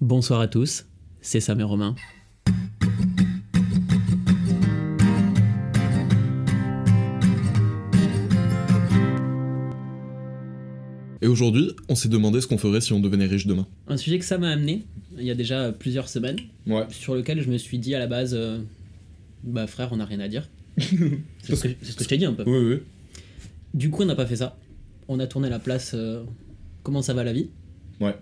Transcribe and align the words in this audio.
Bonsoir 0.00 0.40
à 0.40 0.48
tous, 0.48 0.86
c'est 1.20 1.40
Sam 1.40 1.60
et 1.60 1.64
Romain. 1.64 1.94
Et 11.22 11.26
aujourd'hui, 11.26 11.72
on 11.88 11.94
s'est 11.94 12.08
demandé 12.08 12.40
ce 12.40 12.46
qu'on 12.46 12.56
ferait 12.56 12.80
si 12.80 12.92
on 12.92 13.00
devenait 13.00 13.26
riche 13.26 13.46
demain. 13.46 13.66
Un 13.88 13.96
sujet 13.98 14.18
que 14.18 14.24
ça 14.24 14.38
m'a 14.38 14.48
amené 14.50 14.84
il 15.18 15.24
y 15.24 15.30
a 15.30 15.34
déjà 15.34 15.70
plusieurs 15.72 16.08
semaines, 16.08 16.38
Ouais. 16.66 16.84
sur 16.90 17.14
lequel 17.14 17.42
je 17.42 17.50
me 17.50 17.58
suis 17.58 17.78
dit 17.78 17.94
à 17.94 17.98
la 17.98 18.06
base, 18.06 18.32
euh, 18.34 18.58
bah 19.44 19.66
frère, 19.66 19.90
on 19.92 19.96
n'a 19.96 20.06
rien 20.06 20.20
à 20.20 20.28
dire. 20.28 20.48
c'est 20.78 21.56
ce 21.56 21.62
que, 21.62 21.68
c'est 21.82 21.90
ce 21.92 21.96
que 21.96 22.04
je 22.04 22.08
t'ai 22.08 22.16
dit 22.16 22.24
un 22.24 22.32
peu. 22.32 22.44
Oui, 22.46 22.74
oui. 22.74 22.82
Du 23.74 23.90
coup, 23.90 24.02
on 24.02 24.06
n'a 24.06 24.14
pas 24.14 24.24
fait 24.24 24.36
ça. 24.36 24.56
On 25.08 25.18
a 25.18 25.26
tourné 25.26 25.50
la 25.50 25.58
place 25.58 25.92
euh, 25.94 26.22
Comment 26.84 27.02
ça 27.02 27.12
va 27.12 27.22
la 27.24 27.32
vie 27.34 27.50
Ouais. 28.00 28.14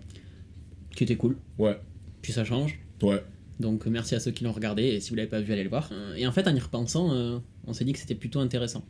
Qui 0.99 1.05
était 1.05 1.15
cool. 1.15 1.37
Ouais. 1.59 1.79
Puis 2.23 2.33
ça 2.33 2.45
change. 2.45 2.77
Ouais. 3.03 3.23
Donc 3.61 3.87
merci 3.87 4.17
à 4.17 4.21
ceux 4.21 4.33
qui 4.33 4.43
l'ont 4.43 4.51
regardé 4.51 4.83
et 4.83 4.99
si 4.99 5.11
vous 5.11 5.15
l'avez 5.15 5.29
pas 5.29 5.41
vu, 5.41 5.53
allez 5.53 5.63
le 5.63 5.69
voir. 5.69 5.91
Euh, 5.93 6.17
Et 6.17 6.27
en 6.27 6.33
fait, 6.33 6.49
en 6.49 6.55
y 6.57 6.59
repensant, 6.59 7.13
euh, 7.15 7.39
on 7.69 7.73
s'est 7.73 7.85
dit 7.85 7.93
que 7.93 8.01
c'était 8.01 8.17
plutôt 8.17 8.41
intéressant. 8.41 8.83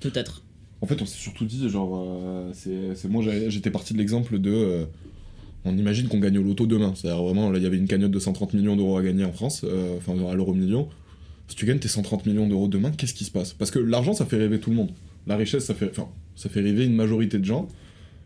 Peut-être. 0.00 0.44
En 0.82 0.86
fait, 0.86 1.00
on 1.00 1.06
s'est 1.06 1.16
surtout 1.16 1.46
dit, 1.46 1.66
genre, 1.70 1.94
euh, 1.96 2.50
c'est 2.52 3.08
moi 3.08 3.24
j'étais 3.48 3.70
parti 3.70 3.94
de 3.94 3.98
l'exemple 3.98 4.38
de. 4.38 4.50
euh, 4.50 4.84
on 5.64 5.74
imagine 5.78 6.08
qu'on 6.08 6.18
gagne 6.18 6.36
au 6.36 6.42
loto 6.42 6.66
demain. 6.66 6.92
C'est-à-dire 6.94 7.22
vraiment, 7.22 7.50
là, 7.50 7.56
il 7.56 7.62
y 7.64 7.66
avait 7.66 7.78
une 7.78 7.88
cagnotte 7.88 8.10
de 8.10 8.18
130 8.18 8.52
millions 8.52 8.76
d'euros 8.76 8.98
à 8.98 9.02
gagner 9.02 9.24
en 9.24 9.32
France, 9.32 9.64
enfin 9.96 10.12
à 10.28 10.34
l'euro 10.34 10.52
million. 10.52 10.90
Si 11.48 11.56
tu 11.56 11.64
gagnes 11.64 11.78
tes 11.78 11.88
130 11.88 12.26
millions 12.26 12.46
d'euros 12.48 12.68
demain, 12.68 12.90
qu'est-ce 12.90 13.14
qui 13.14 13.24
se 13.24 13.30
passe? 13.30 13.54
Parce 13.54 13.70
que 13.70 13.78
l'argent, 13.78 14.12
ça 14.12 14.26
fait 14.26 14.36
rêver 14.36 14.60
tout 14.60 14.68
le 14.68 14.76
monde. 14.76 14.90
La 15.26 15.36
richesse, 15.38 15.64
ça 15.64 15.74
fait, 15.74 15.90
ça 16.36 16.48
fait 16.50 16.60
rêver 16.60 16.84
une 16.84 16.94
majorité 16.94 17.38
de 17.38 17.46
gens, 17.46 17.66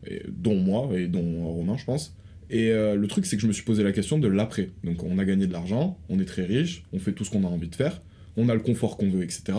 et, 0.05 0.23
dont 0.29 0.57
moi 0.57 0.89
et 0.97 1.07
dont 1.07 1.45
Romain, 1.55 1.77
je 1.77 1.85
pense. 1.85 2.13
Et 2.51 2.71
euh, 2.71 2.95
le 2.97 3.07
truc, 3.07 3.27
c'est 3.27 3.37
que 3.37 3.43
je 3.43 3.47
me 3.47 3.53
suis 3.53 3.65
posé 3.65 3.83
la 3.83 3.93
question 3.93 4.19
de 4.19 4.29
l'après. 4.29 4.71
Donc, 4.83 5.03
on 5.03 5.19
a 5.19 5.25
gagné 5.25 5.47
de 5.47 5.53
l'argent, 5.53 5.99
on 6.09 6.19
est 6.19 6.25
très 6.25 6.45
riche, 6.45 6.85
on 6.93 6.99
fait 6.99 7.13
tout 7.13 7.25
ce 7.25 7.31
qu'on 7.31 7.45
a 7.45 7.49
envie 7.49 7.69
de 7.69 7.75
faire, 7.75 8.03
on 8.37 8.49
a 8.49 8.55
le 8.55 8.61
confort 8.61 8.97
qu'on 8.97 9.11
veut, 9.11 9.23
etc. 9.23 9.59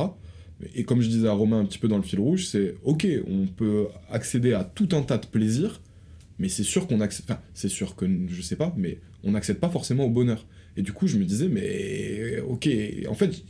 Et 0.74 0.84
comme 0.84 1.02
je 1.02 1.10
disais 1.10 1.28
à 1.28 1.34
Romain 1.34 1.60
un 1.60 1.66
petit 1.66 1.80
peu 1.80 1.88
dans 1.88 1.98
le 1.98 2.04
fil 2.04 2.20
rouge, 2.20 2.46
c'est 2.46 2.76
ok, 2.84 3.08
on 3.28 3.48
peut 3.48 3.88
accéder 4.10 4.54
à 4.54 4.64
tout 4.64 4.90
un 4.94 5.02
tas 5.02 5.18
de 5.18 5.26
plaisirs, 5.26 5.82
mais 6.40 6.48
c'est 6.48 6.64
sûr 6.64 6.88
qu'on 6.88 7.02
accède. 7.02 7.26
Enfin, 7.28 7.42
c'est 7.54 7.70
sûr 7.70 7.96
que 7.96 8.06
je 8.28 8.42
sais 8.42 8.56
pas, 8.56 8.74
mais 8.78 9.00
on 9.24 9.32
n'accède 9.32 9.60
pas 9.60 9.70
forcément 9.70 10.06
au 10.06 10.10
bonheur. 10.10 10.46
Et 10.78 10.82
du 10.82 10.94
coup, 10.94 11.08
je 11.08 11.18
me 11.18 11.26
disais, 11.26 11.48
mais 11.48 12.40
ok, 12.42 12.70
en 13.10 13.14
fait, 13.14 13.44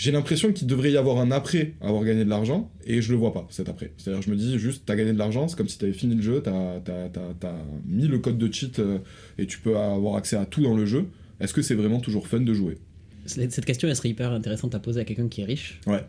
j'ai 0.00 0.12
l'impression 0.12 0.50
qu'il 0.50 0.66
devrait 0.66 0.92
y 0.92 0.96
avoir 0.96 1.18
un 1.18 1.30
après 1.30 1.74
avoir 1.82 2.02
gagné 2.04 2.24
de 2.24 2.30
l'argent, 2.30 2.72
et 2.86 3.02
je 3.02 3.12
le 3.12 3.18
vois 3.18 3.34
pas, 3.34 3.46
cet 3.50 3.68
après. 3.68 3.92
C'est-à-dire, 3.98 4.22
je 4.22 4.30
me 4.30 4.36
dis 4.36 4.58
juste, 4.58 4.84
t'as 4.86 4.96
gagné 4.96 5.12
de 5.12 5.18
l'argent, 5.18 5.46
c'est 5.46 5.58
comme 5.58 5.68
si 5.68 5.76
t'avais 5.76 5.92
fini 5.92 6.14
le 6.14 6.22
jeu, 6.22 6.40
t'as 6.42 6.76
as, 6.78 7.54
mis 7.86 8.08
le 8.08 8.18
code 8.18 8.38
de 8.38 8.50
cheat, 8.50 8.78
euh, 8.78 9.00
et 9.36 9.46
tu 9.46 9.58
peux 9.58 9.76
avoir 9.76 10.16
accès 10.16 10.36
à 10.36 10.46
tout 10.46 10.62
dans 10.62 10.74
le 10.74 10.86
jeu. 10.86 11.04
Est-ce 11.38 11.52
que 11.52 11.60
c'est 11.60 11.74
vraiment 11.74 12.00
toujours 12.00 12.26
fun 12.28 12.40
de 12.40 12.54
jouer? 12.54 12.78
Cette 13.26 13.66
question, 13.66 13.88
elle 13.88 13.96
serait 13.96 14.08
hyper 14.08 14.32
intéressante 14.32 14.74
à 14.74 14.78
poser 14.78 15.00
à 15.00 15.04
quelqu'un 15.04 15.28
qui 15.28 15.42
est 15.42 15.44
riche. 15.44 15.82
Ouais. 15.86 16.02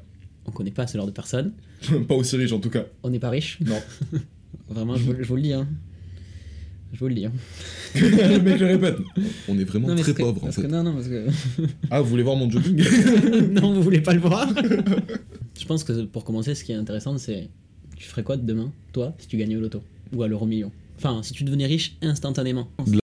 On 0.46 0.52
connaît 0.52 0.72
pas 0.72 0.88
ce 0.88 0.98
genre 0.98 1.06
de 1.06 1.12
personne. 1.12 1.52
pas 2.08 2.16
aussi 2.16 2.38
riche 2.38 2.54
en 2.54 2.60
tout 2.60 2.70
cas. 2.70 2.86
On 3.04 3.10
n'est 3.10 3.20
pas 3.20 3.30
riche. 3.30 3.60
Non. 3.60 3.82
Vraiment, 4.70 4.96
je 4.96 5.04
vous, 5.04 5.16
je 5.20 5.28
vous 5.28 5.36
le 5.36 5.42
dis. 5.42 5.52
Hein. 5.52 5.68
Je 6.94 7.00
vous 7.00 7.08
le 7.08 7.16
dis. 7.16 7.26
hein. 7.26 7.32
le 7.96 8.40
mec 8.40 8.60
le 8.60 8.66
répète. 8.68 8.98
On 9.48 9.58
est 9.58 9.64
vraiment 9.64 9.88
Non, 9.90 9.96
mais 9.96 10.02
très 10.02 10.14
que- 10.14 10.22
pauvre 10.22 10.44
en 10.44 10.52
fait. 10.52 10.62
que- 10.64 10.68
non, 10.68 10.84
non, 10.84 10.94
parce 10.94 11.08
que. 11.08 11.26
Ah, 11.90 12.02
vous 12.02 12.10
voulez 12.10 12.24
voir 12.24 12.36
mon 12.36 12.50
jogging 12.50 12.82
non, 13.62 13.74
vous 13.74 13.82
voulez 13.82 14.02
pas 14.02 14.14
le 14.14 14.20
voir 14.20 14.48
Je 15.60 15.66
pense 15.66 15.84
que 15.84 16.04
pour 16.04 16.24
commencer, 16.26 16.54
ce 16.56 16.64
qui 16.64 16.72
est 16.72 16.76
intéressant, 16.76 17.18
c'est. 17.18 17.50
Tu 17.98 18.08
ferais 18.08 18.24
quoi 18.24 18.36
de 18.38 18.46
demain, 18.46 18.72
toi, 18.94 19.16
si 19.20 19.28
tu 19.28 19.38
gagnais 19.38 19.56
au 19.56 19.62
loto 19.62 19.82
Ou 20.14 20.24
à 20.24 20.28
l'euro 20.28 20.46
million? 20.46 20.72
Enfin, 20.98 21.22
si 21.24 21.34
tu 21.34 21.44
devenais 21.44 21.66
riche 21.68 21.98
instantanément. 22.02 22.68
De 22.88 23.00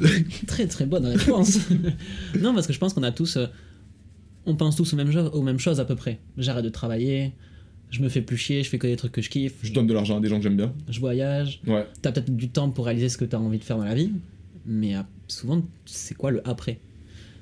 la 0.00 0.08
Très 0.46 0.66
très 0.68 0.86
bonne 0.86 1.04
réponse. 1.06 1.58
non, 2.40 2.54
parce 2.54 2.66
que 2.66 2.72
je 2.72 2.78
pense 2.78 2.94
qu'on 2.94 3.02
a 3.02 3.10
tous. 3.12 3.36
euh, 3.36 3.46
on 4.46 4.54
pense 4.54 4.76
tous 4.76 4.92
aux 4.92 4.96
mêmes, 4.96 5.12
aux 5.32 5.42
mêmes 5.42 5.58
choses 5.58 5.80
à 5.80 5.84
peu 5.84 5.96
près. 5.96 6.20
J'arrête 6.38 6.64
de 6.64 6.70
travailler, 6.70 7.32
je 7.90 8.02
me 8.02 8.08
fais 8.08 8.20
plus 8.20 8.36
chier, 8.36 8.62
je 8.62 8.68
fais 8.68 8.78
que 8.78 8.86
des 8.86 8.96
trucs 8.96 9.12
que 9.12 9.22
je 9.22 9.30
kiffe, 9.30 9.54
Je 9.62 9.72
donne 9.72 9.86
de 9.86 9.94
l'argent 9.94 10.18
à 10.18 10.20
des 10.20 10.28
gens 10.28 10.36
que 10.36 10.42
j'aime 10.42 10.56
bien. 10.56 10.72
je 10.88 11.00
voyage. 11.00 11.60
Ouais. 11.66 11.86
T'as 12.02 12.12
peut-être 12.12 12.34
du 12.34 12.48
temps 12.48 12.70
pour 12.70 12.84
réaliser 12.86 13.08
ce 13.08 13.16
que 13.18 13.24
t'as 13.24 13.38
envie 13.38 13.58
de 13.58 13.64
faire 13.64 13.78
dans 13.78 13.84
la 13.84 13.94
vie, 13.94 14.12
mais 14.66 14.96
euh, 14.96 15.00
souvent, 15.26 15.62
c'est 15.86 16.14
quoi 16.14 16.30
le 16.30 16.46
après? 16.48 16.78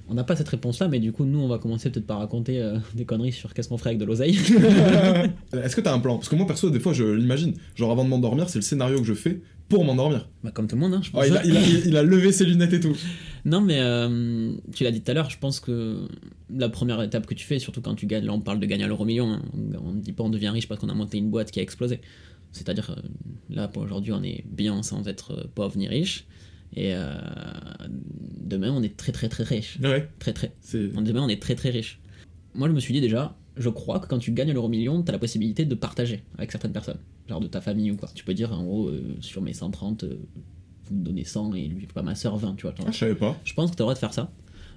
On 0.08 0.14
n'a 0.14 0.22
pas 0.22 0.36
cette 0.36 0.48
réponse-là, 0.48 0.86
mais 0.86 1.00
du 1.00 1.10
coup, 1.10 1.24
nous, 1.24 1.40
on 1.40 1.48
va 1.48 1.58
commencer 1.58 1.90
peut-être 1.90 2.06
par 2.06 2.18
raconter 2.20 2.60
euh, 2.62 2.78
des 2.94 3.04
conneries 3.04 3.32
sur 3.32 3.52
qu'est-ce 3.52 3.68
qu'on 3.68 3.76
ferait 3.76 3.90
avec 3.90 3.98
de 3.98 4.04
l'oseille. 4.04 4.38
Est-ce 5.52 5.74
que 5.74 5.80
t'as 5.80 5.92
un 5.92 5.98
plan? 5.98 6.16
Parce 6.16 6.28
que 6.28 6.36
moi 6.36 6.46
perso, 6.46 6.70
des 6.70 6.78
fois, 6.80 6.92
je 6.92 7.02
l'imagine. 7.04 7.54
Genre 7.74 7.90
avant 7.90 8.04
de 8.04 8.08
m'endormir, 8.10 8.48
c'est 8.48 8.58
le 8.58 8.62
scénario 8.62 8.98
que 8.98 9.04
je 9.04 9.14
fais 9.14 9.40
pour 9.68 9.84
m'endormir. 9.84 10.28
bah, 10.44 10.50
comme 10.52 10.66
tout 10.66 10.76
le 10.76 10.80
monde, 10.80 10.94
hein, 10.94 11.00
je 11.02 11.10
pense. 11.10 11.24
Oh, 11.24 11.28
il, 11.28 11.36
a, 11.36 11.44
il, 11.44 11.56
a, 11.56 11.60
il 11.60 11.96
a 11.96 12.02
levé 12.02 12.32
ses 12.32 12.44
lunettes 12.44 12.72
et 12.72 12.80
tout. 12.80 12.96
Non, 13.46 13.60
mais 13.60 13.78
euh, 13.78 14.54
tu 14.74 14.82
l'as 14.82 14.90
dit 14.90 15.02
tout 15.02 15.10
à 15.12 15.14
l'heure, 15.14 15.30
je 15.30 15.38
pense 15.38 15.60
que 15.60 16.08
la 16.50 16.68
première 16.68 17.00
étape 17.00 17.26
que 17.26 17.34
tu 17.34 17.46
fais, 17.46 17.60
surtout 17.60 17.80
quand 17.80 17.94
tu 17.94 18.06
gagnes, 18.06 18.24
là 18.24 18.32
on 18.32 18.40
parle 18.40 18.58
de 18.58 18.66
gagner 18.66 18.82
à 18.82 18.88
l'euro 18.88 19.04
million, 19.04 19.34
hein, 19.34 19.42
on 19.80 19.92
ne 19.92 20.00
dit 20.00 20.12
pas 20.12 20.24
on 20.24 20.30
devient 20.30 20.48
riche 20.48 20.66
parce 20.66 20.80
qu'on 20.80 20.88
a 20.88 20.94
monté 20.94 21.18
une 21.18 21.30
boîte 21.30 21.52
qui 21.52 21.60
a 21.60 21.62
explosé. 21.62 22.00
C'est-à-dire, 22.50 22.90
euh, 22.90 23.08
là 23.48 23.68
pour 23.68 23.84
aujourd'hui, 23.84 24.12
on 24.12 24.22
est 24.24 24.42
bien 24.46 24.82
sans 24.82 25.06
être 25.06 25.30
euh, 25.32 25.44
pauvre 25.54 25.76
ni 25.76 25.86
riche, 25.86 26.26
et 26.74 26.92
euh, 26.94 27.14
demain 28.40 28.72
on 28.72 28.82
est 28.82 28.96
très 28.96 29.12
très 29.12 29.28
très 29.28 29.44
riche. 29.44 29.78
Ouais. 29.80 30.08
Très 30.18 30.32
très. 30.32 30.52
Demain 30.72 31.22
on 31.22 31.28
est 31.28 31.40
très 31.40 31.54
très 31.54 31.70
riche. 31.70 32.00
Moi 32.54 32.66
je 32.66 32.72
me 32.72 32.80
suis 32.80 32.94
dit 32.94 33.00
déjà, 33.00 33.36
je 33.56 33.68
crois 33.68 34.00
que 34.00 34.08
quand 34.08 34.18
tu 34.18 34.32
gagnes 34.32 34.50
à 34.50 34.54
l'euro 34.54 34.68
million, 34.68 35.00
tu 35.04 35.08
as 35.08 35.12
la 35.12 35.20
possibilité 35.20 35.64
de 35.64 35.74
partager 35.76 36.24
avec 36.36 36.50
certaines 36.50 36.72
personnes, 36.72 36.98
genre 37.28 37.40
de 37.40 37.46
ta 37.46 37.60
famille 37.60 37.90
ou 37.90 37.96
quoi. 37.96 38.08
Tu 38.14 38.24
peux 38.24 38.34
dire 38.34 38.52
en 38.52 38.64
gros, 38.64 38.88
euh, 38.88 39.16
sur 39.20 39.42
mes 39.42 39.52
130, 39.52 40.04
euh, 40.04 40.18
vous 40.84 40.94
me 40.96 41.04
donnez 41.04 41.24
100 41.24 41.54
et 41.54 41.66
lui, 41.66 41.86
pas 41.86 42.02
ma 42.02 42.14
soeur 42.14 42.36
20, 42.36 42.54
tu 42.56 42.62
vois. 42.62 42.74
Ah, 42.86 42.90
je 42.92 42.98
savais 42.98 43.14
pas. 43.14 43.36
Je 43.44 43.54
pense 43.54 43.70
que 43.70 43.76
tu 43.76 43.82
as 43.82 43.84
le 43.84 43.86
droit 43.86 43.94
de 43.94 43.98
faire 43.98 44.14
ça. 44.14 44.30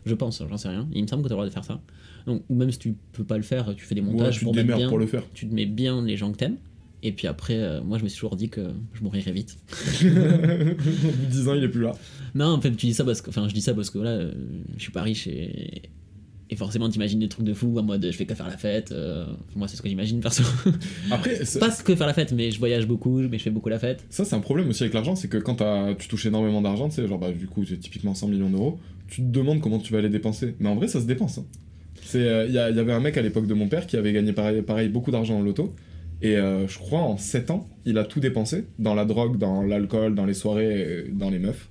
Je 0.05 0.15
pense, 0.15 0.41
j'en 0.49 0.57
sais 0.57 0.69
rien. 0.69 0.87
Il 0.93 1.01
me 1.03 1.07
semble 1.07 1.23
que 1.23 1.27
tu 1.27 1.33
as 1.33 1.35
le 1.35 1.41
droit 1.41 1.45
de 1.45 1.53
faire 1.53 1.65
ça. 1.65 1.81
Donc, 2.25 2.43
ou 2.49 2.55
même 2.55 2.71
si 2.71 2.79
tu 2.79 2.95
peux 3.11 3.23
pas 3.23 3.37
le 3.37 3.43
faire, 3.43 3.75
tu 3.75 3.85
fais 3.85 3.95
des 3.95 4.01
Ouais, 4.01 4.11
montages 4.11 4.35
tu 4.35 4.39
te 4.39 4.45
pour 4.45 4.55
mettre 4.55 4.75
bien, 4.75 4.89
pour 4.89 4.97
le 4.97 5.07
faire. 5.07 5.23
Tu 5.33 5.47
te 5.47 5.53
mets 5.53 5.65
bien 5.65 6.03
les 6.03 6.17
gens 6.17 6.31
que 6.31 6.37
t'aimes. 6.37 6.57
Et 7.01 7.11
puis 7.13 7.27
après, 7.27 7.57
euh, 7.57 7.81
moi 7.81 7.97
je 7.97 8.03
me 8.03 8.09
suis 8.09 8.17
toujours 8.19 8.35
dit 8.35 8.49
que 8.49 8.71
je 8.93 9.03
mourirais 9.03 9.31
vite. 9.31 9.57
Au 10.01 10.05
bout 10.05 10.09
de 10.09 11.25
10 11.29 11.47
ans, 11.47 11.53
il 11.53 11.63
est 11.63 11.69
plus 11.69 11.81
là. 11.81 11.93
Non, 12.35 12.47
en 12.47 12.59
fait, 12.61 12.71
tu 12.71 12.87
dis 12.87 12.93
ça 12.93 13.05
parce 13.05 13.21
que, 13.21 13.29
enfin, 13.29 13.47
je 13.47 13.53
dis 13.53 13.61
ça 13.61 13.73
parce 13.73 13.89
que 13.89 13.99
là, 13.99 14.09
euh, 14.09 14.33
je 14.75 14.81
suis 14.81 14.91
pas 14.91 15.01
riche 15.01 15.27
et 15.27 15.83
Et 16.51 16.55
forcément, 16.55 16.89
t'imagines 16.89 17.19
des 17.19 17.29
trucs 17.29 17.45
de 17.45 17.53
fou 17.53 17.77
en 17.77 17.83
mode 17.83 18.03
je 18.05 18.15
fais 18.17 18.25
que 18.25 18.33
faire 18.33 18.47
la 18.47 18.57
fête. 18.57 18.91
euh, 18.91 19.25
moi, 19.55 19.67
c'est 19.67 19.77
ce 19.77 19.81
que 19.83 19.89
j'imagine 19.89 20.19
perso. 20.19 20.43
Après, 21.11 21.45
c'est- 21.45 21.59
Pas 21.59 21.69
que 21.69 21.95
faire 21.95 22.07
la 22.07 22.13
fête, 22.13 22.31
mais 22.31 22.49
je 22.49 22.57
voyage 22.57 22.87
beaucoup, 22.87 23.19
mais 23.19 23.37
je 23.37 23.43
fais 23.43 23.49
beaucoup 23.51 23.69
la 23.69 23.77
fête. 23.79 24.03
ça, 24.09 24.25
c'est 24.25 24.35
un 24.35 24.39
problème 24.39 24.67
aussi 24.69 24.81
avec 24.83 24.93
l'argent, 24.95 25.15
c'est 25.15 25.27
que 25.27 25.37
quand 25.37 25.63
tu 25.99 26.07
touches 26.07 26.25
énormément 26.25 26.61
d'argent, 26.61 26.89
tu 26.89 26.95
sais, 26.95 27.07
genre, 27.07 27.19
bah, 27.19 27.31
du 27.31 27.45
coup, 27.47 27.63
c'est 27.65 27.77
typiquement 27.79 28.15
100 28.15 28.27
millions 28.29 28.49
d'euros, 28.49 28.79
tu 29.07 29.21
te 29.21 29.27
demandes 29.27 29.59
comment 29.61 29.77
tu 29.79 29.93
vas 29.93 30.01
les 30.01 30.09
dépenser. 30.09 30.55
Mais 30.59 30.69
en 30.69 30.75
vrai, 30.75 30.87
ça 30.87 30.99
se 31.01 31.05
dépense. 31.05 31.37
hein. 31.37 31.45
C'est, 32.03 32.27
euh, 32.27 32.45
Il 32.45 32.51
y, 32.51 32.53
il 32.53 32.75
y 32.75 32.79
avait 32.79 32.93
un 32.93 32.99
mec 32.99 33.17
à 33.17 33.21
l'époque 33.21 33.45
de 33.45 33.53
mon 33.53 33.67
père 33.67 33.85
qui 33.85 33.95
avait 33.97 34.11
gagné 34.13 34.33
pareil, 34.33 34.61
pareil 34.63 34.89
beaucoup 34.89 35.11
d'argent 35.11 35.37
en 35.37 35.41
loto. 35.43 35.75
Et 36.23 36.35
euh, 36.35 36.67
je 36.67 36.77
crois 36.79 36.99
en 37.01 37.17
7 37.17 37.51
ans, 37.51 37.69
il 37.85 37.97
a 37.99 38.03
tout 38.05 38.19
dépensé 38.19 38.65
dans 38.79 38.95
la 38.95 39.05
drogue, 39.05 39.37
dans 39.37 39.61
l'alcool, 39.61 40.15
dans 40.15 40.25
les 40.25 40.33
soirées, 40.33 40.83
euh, 40.85 41.03
dans 41.13 41.29
les 41.29 41.39
meufs. 41.39 41.69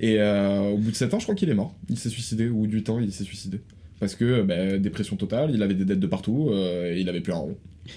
Et 0.00 0.16
euh, 0.20 0.70
au 0.70 0.76
bout 0.78 0.90
de 0.90 0.96
7 0.96 1.14
ans, 1.14 1.18
je 1.18 1.24
crois 1.24 1.34
qu'il 1.34 1.48
est 1.48 1.54
mort. 1.54 1.74
Il 1.88 1.98
s'est 1.98 2.10
suicidé, 2.10 2.48
ou 2.48 2.66
du 2.66 2.82
temps, 2.82 3.00
il 3.00 3.10
s'est 3.12 3.24
suicidé. 3.24 3.60
Parce 4.00 4.14
que 4.14 4.42
bah, 4.42 4.78
dépression 4.78 5.16
totale, 5.16 5.50
il 5.52 5.62
avait 5.62 5.74
des 5.74 5.84
dettes 5.84 6.00
de 6.00 6.06
partout, 6.06 6.50
euh, 6.50 6.94
et 6.94 7.00
il 7.00 7.08
avait 7.08 7.20
plus 7.20 7.32
un 7.32 7.36
rond. 7.38 7.56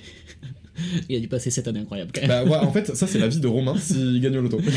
Il 1.10 1.16
a 1.16 1.20
dû 1.20 1.28
passer 1.28 1.52
cette 1.52 1.68
année 1.68 1.82
incroyable 1.82 2.12
quand 2.14 2.22
même. 2.22 2.30
Bah 2.30 2.44
ouais, 2.44 2.58
en 2.58 2.72
fait, 2.72 2.96
ça 2.96 3.06
c'est 3.06 3.20
la 3.20 3.28
vie 3.28 3.40
de 3.40 3.46
Romain 3.46 3.78
s'il 3.80 4.20
gagne 4.20 4.38
au 4.38 4.42
loto. 4.42 4.60
C'est 4.64 4.74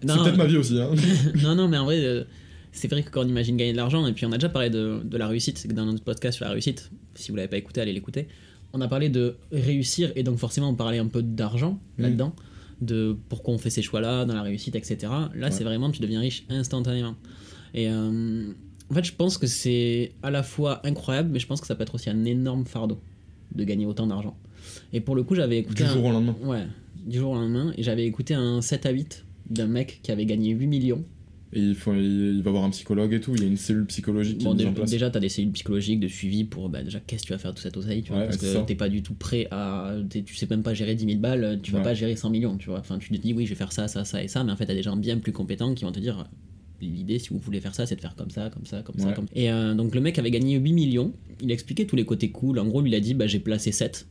peut-être 0.00 0.36
ma 0.36 0.46
vie 0.46 0.56
aussi. 0.56 0.80
Hein. 0.80 0.90
non, 1.42 1.54
non, 1.54 1.68
mais 1.68 1.76
en 1.76 1.84
vrai, 1.84 2.04
euh, 2.04 2.24
c'est 2.72 2.90
vrai 2.90 3.04
que 3.04 3.10
quand 3.10 3.24
on 3.24 3.28
imagine 3.28 3.56
gagner 3.56 3.70
de 3.70 3.76
l'argent, 3.76 4.04
et 4.08 4.12
puis 4.12 4.26
on 4.26 4.32
a 4.32 4.38
déjà 4.38 4.48
parlé 4.48 4.70
de, 4.70 5.00
de 5.04 5.16
la 5.16 5.28
réussite, 5.28 5.72
dans 5.72 5.84
notre 5.86 6.02
podcast 6.02 6.36
sur 6.36 6.46
la 6.46 6.50
réussite, 6.50 6.90
si 7.14 7.30
vous 7.30 7.36
l'avez 7.36 7.48
pas 7.48 7.58
écouté, 7.58 7.80
allez 7.80 7.92
l'écouter, 7.92 8.26
on 8.72 8.80
a 8.80 8.88
parlé 8.88 9.08
de 9.08 9.36
réussir, 9.52 10.10
et 10.16 10.24
donc 10.24 10.38
forcément 10.38 10.70
on 10.70 10.74
parlait 10.74 10.98
un 10.98 11.06
peu 11.06 11.22
d'argent 11.22 11.78
Mm. 11.98 12.02
là-dedans, 12.02 12.34
de 12.80 13.16
pourquoi 13.28 13.54
on 13.54 13.58
fait 13.58 13.70
ces 13.70 13.82
choix-là, 13.82 14.24
dans 14.24 14.34
la 14.34 14.42
réussite, 14.42 14.74
etc. 14.74 15.12
Là, 15.34 15.50
c'est 15.50 15.64
vraiment, 15.64 15.90
tu 15.90 16.00
deviens 16.00 16.20
riche 16.20 16.44
instantanément. 16.48 17.14
Et 17.74 17.88
euh, 17.88 18.52
en 18.90 18.94
fait, 18.94 19.04
je 19.04 19.12
pense 19.14 19.38
que 19.38 19.46
c'est 19.46 20.12
à 20.22 20.30
la 20.30 20.42
fois 20.42 20.80
incroyable, 20.86 21.30
mais 21.32 21.38
je 21.38 21.46
pense 21.46 21.60
que 21.60 21.66
ça 21.66 21.74
peut 21.74 21.82
être 21.82 21.94
aussi 21.94 22.10
un 22.10 22.24
énorme 22.24 22.64
fardeau 22.64 23.00
de 23.54 23.64
gagner 23.64 23.86
autant 23.86 24.06
d'argent. 24.06 24.36
Et 24.92 25.00
pour 25.00 25.14
le 25.14 25.22
coup, 25.22 25.34
j'avais 25.34 25.58
écouté. 25.58 25.84
Du 25.84 25.88
un- 25.90 25.92
jour 25.92 26.04
au 26.06 26.10
lendemain. 26.12 26.34
Ouais, 26.42 26.64
du 27.06 27.18
jour 27.18 27.32
au 27.32 27.34
lendemain, 27.34 27.72
et 27.76 27.82
j'avais 27.82 28.04
écouté 28.06 28.34
un 28.34 28.60
7 28.60 28.86
à 28.86 28.90
8 28.90 29.24
d'un 29.48 29.66
mec 29.66 30.00
qui 30.02 30.12
avait 30.12 30.26
gagné 30.26 30.50
8 30.50 30.66
millions. 30.66 31.04
Et 31.52 31.58
il, 31.60 31.74
faut, 31.74 31.92
il, 31.92 32.36
il 32.36 32.42
va 32.42 32.52
voir 32.52 32.62
un 32.62 32.70
psychologue 32.70 33.12
et 33.12 33.20
tout, 33.20 33.32
il 33.34 33.40
y 33.42 33.44
a 33.44 33.48
une 33.48 33.56
cellule 33.56 33.84
psychologique 33.86 34.38
qui 34.38 34.44
Bon, 34.44 34.52
est 34.54 34.58
déjà, 34.58 34.70
en 34.70 34.72
place. 34.72 34.88
déjà, 34.90 35.10
t'as 35.10 35.18
des 35.18 35.28
cellules 35.28 35.50
psychologiques 35.50 35.98
de 35.98 36.06
suivi 36.06 36.44
pour 36.44 36.68
bah, 36.68 36.84
déjà 36.84 37.00
qu'est-ce 37.00 37.22
que 37.22 37.26
tu 37.28 37.32
vas 37.32 37.38
faire 37.40 37.50
de 37.50 37.56
tout 37.56 37.62
cet 37.62 37.76
oseille, 37.76 38.02
tu 38.02 38.10
vois, 38.12 38.20
Ouais, 38.20 38.26
parce 38.26 38.36
que 38.36 38.64
t'es 38.64 38.76
pas 38.76 38.88
du 38.88 39.02
tout 39.02 39.14
prêt 39.14 39.48
à. 39.50 39.96
Tu 40.10 40.36
sais 40.36 40.46
même 40.48 40.62
pas 40.62 40.74
gérer 40.74 40.94
10 40.94 41.06
000 41.06 41.18
balles, 41.18 41.58
tu 41.60 41.72
vas 41.72 41.78
Ouais. 41.78 41.84
pas 41.84 41.94
gérer 41.94 42.14
100 42.14 42.30
millions, 42.30 42.56
tu 42.56 42.68
vois. 42.70 42.78
Enfin, 42.78 42.98
tu 42.98 43.08
te 43.08 43.16
dis 43.16 43.34
oui, 43.34 43.46
je 43.46 43.50
vais 43.50 43.56
faire 43.56 43.72
ça, 43.72 43.88
ça, 43.88 44.04
ça 44.04 44.22
et 44.22 44.28
ça, 44.28 44.44
mais 44.44 44.52
en 44.52 44.56
fait, 44.56 44.66
t'as 44.66 44.74
des 44.74 44.84
gens 44.84 44.96
bien 44.96 45.18
plus 45.18 45.32
compétents 45.32 45.74
qui 45.74 45.84
vont 45.84 45.90
te 45.92 45.98
dire 45.98 46.28
l'idée, 46.80 47.18
si 47.18 47.30
vous 47.30 47.38
voulez 47.38 47.60
faire 47.60 47.74
ça, 47.74 47.86
c'est 47.86 47.96
de 47.96 48.00
faire 48.00 48.14
comme 48.14 48.30
ça, 48.30 48.50
comme 48.50 48.66
ça, 48.66 48.82
comme 48.82 48.98
ça. 48.98 49.12
Comme... 49.12 49.26
Et 49.34 49.50
euh, 49.50 49.74
donc, 49.74 49.94
le 49.94 50.00
mec 50.00 50.18
avait 50.18 50.30
gagné 50.30 50.56
8 50.56 50.72
millions, 50.72 51.12
il 51.40 51.50
expliquait 51.50 51.86
tous 51.86 51.96
les 51.96 52.04
côtés 52.04 52.30
cool. 52.30 52.58
En 52.58 52.66
gros, 52.66 52.80
lui, 52.80 52.90
il 52.90 52.94
a 52.94 53.00
dit 53.00 53.14
bah, 53.14 53.26
j'ai 53.26 53.40
placé 53.40 53.72
7 53.72 54.06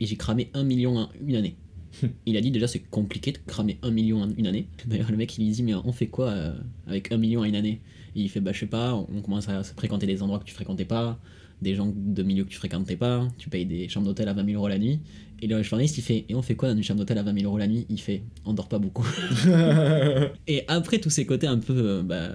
et 0.00 0.06
j'ai 0.06 0.16
cramé 0.16 0.50
1 0.54 0.64
million 0.64 0.96
en 0.96 1.08
une 1.26 1.36
année. 1.36 1.56
Il 2.26 2.36
a 2.36 2.40
dit 2.40 2.50
déjà 2.50 2.68
c'est 2.68 2.78
compliqué 2.78 3.32
de 3.32 3.38
cramer 3.46 3.78
1 3.82 3.90
million 3.90 4.22
en 4.22 4.30
une 4.30 4.46
année. 4.46 4.66
D'ailleurs 4.86 5.10
le 5.10 5.16
mec 5.16 5.36
il 5.36 5.44
lui 5.44 5.50
dit 5.50 5.62
mais 5.62 5.74
on 5.74 5.92
fait 5.92 6.06
quoi 6.06 6.28
euh, 6.28 6.52
avec 6.86 7.10
1 7.12 7.16
million 7.16 7.40
en 7.40 7.44
une 7.44 7.56
année? 7.56 7.80
Et 8.14 8.22
il 8.22 8.28
fait 8.28 8.40
bah 8.40 8.52
je 8.52 8.60
sais 8.60 8.66
pas, 8.66 8.94
on 8.94 9.20
commence 9.20 9.48
à 9.48 9.62
fréquenter 9.62 10.06
des 10.06 10.22
endroits 10.22 10.38
que 10.38 10.44
tu 10.44 10.54
fréquentais 10.54 10.84
pas, 10.84 11.18
des 11.62 11.74
gens 11.74 11.92
de 11.94 12.22
milieu 12.22 12.44
que 12.44 12.50
tu 12.50 12.56
fréquentais 12.56 12.96
pas, 12.96 13.28
tu 13.38 13.48
payes 13.48 13.66
des 13.66 13.88
chambres 13.88 14.06
d'hôtel 14.06 14.28
à 14.28 14.32
20 14.34 14.44
000 14.46 14.56
euros 14.56 14.68
la 14.68 14.78
nuit. 14.78 15.00
Et 15.42 15.46
le 15.46 15.62
journaliste 15.62 15.96
il 15.98 16.02
fait 16.02 16.24
et 16.28 16.34
on 16.34 16.42
fait 16.42 16.54
quoi 16.54 16.68
dans 16.70 16.76
une 16.76 16.82
chambre 16.82 16.98
d'hôtel 17.00 17.16
à 17.18 17.22
20 17.22 17.32
000 17.34 17.46
euros 17.46 17.58
la 17.58 17.66
nuit? 17.66 17.86
Il 17.88 18.00
fait 18.00 18.22
on 18.44 18.52
dort 18.52 18.68
pas 18.68 18.78
beaucoup. 18.78 19.06
et 20.46 20.64
après 20.68 20.98
tous 20.98 21.10
ces 21.10 21.26
côtés 21.26 21.46
un 21.46 21.58
peu 21.58 21.74
euh, 21.76 22.02
bah, 22.02 22.32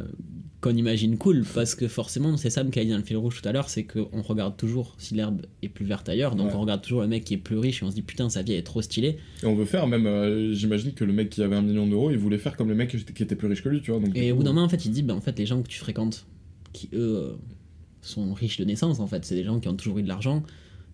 qu'on 0.61 0.75
imagine 0.75 1.17
cool, 1.17 1.45
parce 1.53 1.75
que 1.75 1.87
forcément, 1.87 2.37
c'est 2.37 2.49
Sam 2.49 2.71
qui 2.71 2.79
a 2.79 2.83
dit 2.83 2.89
dans 2.89 2.97
le 2.97 3.03
fil 3.03 3.17
rouge 3.17 3.39
tout 3.39 3.47
à 3.47 3.51
l'heure, 3.51 3.69
c'est 3.69 3.83
qu'on 3.83 4.21
regarde 4.23 4.57
toujours 4.57 4.95
si 4.97 5.13
l'herbe 5.13 5.41
est 5.61 5.69
plus 5.69 5.85
verte 5.85 6.09
ailleurs, 6.09 6.35
donc 6.35 6.47
Ouais. 6.47 6.55
on 6.55 6.61
regarde 6.61 6.81
toujours 6.81 7.01
le 7.01 7.07
mec 7.07 7.23
qui 7.23 7.35
est 7.35 7.37
plus 7.37 7.57
riche 7.59 7.83
et 7.83 7.85
on 7.85 7.91
se 7.91 7.95
dit 7.95 8.01
putain, 8.01 8.29
sa 8.31 8.41
vie 8.41 8.53
est 8.53 8.63
trop 8.63 8.81
stylée. 8.81 9.17
Et 9.43 9.45
on 9.45 9.55
veut 9.55 9.65
faire 9.65 9.85
même, 9.85 10.07
euh, 10.07 10.53
j'imagine 10.53 10.93
que 10.93 11.03
le 11.03 11.13
mec 11.13 11.29
qui 11.29 11.43
avait 11.43 11.55
un 11.55 11.61
million 11.61 11.85
d'euros, 11.85 12.09
il 12.09 12.17
voulait 12.17 12.39
faire 12.39 12.57
comme 12.57 12.69
le 12.69 12.75
mec 12.75 12.89
qui 13.13 13.21
était 13.23 13.35
plus 13.35 13.47
riche 13.47 13.61
que 13.61 13.69
lui, 13.69 13.81
tu 13.81 13.91
vois. 13.91 13.99
Donc, 13.99 14.15
Et 14.17 14.31
au 14.31 14.37
bout 14.37 14.43
d'un 14.43 14.53
moment, 14.53 14.65
en 14.65 14.69
fait, 14.69 14.83
il 14.85 14.91
dit 14.91 15.03
bah, 15.03 15.13
en 15.13 15.21
fait, 15.21 15.37
les 15.37 15.45
gens 15.45 15.61
que 15.61 15.67
tu 15.67 15.77
fréquentes, 15.77 16.25
qui 16.73 16.89
eux 16.93 17.17
euh, 17.17 17.33
sont 18.07 18.33
riches 18.33 18.57
de 18.57 18.65
naissance, 18.65 18.99
en 18.99 19.07
fait, 19.07 19.25
c'est 19.25 19.35
des 19.35 19.43
gens 19.43 19.59
qui 19.59 19.67
ont 19.67 19.75
toujours 19.75 19.99
eu 19.99 20.03
de 20.03 20.07
l'argent, 20.07 20.43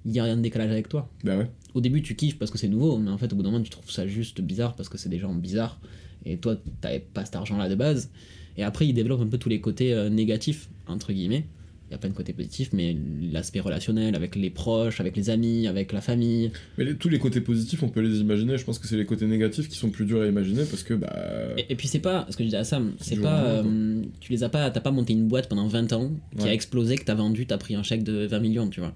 il 0.05 0.11
y 0.13 0.19
a 0.19 0.23
rien 0.23 0.37
de 0.37 0.41
décalage 0.41 0.71
avec 0.71 0.89
toi. 0.89 1.09
Bah 1.23 1.37
ouais. 1.37 1.49
Au 1.73 1.81
début, 1.81 2.01
tu 2.01 2.15
kiffes 2.15 2.37
parce 2.37 2.51
que 2.51 2.57
c'est 2.57 2.67
nouveau, 2.67 2.97
mais 2.97 3.11
en 3.11 3.17
fait, 3.17 3.31
au 3.31 3.35
bout 3.35 3.43
d'un 3.43 3.51
moment, 3.51 3.63
tu 3.63 3.69
trouves 3.69 3.91
ça 3.91 4.07
juste 4.07 4.41
bizarre 4.41 4.75
parce 4.75 4.89
que 4.89 4.97
c'est 4.97 5.09
des 5.09 5.19
gens 5.19 5.33
bizarres 5.33 5.79
et 6.25 6.37
toi, 6.37 6.55
t'avais 6.81 6.99
pas 6.99 7.25
cet 7.25 7.35
argent-là 7.35 7.69
de 7.69 7.75
base. 7.75 8.11
Et 8.57 8.63
après, 8.63 8.87
il 8.87 8.93
développe 8.93 9.21
un 9.21 9.27
peu 9.27 9.37
tous 9.37 9.49
les 9.49 9.61
côtés 9.61 9.93
euh, 9.93 10.09
négatifs, 10.09 10.69
entre 10.87 11.13
guillemets. 11.13 11.45
Il 11.91 11.95
y 11.95 11.95
a 11.95 11.97
plein 11.97 12.09
de 12.09 12.15
côtés 12.15 12.31
positifs, 12.31 12.69
mais 12.71 12.95
l'aspect 13.33 13.59
relationnel 13.59 14.15
avec 14.15 14.37
les 14.37 14.49
proches, 14.49 15.01
avec 15.01 15.17
les 15.17 15.29
amis, 15.29 15.67
avec 15.67 15.91
la 15.91 15.99
famille. 15.99 16.49
Mais 16.77 16.85
les- 16.85 16.95
tous 16.95 17.09
les 17.09 17.19
côtés 17.19 17.41
positifs, 17.41 17.83
on 17.83 17.89
peut 17.89 17.99
les 17.99 18.19
imaginer. 18.19 18.57
Je 18.57 18.63
pense 18.63 18.79
que 18.79 18.87
c'est 18.87 18.95
les 18.95 19.05
côtés 19.05 19.25
négatifs 19.25 19.67
qui 19.67 19.75
sont 19.77 19.89
plus 19.89 20.05
durs 20.05 20.21
à 20.21 20.25
imaginer 20.27 20.63
parce 20.63 20.83
que, 20.83 20.93
bah. 20.93 21.13
Et, 21.57 21.65
et 21.69 21.75
puis, 21.75 21.89
c'est 21.89 21.99
pas, 21.99 22.25
ce 22.29 22.37
que 22.37 22.45
je 22.45 22.49
dis 22.49 22.55
à 22.55 22.63
Sam, 22.63 22.93
c'est 23.01 23.17
pas. 23.19 23.43
euh, 23.43 24.01
tu 24.21 24.31
les 24.31 24.43
as 24.45 24.49
pas. 24.49 24.71
T'as 24.71 24.79
pas 24.79 24.91
monté 24.91 25.11
une 25.11 25.27
boîte 25.27 25.49
pendant 25.49 25.67
20 25.67 25.91
ans 25.91 26.11
qui 26.39 26.47
a 26.47 26.53
explosé, 26.53 26.95
que 26.95 27.03
t'as 27.03 27.13
vendu, 27.15 27.45
t'as 27.45 27.57
pris 27.57 27.75
un 27.75 27.83
chèque 27.83 28.03
de 28.05 28.25
20 28.25 28.39
millions, 28.39 28.69
tu 28.69 28.79
vois. 28.79 28.93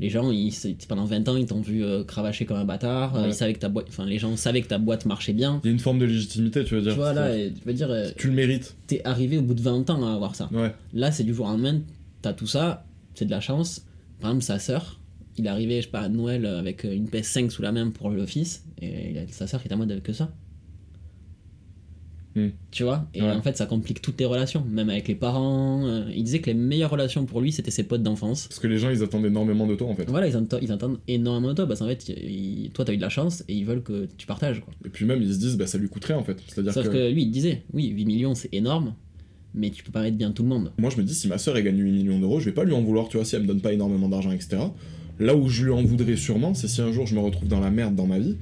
Les 0.00 0.10
gens, 0.10 0.30
ils, 0.30 0.52
pendant 0.86 1.06
20 1.06 1.28
ans, 1.28 1.36
ils 1.36 1.46
t'ont 1.46 1.60
vu 1.60 1.82
euh, 1.82 2.04
cravacher 2.04 2.44
comme 2.44 2.58
un 2.58 2.64
bâtard. 2.64 3.16
euh, 3.16 3.22
Ouais. 3.22 3.28
Ils 3.30 3.34
savaient 3.34 3.54
que 3.54 3.58
ta 3.58 3.68
boîte, 3.68 3.86
enfin, 3.88 4.04
les 4.06 4.18
gens 4.18 4.36
savaient 4.36 4.60
que 4.60 4.68
ta 4.68 4.78
boîte 4.78 5.06
marchait 5.06 5.32
bien. 5.32 5.60
Il 5.64 5.66
y 5.66 5.70
a 5.70 5.72
une 5.72 5.80
forme 5.80 5.98
de 5.98 6.04
légitimité, 6.04 6.62
tu 6.62 6.74
veux 6.76 6.82
dire. 6.82 6.92
Tu 6.92 6.98
vois, 6.98 7.12
là, 7.14 7.34
et, 7.36 7.52
je 7.58 7.64
veux 7.64 7.72
dire, 7.72 7.90
euh, 7.90 8.06
Tu 8.16 8.28
le 8.28 8.34
mérites. 8.34 8.76
t'es 8.86 9.00
arrivé 9.04 9.38
au 9.38 9.42
bout 9.42 9.54
de 9.54 9.60
20 9.62 9.88
ans 9.90 10.06
à 10.06 10.12
avoir 10.14 10.36
ça. 10.36 10.48
Ouais. 10.52 10.72
Là, 10.94 11.10
c'est 11.10 11.24
du 11.24 11.34
jour 11.34 11.46
au 11.46 11.48
lendemain, 11.50 11.80
t'as 12.22 12.32
tout 12.32 12.46
ça, 12.46 12.86
c'est 13.14 13.24
de 13.26 13.30
la 13.30 13.40
chance. 13.40 13.84
Par 14.20 14.30
exemple, 14.30 14.44
sa 14.44 14.58
sœur, 14.58 15.00
il 15.36 15.46
est 15.46 15.48
arrivé, 15.48 15.76
je 15.80 15.86
sais 15.86 15.90
pas, 15.92 16.00
à 16.00 16.08
Noël 16.08 16.44
avec 16.46 16.84
euh, 16.84 16.92
une 16.94 17.06
PS5 17.08 17.50
sous 17.50 17.62
la 17.62 17.72
main 17.72 17.90
pour 17.90 18.10
le 18.10 18.26
fils, 18.26 18.64
et 18.80 19.10
il 19.10 19.18
a- 19.18 19.26
sa 19.28 19.46
sœur 19.46 19.62
qui 19.62 19.68
est 19.68 19.72
en 19.72 19.76
mode 19.78 19.90
avec 19.92 20.02
que 20.04 20.12
ça. 20.12 20.32
Hmm. 22.36 22.48
Tu 22.70 22.84
vois? 22.84 23.08
Et 23.14 23.22
Ouais. 23.22 23.30
en 23.30 23.40
fait, 23.42 23.56
ça 23.56 23.66
complique 23.66 24.00
toutes 24.02 24.20
les 24.20 24.26
relations, 24.26 24.64
même 24.68 24.90
avec 24.90 25.08
les 25.08 25.14
parents. 25.14 25.86
euh, 25.86 26.10
il 26.14 26.22
disait 26.24 26.40
que 26.40 26.46
les 26.50 26.54
meilleures 26.54 26.90
relations 26.90 27.24
pour 27.24 27.40
lui, 27.40 27.50
c'était 27.52 27.70
ses 27.70 27.82
potes 27.84 28.02
d'enfance. 28.02 28.46
Parce 28.48 28.60
que 28.60 28.66
les 28.66 28.78
gens, 28.78 28.90
ils 28.90 29.02
attendent 29.02 29.24
énormément 29.26 29.66
de 29.66 29.74
toi, 29.74 29.88
en 29.88 29.94
fait. 29.94 30.04
Voilà, 30.08 30.28
ils 30.28 30.36
entendent 30.36 30.98
énormément 31.08 31.48
de 31.48 31.54
toi, 31.54 31.66
parce 31.66 31.80
qu'en 31.80 31.86
fait, 31.88 32.04
toi, 32.74 32.84
t'as 32.84 32.92
eu 32.92 32.96
de 32.96 33.02
la 33.02 33.08
chance, 33.08 33.42
et 33.48 33.54
ils 33.54 33.64
veulent 33.64 33.82
que 33.82 34.06
tu 34.18 34.26
partages, 34.26 34.60
quoi. 34.60 34.72
Et 34.84 34.88
puis 34.90 35.04
même, 35.06 35.22
ils 35.22 35.32
se 35.34 35.38
disent, 35.38 35.56
bah 35.56 35.66
ça 35.66 35.78
lui 35.78 35.88
coûterait, 35.88 36.14
en 36.14 36.22
fait. 36.22 36.38
C'est-à-dire 36.46 36.72
Sauf 36.74 36.86
que... 36.86 36.92
que... 36.92 37.12
lui, 37.12 37.22
il 37.22 37.30
disait, 37.30 37.64
oui, 37.72 37.86
8 37.88 38.04
millions, 38.04 38.34
c'est 38.34 38.50
énorme, 38.52 38.94
mais 39.54 39.70
tu 39.70 39.82
peux 39.82 39.92
pas 39.92 40.02
mettre 40.02 40.16
bien 40.16 40.30
tout 40.30 40.42
le 40.42 40.48
monde. 40.48 40.72
Moi, 40.78 40.90
je 40.90 40.96
me 40.96 41.02
dis, 41.02 41.14
si 41.14 41.28
ma 41.28 41.38
sœur, 41.38 41.56
elle 41.56 41.64
gagne 41.64 41.78
8 41.78 41.90
millions 41.90 42.18
d'euros, 42.18 42.40
je 42.40 42.46
vais 42.46 42.52
pas 42.52 42.64
lui 42.64 42.72
en 42.74 42.82
vouloir, 42.82 43.08
tu 43.08 43.16
vois, 43.16 43.24
si 43.24 43.36
elle 43.36 43.42
me 43.42 43.46
donne 43.46 43.60
pas 43.60 43.72
énormément 43.72 44.08
d'argent, 44.08 44.30
etc. 44.30 44.58
Là 45.18 45.34
où 45.34 45.48
je 45.48 45.64
lui 45.64 45.72
en 45.72 45.82
voudrais 45.82 46.16
sûrement, 46.16 46.54
c'est 46.54 46.68
si 46.68 46.80
un 46.80 46.92
jour 46.92 47.06
je 47.06 47.14
me 47.14 47.20
retrouve 47.20 47.48
dans 47.48 47.60
la 47.60 47.70
merde 47.70 47.94
dans 47.96 48.06
ma 48.06 48.18
vie 48.18 48.36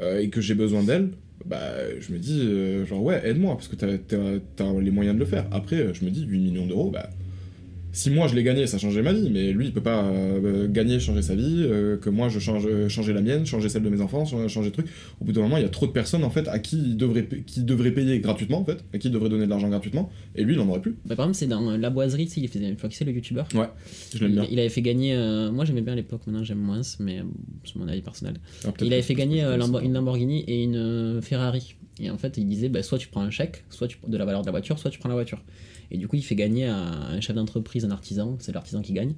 euh, 0.00 0.20
et 0.20 0.30
que 0.30 0.40
j'ai 0.40 0.54
besoin 0.54 0.82
d'elle, 0.82 1.10
bah 1.44 1.60
je 2.00 2.12
me 2.12 2.18
dis, 2.18 2.40
euh, 2.40 2.86
genre, 2.86 3.02
ouais, 3.02 3.20
aide-moi, 3.24 3.54
parce 3.54 3.68
que 3.68 3.76
t'as, 3.76 3.98
t'as 4.56 4.80
les 4.80 4.90
moyens 4.90 5.14
de 5.14 5.20
le 5.20 5.26
faire. 5.26 5.46
Après, 5.50 5.92
je 5.92 6.04
me 6.04 6.10
dis, 6.10 6.24
8 6.24 6.38
millions 6.38 6.66
d'euros, 6.66 6.90
bah. 6.90 7.10
Si 7.94 8.10
moi 8.10 8.26
je 8.26 8.34
l'ai 8.34 8.42
gagné, 8.42 8.66
ça 8.66 8.76
changeait 8.76 9.02
ma 9.02 9.12
vie, 9.12 9.30
mais 9.30 9.52
lui 9.52 9.66
il 9.66 9.72
peut 9.72 9.80
pas 9.82 10.04
euh, 10.04 10.68
gagner, 10.68 10.98
changer 10.98 11.22
sa 11.22 11.34
vie, 11.36 11.58
euh, 11.60 11.96
que 11.96 12.10
moi 12.10 12.28
je 12.28 12.40
change, 12.40 12.66
euh, 12.66 12.88
changer 12.88 13.12
la 13.12 13.20
mienne, 13.22 13.46
changer 13.46 13.68
celle 13.68 13.84
de 13.84 13.88
mes 13.88 14.00
enfants, 14.00 14.24
changer, 14.26 14.48
changer 14.48 14.70
de 14.70 14.74
trucs. 14.74 14.88
Au 15.20 15.24
bout 15.24 15.32
d'un 15.32 15.42
moment, 15.42 15.56
il 15.58 15.62
y 15.62 15.66
a 15.66 15.68
trop 15.68 15.86
de 15.86 15.92
personnes 15.92 16.24
en 16.24 16.30
fait 16.30 16.48
à 16.48 16.58
qui 16.58 16.76
il 16.76 16.96
devrait, 16.96 17.22
pa- 17.22 17.36
qui 17.46 17.62
devrait 17.62 17.92
payer 17.92 18.18
gratuitement 18.18 18.60
en 18.60 18.64
fait, 18.64 18.84
à 18.92 18.98
qui 18.98 19.08
il 19.08 19.10
devrait 19.12 19.28
donner 19.28 19.44
de 19.44 19.50
l'argent 19.50 19.68
gratuitement, 19.68 20.10
et 20.34 20.42
lui 20.42 20.54
il 20.54 20.60
en 20.60 20.68
aurait 20.68 20.80
plus. 20.80 20.96
Bah, 21.06 21.14
par 21.14 21.26
exemple, 21.26 21.38
c'est 21.38 21.46
dans 21.46 21.76
La 21.76 21.88
Boiserie, 21.90 22.28
il 22.36 22.48
faisait, 22.48 22.76
je 22.76 22.88
c'est 22.90 23.04
le 23.04 23.12
youtubeur. 23.12 23.46
Ouais, 23.54 23.66
je 24.14 24.18
l'aime 24.24 24.32
bien. 24.32 24.44
Il, 24.48 24.54
il 24.54 24.58
avait 24.58 24.68
fait 24.68 24.82
gagner. 24.82 25.14
euh, 25.14 25.52
moi 25.52 25.64
j'aimais 25.64 25.82
bien 25.82 25.92
à 25.92 25.96
l'époque, 25.96 26.22
maintenant 26.26 26.42
j'aime 26.44 26.58
moins, 26.58 26.80
mais 26.98 27.20
c'est 27.64 27.76
mon 27.76 27.86
avis 27.86 28.02
personnel. 28.02 28.34
Ah, 28.66 28.72
Il 28.82 28.92
avait 28.92 29.02
fait 29.02 29.14
gagner 29.14 29.42
Lambo- 29.56 29.80
une 29.84 29.92
Lamborghini 29.92 30.44
et 30.48 30.64
une 30.64 31.20
Ferrari. 31.22 31.76
Et 32.00 32.10
en 32.10 32.18
fait, 32.18 32.38
il 32.38 32.48
disait 32.48 32.68
bah, 32.68 32.82
soit 32.82 32.98
tu 32.98 33.06
prends 33.06 33.20
un 33.20 33.30
chèque, 33.30 33.62
soit 33.70 33.86
tu, 33.86 33.98
de 34.08 34.16
la 34.16 34.24
valeur 34.24 34.40
de 34.40 34.46
la 34.46 34.50
voiture, 34.50 34.80
soit 34.80 34.90
tu 34.90 34.98
prends 34.98 35.08
la 35.08 35.14
voiture. 35.14 35.40
Et 35.90 35.98
du 35.98 36.08
coup, 36.08 36.16
il 36.16 36.22
fait 36.22 36.34
gagner 36.34 36.66
à 36.66 36.76
un 36.78 37.20
chef 37.20 37.36
d'entreprise, 37.36 37.84
un 37.84 37.90
artisan, 37.90 38.36
c'est 38.40 38.52
l'artisan 38.52 38.82
qui 38.82 38.92
gagne. 38.92 39.14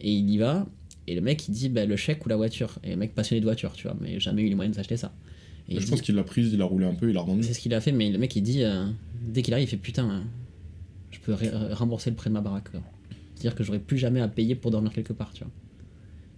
Et 0.00 0.12
il 0.12 0.28
y 0.30 0.38
va, 0.38 0.66
et 1.06 1.14
le 1.14 1.20
mec 1.20 1.46
il 1.48 1.52
dit 1.52 1.68
bah, 1.68 1.84
le 1.86 1.96
chèque 1.96 2.24
ou 2.26 2.28
la 2.28 2.36
voiture. 2.36 2.78
Et 2.84 2.90
le 2.90 2.96
mec 2.96 3.14
passionné 3.14 3.40
de 3.40 3.46
voiture, 3.46 3.72
tu 3.74 3.86
vois, 3.86 3.96
mais 4.00 4.18
jamais 4.20 4.42
eu 4.42 4.48
les 4.48 4.54
moyens 4.54 4.74
de 4.74 4.80
s'acheter 4.80 4.96
ça. 4.96 5.14
Et 5.68 5.76
je 5.80 5.84
dit- 5.84 5.90
pense 5.90 6.00
qu'il 6.02 6.14
l'a 6.14 6.22
prise, 6.24 6.52
il 6.52 6.60
a 6.60 6.64
roulé 6.64 6.86
un 6.86 6.94
peu, 6.94 7.10
il 7.10 7.16
a 7.16 7.20
revendu. 7.20 7.42
c'est 7.42 7.54
ce 7.54 7.60
qu'il 7.60 7.74
a 7.74 7.80
fait, 7.80 7.92
mais 7.92 8.10
le 8.10 8.18
mec 8.18 8.34
il 8.36 8.42
dit, 8.42 8.62
euh, 8.62 8.86
dès 9.28 9.42
qu'il 9.42 9.52
arrive, 9.54 9.66
il 9.66 9.70
fait 9.70 9.76
putain, 9.76 10.08
euh, 10.10 10.20
je 11.10 11.18
peux 11.20 11.32
ré- 11.34 11.50
rembourser 11.72 12.10
le 12.10 12.16
prêt 12.16 12.30
de 12.30 12.34
ma 12.34 12.40
baraque. 12.40 12.68
C'est-à-dire 13.34 13.54
que 13.54 13.64
j'aurais 13.64 13.78
plus 13.78 13.98
jamais 13.98 14.20
à 14.20 14.28
payer 14.28 14.54
pour 14.54 14.70
dormir 14.70 14.92
quelque 14.92 15.12
part, 15.12 15.32
tu 15.32 15.44
vois. 15.44 15.52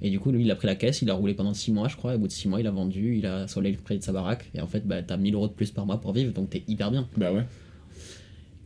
Et 0.00 0.10
du 0.10 0.20
coup, 0.20 0.30
lui, 0.30 0.42
il 0.44 0.50
a 0.50 0.54
pris 0.56 0.66
la 0.68 0.76
caisse, 0.76 1.02
il 1.02 1.10
a 1.10 1.14
roulé 1.14 1.34
pendant 1.34 1.54
6 1.54 1.72
mois, 1.72 1.88
je 1.88 1.96
crois, 1.96 2.12
et 2.12 2.16
au 2.16 2.20
bout 2.20 2.28
de 2.28 2.32
6 2.32 2.46
mois, 2.48 2.60
il 2.60 2.66
a 2.66 2.70
vendu, 2.70 3.18
il 3.18 3.26
a 3.26 3.48
soldé 3.48 3.70
le 3.72 3.76
prêt 3.78 3.98
de 3.98 4.02
sa 4.02 4.12
baraque, 4.12 4.48
et 4.54 4.60
en 4.60 4.66
fait, 4.68 4.86
bah, 4.86 5.02
t'as 5.02 5.16
1000 5.16 5.34
euros 5.34 5.48
de 5.48 5.52
plus 5.52 5.70
par 5.72 5.86
mois 5.86 6.00
pour 6.00 6.12
vivre, 6.12 6.32
donc 6.32 6.50
t'es 6.50 6.62
hyper 6.68 6.90
bien. 6.92 7.08
Bah 7.16 7.32
ouais. 7.32 7.44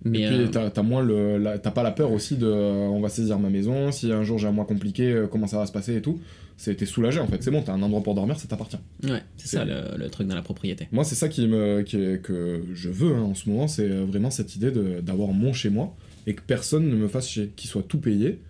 Mais 0.04 0.22
et 0.22 0.26
puis 0.26 0.36
euh, 0.56 0.70
t'as, 0.70 0.82
moins 0.82 1.02
le, 1.02 1.38
la- 1.38 1.58
pas 1.58 1.82
la 1.82 1.90
peur 1.92 2.10
aussi 2.12 2.36
de, 2.36 2.46
euh, 2.46 2.88
on 2.88 3.00
va 3.00 3.08
saisir 3.08 3.38
ma 3.38 3.50
maison, 3.50 3.92
si 3.92 4.10
un 4.12 4.22
jour 4.24 4.38
j'ai 4.38 4.48
un 4.48 4.52
mois 4.52 4.64
compliqué, 4.64 5.12
euh, 5.12 5.26
comment 5.26 5.46
ça 5.46 5.58
va 5.58 5.66
se 5.66 5.72
passer 5.72 5.96
et 5.96 6.02
tout. 6.02 6.18
C'est, 6.56 6.74
t'es 6.76 6.86
soulagé 6.86 7.18
en 7.20 7.26
fait, 7.26 7.42
c'est 7.42 7.50
bon, 7.50 7.62
t'as 7.62 7.72
un 7.72 7.82
endroit 7.82 8.02
pour 8.02 8.14
dormir, 8.14 8.38
ça 8.38 8.46
t'appartient. 8.46 8.76
ouais, 9.04 9.22
c'est 9.36 9.48
ça 9.48 9.64
le, 9.64 9.96
le 9.96 10.08
truc 10.10 10.28
dans 10.28 10.34
la 10.34 10.42
propriété. 10.42 10.86
Moi, 10.92 11.02
c'est 11.04 11.14
ça 11.14 11.28
qui 11.28 11.46
me, 11.48 11.82
qui 11.82 11.96
est- 11.96 12.22
que 12.22 12.62
je 12.74 12.88
veux 12.90 13.14
hein, 13.14 13.22
en 13.22 13.34
ce 13.34 13.48
moment, 13.48 13.66
c'est 13.68 13.88
vraiment 13.88 14.30
cette 14.30 14.54
idée 14.56 14.70
de, 14.70 15.00
d'avoir 15.00 15.28
mon 15.30 15.52
chez 15.52 15.70
moi 15.70 15.96
et 16.26 16.34
que 16.34 16.42
personne 16.46 16.88
ne 16.88 16.94
me 16.94 17.08
fasse 17.08 17.28
chier, 17.28 17.52
qu'il 17.56 17.68
soit 17.70 17.82
tout 17.82 17.98
payé. 17.98 18.40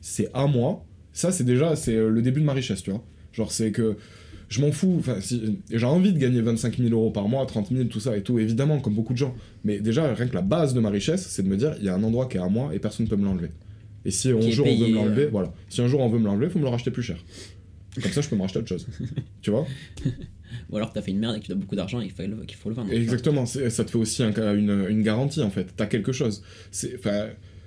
c'est 0.00 0.30
à 0.34 0.46
moi, 0.46 0.84
ça 1.12 1.30
c'est 1.32 1.44
déjà 1.44 1.76
c'est 1.76 1.94
le 1.96 2.22
début 2.22 2.40
de 2.40 2.46
ma 2.46 2.52
richesse, 2.54 2.82
tu 2.82 2.90
vois. 2.90 3.02
Genre 3.32 3.50
c'est 3.52 3.70
que 3.72 3.96
je 4.54 4.60
m'en 4.60 4.70
fous, 4.70 4.96
enfin 5.00 5.20
si, 5.20 5.58
j'ai 5.68 5.86
envie 5.86 6.12
de 6.12 6.18
gagner 6.18 6.40
25 6.40 6.78
000 6.78 6.90
euros 6.90 7.10
par 7.10 7.28
mois, 7.28 7.44
30 7.44 7.70
000, 7.72 7.84
tout 7.84 7.98
ça 7.98 8.16
et 8.16 8.22
tout, 8.22 8.38
évidemment, 8.38 8.78
comme 8.78 8.94
beaucoup 8.94 9.12
de 9.12 9.18
gens. 9.18 9.34
Mais 9.64 9.80
déjà, 9.80 10.14
rien 10.14 10.28
que 10.28 10.34
la 10.34 10.42
base 10.42 10.74
de 10.74 10.80
ma 10.80 10.90
richesse, 10.90 11.26
c'est 11.28 11.42
de 11.42 11.48
me 11.48 11.56
dire, 11.56 11.74
il 11.80 11.84
y 11.84 11.88
a 11.88 11.94
un 11.94 12.02
endroit 12.04 12.26
qui 12.26 12.36
est 12.36 12.40
à 12.40 12.48
moi 12.48 12.72
et 12.72 12.78
personne 12.78 13.06
ne 13.06 13.10
peut 13.10 13.16
me 13.16 13.24
l'enlever. 13.24 13.50
Et 14.04 14.12
si 14.12 14.30
un 14.30 14.40
jour 14.50 14.66
on 14.68 14.76
veut 14.76 14.86
me 14.86 14.94
l'enlever, 14.94 15.24
euh. 15.24 15.30
voilà. 15.32 15.52
Si 15.68 15.80
un 15.80 15.88
jour 15.88 16.00
on 16.00 16.08
veut 16.08 16.20
me 16.20 16.26
l'enlever, 16.26 16.48
faut 16.50 16.60
me 16.60 16.64
le 16.64 16.70
racheter 16.70 16.92
plus 16.92 17.02
cher. 17.02 17.16
Comme 18.00 18.12
ça, 18.12 18.20
je 18.20 18.28
peux 18.28 18.36
me 18.36 18.42
racheter 18.42 18.60
autre 18.60 18.68
chose. 18.68 18.86
tu 19.42 19.50
vois? 19.50 19.66
Ou 20.70 20.76
alors 20.76 20.90
que 20.90 20.94
t'as 20.94 21.02
fait 21.02 21.10
une 21.10 21.18
merde 21.18 21.36
et 21.36 21.40
que 21.40 21.46
tu 21.46 21.50
dois 21.50 21.60
beaucoup 21.60 21.74
d'argent 21.74 22.00
et 22.00 22.08
qu'il 22.08 22.14
faut, 22.14 22.62
faut 22.62 22.68
le 22.68 22.74
vendre. 22.76 22.92
Exactement, 22.92 23.46
ça 23.46 23.84
te 23.84 23.90
fait 23.90 23.98
aussi 23.98 24.22
un 24.22 24.32
une, 24.54 24.86
une 24.88 25.02
garantie 25.02 25.42
en 25.42 25.50
fait. 25.50 25.74
T'as 25.76 25.86
quelque 25.86 26.12
chose. 26.12 26.44
C'est, 26.70 27.00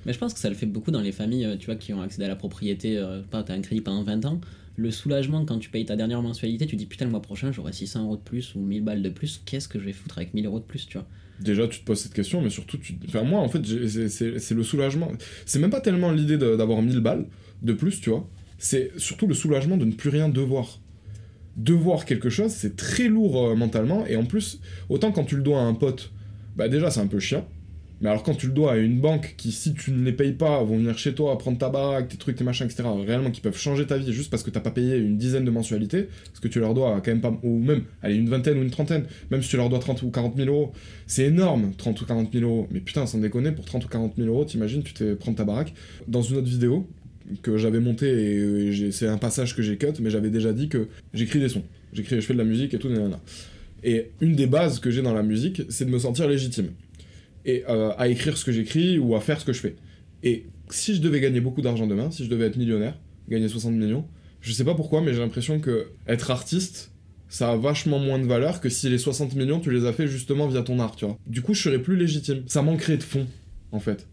Mais 0.05 0.13
je 0.13 0.17
pense 0.17 0.33
que 0.33 0.39
ça 0.39 0.47
le 0.47 0.55
fait 0.55 0.65
beaucoup 0.65 0.91
dans 0.91 1.01
les 1.01 1.11
familles, 1.11 1.45
euh, 1.45 1.57
tu 1.57 1.65
vois, 1.65 1.75
qui 1.75 1.93
ont 1.93 2.01
accédé 2.01 2.25
à 2.25 2.29
la 2.29 2.37
propriété, 2.37 2.97
euh, 2.97 3.21
pas 3.29 3.43
t'as 3.43 3.55
un 3.55 3.61
crédit 3.61 3.81
pendant 3.81 4.03
20 4.03 4.25
ans. 4.25 4.39
Le 4.77 4.91
soulagement 4.91 5.43
quand 5.43 5.57
tu 5.59 5.69
payes 5.69 5.85
ta 5.85 5.95
dernière 5.95 6.21
mensualité, 6.21 6.65
tu 6.67 6.75
dis 6.75 6.85
putain 6.85 7.05
le 7.05 7.11
mois 7.11 7.21
prochain 7.21 7.51
j'aurai 7.51 7.73
600 7.73 8.03
euros 8.03 8.15
de 8.15 8.21
plus 8.21 8.53
ou 8.55 8.59
1000 8.59 8.83
balles 8.83 9.01
de 9.01 9.09
plus, 9.09 9.41
qu'est-ce 9.45 9.67
que 9.67 9.79
je 9.79 9.85
vais 9.85 9.91
foutre 9.93 10.17
avec 10.17 10.33
1000 10.33 10.45
euros 10.45 10.59
de 10.59 10.65
plus, 10.65 10.85
tu 10.87 10.97
vois 10.97 11.07
déjà, 11.39 11.67
tu 11.67 11.79
te 11.81 11.85
poses 11.85 11.99
cette 11.99 12.13
question, 12.15 12.41
mais 12.41 12.49
surtout, 12.49 12.77
tu... 12.77 12.97
enfin, 13.07 13.23
moi 13.23 13.39
en 13.41 13.47
fait, 13.49 13.61
c'est- 14.07 14.51
le 14.55 14.63
soulagement. 14.63 15.11
C'est 15.45 15.59
même 15.59 15.69
pas 15.69 15.81
tellement 15.81 16.11
l'idée 16.11 16.37
d'avoir 16.37 16.81
1000 16.81 16.99
balles 16.99 17.27
de 17.61 17.73
plus, 17.73 18.01
tu 18.01 18.09
vois. 18.09 18.27
C'est 18.57 18.91
surtout 18.97 19.27
le 19.27 19.35
soulagement 19.35 19.77
de 19.77 19.85
ne 19.85 19.91
plus 19.91 20.09
rien 20.09 20.29
devoir. 20.29 20.79
Devoir 21.55 22.05
quelque 22.05 22.29
chose, 22.29 22.51
c'est 22.51 22.75
très 22.75 23.07
lourd 23.07 23.49
euh, 23.49 23.55
mentalement, 23.55 24.05
et 24.07 24.15
en 24.15 24.25
plus, 24.25 24.59
autant 24.89 25.11
quand 25.11 25.25
tu 25.25 25.35
le 25.35 25.43
dois 25.43 25.59
à 25.59 25.63
un 25.63 25.73
pote, 25.75 26.11
bah 26.55 26.69
déjà 26.69 26.89
c'est 26.91 26.99
un 27.01 27.07
peu 27.07 27.19
chiant. 27.19 27.47
Mais 28.01 28.09
alors 28.09 28.23
quand 28.23 28.35
tu 28.35 28.47
le 28.47 28.53
dois 28.53 28.73
à 28.73 28.77
une 28.77 28.99
banque 28.99 29.33
qui, 29.37 29.51
si 29.51 29.73
tu 29.73 29.91
ne 29.91 30.03
les 30.03 30.11
payes 30.11 30.33
pas, 30.33 30.63
vont 30.63 30.77
venir 30.77 30.97
chez 30.97 31.13
toi 31.13 31.37
prendre 31.37 31.57
ta 31.57 31.69
baraque, 31.69 32.09
tes 32.09 32.17
trucs, 32.17 32.35
tes 32.35 32.43
machins, 32.43 32.65
etc., 32.65 32.83
réellement 33.05 33.31
qui 33.31 33.41
peuvent 33.41 33.57
changer 33.57 33.85
ta 33.87 33.97
vie 33.97 34.13
juste 34.13 34.29
parce 34.29 34.43
que 34.43 34.51
t'as 34.51 34.59
pas 34.59 34.71
payé 34.71 34.97
une 34.97 35.17
dizaine 35.17 35.45
de 35.45 35.51
mensualités, 35.51 36.09
parce 36.27 36.39
que 36.39 36.47
tu 36.47 36.59
leur 36.59 36.73
dois 36.73 37.01
quand 37.03 37.11
même 37.11 37.21
pas, 37.21 37.37
ou 37.43 37.57
même, 37.59 37.83
allez, 38.03 38.15
une 38.15 38.29
vingtaine 38.29 38.59
ou 38.59 38.61
une 38.61 38.69
trentaine, 38.69 39.05
même 39.31 39.41
si 39.41 39.49
tu 39.49 39.57
leur 39.57 39.69
dois 39.69 39.79
30 39.79 40.03
ou 40.03 40.11
40 40.11 40.37
000 40.37 40.49
euros, 40.49 40.71
c'est 41.07 41.25
énorme, 41.25 41.73
30 41.77 42.01
ou 42.01 42.05
40 42.05 42.33
000 42.33 42.45
euros. 42.45 42.67
Mais 42.71 42.79
putain, 42.79 43.05
sans 43.05 43.17
déconner, 43.17 43.51
pour 43.51 43.65
30 43.65 43.85
ou 43.85 43.87
40 43.87 44.13
000 44.17 44.27
euros, 44.27 44.45
t'imagines, 44.45 44.83
tu 44.83 44.93
te 44.93 45.03
fais 45.03 45.15
prendre 45.15 45.37
ta 45.37 45.43
baraque. 45.43 45.73
Dans 46.07 46.21
une 46.21 46.37
autre 46.37 46.47
vidéo 46.47 46.87
que 47.41 47.57
j'avais 47.57 47.79
montée, 47.79 48.07
et, 48.07 48.87
et 48.87 48.91
c'est 48.91 49.07
un 49.07 49.17
passage 49.17 49.55
que 49.55 49.61
j'ai 49.61 49.77
cut, 49.77 49.87
mais 49.99 50.09
j'avais 50.09 50.29
déjà 50.29 50.53
dit 50.53 50.69
que 50.69 50.87
j'écris 51.13 51.39
des 51.39 51.49
sons. 51.49 51.63
J'écris, 51.93 52.15
je 52.17 52.21
fais 52.21 52.33
de 52.33 52.37
la 52.37 52.45
musique 52.45 52.73
et 52.73 52.79
tout, 52.79 52.89
nanana. 52.89 53.19
Et 53.83 54.11
une 54.21 54.35
des 54.35 54.47
bases 54.47 54.79
que 54.79 54.91
j'ai 54.91 55.01
dans 55.01 55.13
la 55.13 55.23
musique, 55.23 55.61
c'est 55.69 55.85
de 55.85 55.89
me 55.89 55.99
sentir 55.99 56.27
légitime. 56.27 56.69
Et 57.47 57.63
euh, 57.67 57.91
à 57.97 58.07
écrire 58.07 58.37
ce 58.37 58.45
que 58.45 58.51
j'écris 58.51 58.99
ou 58.99 59.15
à 59.15 59.21
faire 59.21 59.39
ce 59.39 59.45
que 59.45 59.53
je 59.53 59.61
fais. 59.61 59.75
Et 60.21 60.45
si 60.69 60.95
je 60.95 61.01
devais 61.01 61.19
gagner 61.19 61.39
beaucoup 61.39 61.61
d'argent 61.61 61.87
demain, 61.87 62.11
si 62.11 62.23
je 62.23 62.29
devais 62.29 62.45
être 62.45 62.57
millionnaire, 62.57 62.99
gagner 63.29 63.47
60 63.47 63.73
millions, 63.73 64.05
je 64.41 64.51
sais 64.51 64.63
pas 64.63 64.75
pourquoi, 64.75 65.01
mais 65.01 65.13
j'ai 65.13 65.19
l'impression 65.19 65.59
que 65.59 65.87
être 66.07 66.29
artiste, 66.29 66.91
ça 67.29 67.51
a 67.51 67.55
vachement 67.57 67.99
moins 67.99 68.19
de 68.19 68.25
valeur 68.25 68.61
que 68.61 68.69
si 68.69 68.89
les 68.89 68.97
60 68.97 69.35
millions, 69.35 69.59
tu 69.59 69.71
les 69.71 69.85
as 69.85 69.93
fait 69.93 70.07
justement 70.07 70.47
via 70.47 70.61
ton 70.61 70.79
art, 70.79 70.95
tu 70.95 71.05
vois. 71.05 71.17
Du 71.27 71.41
coup, 71.41 71.53
je 71.53 71.61
serais 71.61 71.81
plus 71.81 71.95
légitime. 71.95 72.43
Ça 72.47 72.61
manquerait 72.61 72.97
de 72.97 73.03
fond, 73.03 73.27
en 73.71 73.79
fait. 73.79 74.07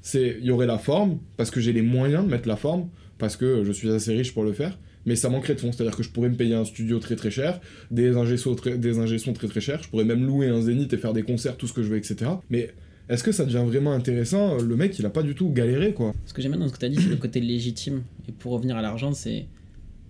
C'est, 0.00 0.36
il 0.40 0.46
y 0.46 0.50
aurait 0.50 0.66
la 0.66 0.78
forme, 0.78 1.18
parce 1.36 1.50
que 1.50 1.60
j'ai 1.60 1.72
les 1.72 1.82
moyens 1.82 2.24
de 2.24 2.30
mettre 2.30 2.48
la 2.48 2.56
forme, 2.56 2.88
parce 3.18 3.36
que 3.36 3.64
je 3.64 3.72
suis 3.72 3.90
assez 3.90 4.14
riche 4.14 4.32
pour 4.32 4.44
le 4.44 4.52
faire, 4.52 4.78
mais 5.06 5.16
ça 5.16 5.28
manquerait 5.28 5.54
de 5.54 5.60
fond. 5.60 5.72
C'est-à-dire 5.72 5.96
que 5.96 6.02
je 6.02 6.10
pourrais 6.10 6.28
me 6.28 6.36
payer 6.36 6.54
un 6.54 6.64
studio 6.64 6.98
très 6.98 7.16
très 7.16 7.30
cher, 7.30 7.60
des 7.90 8.16
ingé-sons 8.16 8.54
très, 8.54 8.78
très 8.78 9.48
très 9.48 9.60
chers, 9.60 9.82
je 9.82 9.88
pourrais 9.88 10.04
même 10.04 10.24
louer 10.24 10.48
un 10.48 10.60
zénith 10.60 10.92
et 10.92 10.98
faire 10.98 11.12
des 11.12 11.22
concerts, 11.22 11.56
tout 11.56 11.66
ce 11.66 11.72
que 11.72 11.82
je 11.82 11.88
veux, 11.88 11.96
etc. 11.96 12.30
Mais 12.50 12.70
est-ce 13.08 13.24
que 13.24 13.32
ça 13.32 13.44
devient 13.44 13.64
vraiment 13.66 13.92
intéressant 13.92 14.58
Le 14.58 14.76
mec, 14.76 14.98
il 14.98 15.06
a 15.06 15.10
pas 15.10 15.22
du 15.22 15.34
tout 15.34 15.50
galéré, 15.50 15.94
quoi? 15.94 16.12
Ce 16.26 16.34
que 16.34 16.42
j'aime 16.42 16.52
bien 16.52 16.60
dans 16.60 16.68
ce 16.68 16.74
que 16.74 16.78
tu 16.78 16.84
as 16.84 16.90
dit, 16.90 16.96
c'est 16.96 17.08
le 17.08 17.16
côté 17.16 17.40
légitime. 17.40 18.02
Et 18.28 18.32
pour 18.32 18.52
revenir 18.52 18.76
à 18.76 18.82
l'argent, 18.82 19.12
c'est 19.12 19.46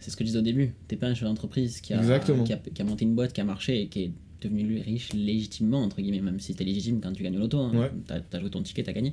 c'est 0.01 0.11
ce 0.11 0.17
que 0.17 0.23
je 0.23 0.29
disais 0.29 0.39
au 0.39 0.43
début. 0.43 0.73
T'es 0.87 0.97
pas 0.97 1.07
un 1.07 1.15
chef 1.15 1.25
d'entreprise 1.25 1.81
qui 1.81 1.93
a, 1.93 2.19
qui, 2.21 2.53
a, 2.53 2.57
qui 2.57 2.83
a 2.83 2.85
monté 2.85 3.05
une 3.05 3.15
boîte, 3.15 3.33
qui 3.33 3.41
a 3.41 3.45
marché 3.45 3.83
et 3.83 3.89
qui 3.89 4.05
est 4.05 4.13
devenu 4.41 4.63
lui 4.63 4.81
riche 4.81 5.13
légitimement, 5.13 5.83
entre 5.83 6.01
guillemets, 6.01 6.21
même 6.21 6.39
si 6.39 6.53
c'était 6.53 6.65
légitime 6.65 7.01
quand 7.01 7.13
tu 7.13 7.23
gagnes 7.23 7.37
au 7.37 7.41
loto. 7.41 7.59
Hein. 7.59 7.73
Ouais. 7.75 7.91
T'as 8.07 8.21
as 8.37 8.41
joué 8.41 8.51
ton 8.51 8.63
ticket, 8.63 8.83
t'as 8.85 8.93
gagné. 8.93 9.13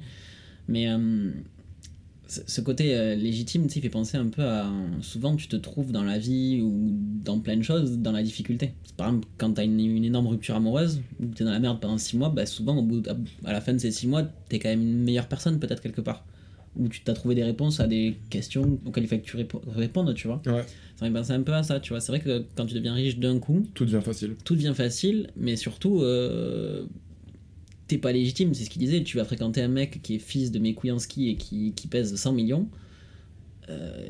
Mais 0.68 0.88
euh, 0.90 1.32
ce 2.28 2.62
côté 2.62 2.96
euh, 2.96 3.16
légitime, 3.16 3.68
tu 3.68 3.74
sais, 3.76 3.82
fait 3.82 3.90
penser 3.90 4.18
un 4.18 4.28
peu 4.28 4.44
à. 4.44 4.72
Souvent, 5.02 5.36
tu 5.36 5.48
te 5.48 5.56
trouves 5.56 5.92
dans 5.92 6.04
la 6.04 6.18
vie 6.18 6.62
ou 6.62 6.92
dans 7.24 7.40
plein 7.40 7.58
de 7.58 7.62
choses 7.62 8.00
dans 8.00 8.12
la 8.12 8.24
difficulté. 8.24 8.74
Par 8.98 9.08
exemple, 9.10 9.28
quand 9.38 9.54
t'as 9.54 9.64
une, 9.66 9.80
une 9.80 10.04
énorme 10.06 10.28
rupture 10.28 10.56
amoureuse, 10.56 11.02
ou 11.22 11.26
t'es 11.28 11.44
dans 11.44 11.52
la 11.52 11.60
merde 11.60 11.80
pendant 11.80 11.98
6 11.98 12.18
mois, 12.18 12.30
bah 12.30 12.46
souvent, 12.46 12.78
au 12.78 12.82
bout, 12.82 13.08
à, 13.08 13.16
à 13.48 13.54
la 13.54 13.62
fin 13.62 13.74
de 13.74 13.78
ces 13.78 13.92
6 13.92 14.08
mois, 14.08 14.24
t'es 14.50 14.60
quand 14.60 14.70
même 14.70 14.82
une 14.82 15.04
meilleure 15.04 15.28
personne, 15.28 15.60
peut-être 15.60 15.82
quelque 15.82 16.02
part. 16.02 16.26
Ou 16.78 16.90
tu 16.90 17.02
t'as 17.02 17.14
trouvé 17.14 17.36
des 17.36 17.44
réponses 17.44 17.80
à 17.80 17.88
des 17.88 18.18
questions 18.30 18.80
auxquelles 18.86 19.06
il 19.06 19.08
fallait 19.08 19.22
que 19.22 19.28
tu 19.28 19.38
répo- 19.38 19.62
répondes, 19.68 20.14
tu 20.14 20.28
vois. 20.28 20.42
Ouais. 20.46 20.64
Ça 20.98 21.06
me 21.06 21.10
fait 21.14 21.20
penser 21.20 21.32
un 21.32 21.42
peu 21.42 21.54
à 21.54 21.64
ça, 21.64 21.80
tu 21.80 21.90
vois. 21.94 22.02
C'est 22.02 22.12
vrai 22.12 22.20
que 22.20 22.44
quand 22.56 22.66
tu 22.66 22.74
deviens 22.76 22.94
riche 22.94 23.18
d'un 23.18 23.40
coup, 23.40 23.66
Tout 23.74 23.86
devient 23.86 24.02
facile. 24.04 24.36
tout 24.44 24.56
devient 24.56 24.74
facile, 24.76 25.30
mais 25.38 25.56
surtout, 25.56 26.02
euh, 26.02 26.86
t'es 27.88 27.98
pas 27.98 28.12
légitime. 28.12 28.54
C'est 28.54 28.66
ce 28.66 28.70
qu'il 28.70 28.82
disait. 28.82 29.04
Tu 29.04 29.18
vas 29.18 29.26
fréquenter 29.26 29.62
un 29.62 29.68
mec 29.68 30.02
qui 30.02 30.16
est 30.16 30.20
fils 30.20 30.52
de 30.52 30.60
Mekouyanski 30.60 31.30
et 31.30 31.36
qui, 31.36 31.74
qui 31.74 31.88
pèse 31.88 32.16
100 32.16 32.34
millions. 32.34 32.68
Euh, 33.70 34.08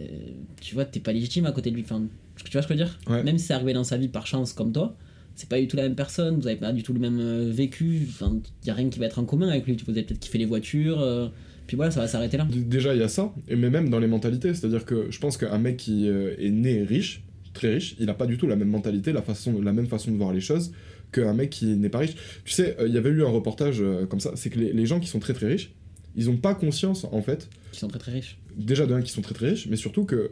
tu 0.62 0.75
vois, 0.75 0.86
t'es 0.86 1.00
pas 1.00 1.13
légitime 1.13 1.46
à 1.46 1.51
côté 1.51 1.72
de 1.72 1.75
lui. 1.75 1.84
Enfin, 1.84 2.03
tu 2.44 2.51
vois 2.51 2.62
ce 2.62 2.67
que 2.67 2.74
je 2.74 2.79
veux 2.79 2.86
dire? 2.86 3.00
Ouais. 3.08 3.24
Même 3.24 3.38
si 3.38 3.46
c'est 3.46 3.53
arrivé 3.53 3.74
dans 3.74 3.84
sa 3.84 3.98
vie 3.98 4.10
par 4.10 4.27
chance 4.27 4.53
comme 4.53 4.72
toi, 4.72 4.96
c'est 5.36 5.50
pas 5.50 5.60
du 5.60 5.67
tout 5.67 5.77
la 5.77 5.84
même 5.84 5.96
personne. 5.96 6.39
Vous 6.39 6.48
avez 6.48 6.58
pas 6.58 6.72
du 6.72 6.84
tout 6.84 6.94
le 6.94 7.00
même 7.00 7.20
euh, 7.20 7.50
vécu. 7.51 8.08
Enfin, 8.10 8.38
y 8.65 8.70
a 8.70 8.74
rien 8.74 8.89
qui 8.89 9.00
va 9.00 9.05
être 9.05 9.20
en 9.20 9.25
commun 9.25 9.50
avec 9.50 9.65
lui. 9.65 9.77
Vous 9.86 9.91
avez 9.91 10.03
peut-être 10.03 10.20
kiffé 10.20 10.38
les 10.38 10.46
voitures. 10.46 11.01
euh, 11.01 11.27
puis 11.67 11.75
voilà, 11.77 11.89
ça 11.89 12.00
va 12.00 12.08
s'arrêter 12.08 12.38
là. 12.38 12.48
Déjà, 12.51 12.94
il 12.94 13.00
y 13.00 13.03
a 13.03 13.08
ça, 13.08 13.34
mais 13.50 13.72
même 13.72 13.89
dans 13.89 13.98
les 13.98 14.05
mentalités, 14.05 14.53
c'est-à-dire 14.53 14.86
que 14.86 15.08
je 15.10 15.17
pense 15.17 15.36
qu'un 15.36 15.58
mec 15.58 15.77
qui 15.77 16.08
est 16.08 16.51
né 16.51 16.84
riche, 16.84 17.24
très 17.55 17.74
riche, 17.74 17.96
il 18.00 18.05
n'a 18.05 18.13
pas 18.13 18.27
du 18.27 18.38
tout 18.38 18.46
la 18.46 18.55
même 18.55 18.70
mentalité, 18.70 19.12
la, 19.12 19.24
façon, 19.24 19.60
la 19.60 19.74
même 19.74 19.88
façon 19.88 20.12
de 20.12 20.17
voir 20.17 20.32
les 20.32 20.41
choses 20.41 20.74
qu'un 21.12 21.34
mec 21.34 21.50
qui 21.50 21.68
n'est 21.76 21.90
pas 21.90 22.00
riche. 22.00 22.16
Tu 22.44 22.52
sais, 22.52 22.76
euh, 22.80 22.88
il 22.88 22.94
y 22.94 22.98
avait 22.98 23.10
eu 23.10 23.24
un 23.24 23.30
reportage 23.30 23.78
euh, 23.82 24.06
comme 24.06 24.20
ça, 24.20 24.32
c'est 24.36 24.50
que 24.50 24.60
les, 24.60 24.74
les 24.74 24.86
gens 24.86 25.00
qui 25.00 25.08
sont 25.08 25.20
très 25.20 25.34
très 25.34 25.48
riches, 25.48 25.74
ils 26.16 26.28
n'ont 26.28 26.38
pas 26.38 26.56
conscience, 26.56 27.06
en 27.12 27.22
fait, 27.22 27.50
Qui 27.72 27.80
sont 27.80 27.88
très 27.88 28.00
très 28.00 28.12
riches. 28.14 28.38
déjà 28.56 28.86
d'un 28.86 29.02
qui 29.02 29.12
sont 29.12 29.22
très 29.22 29.34
très 29.36 29.50
riches, 29.50 29.68
mais 29.70 29.76
surtout 29.76 30.06
que 30.06 30.32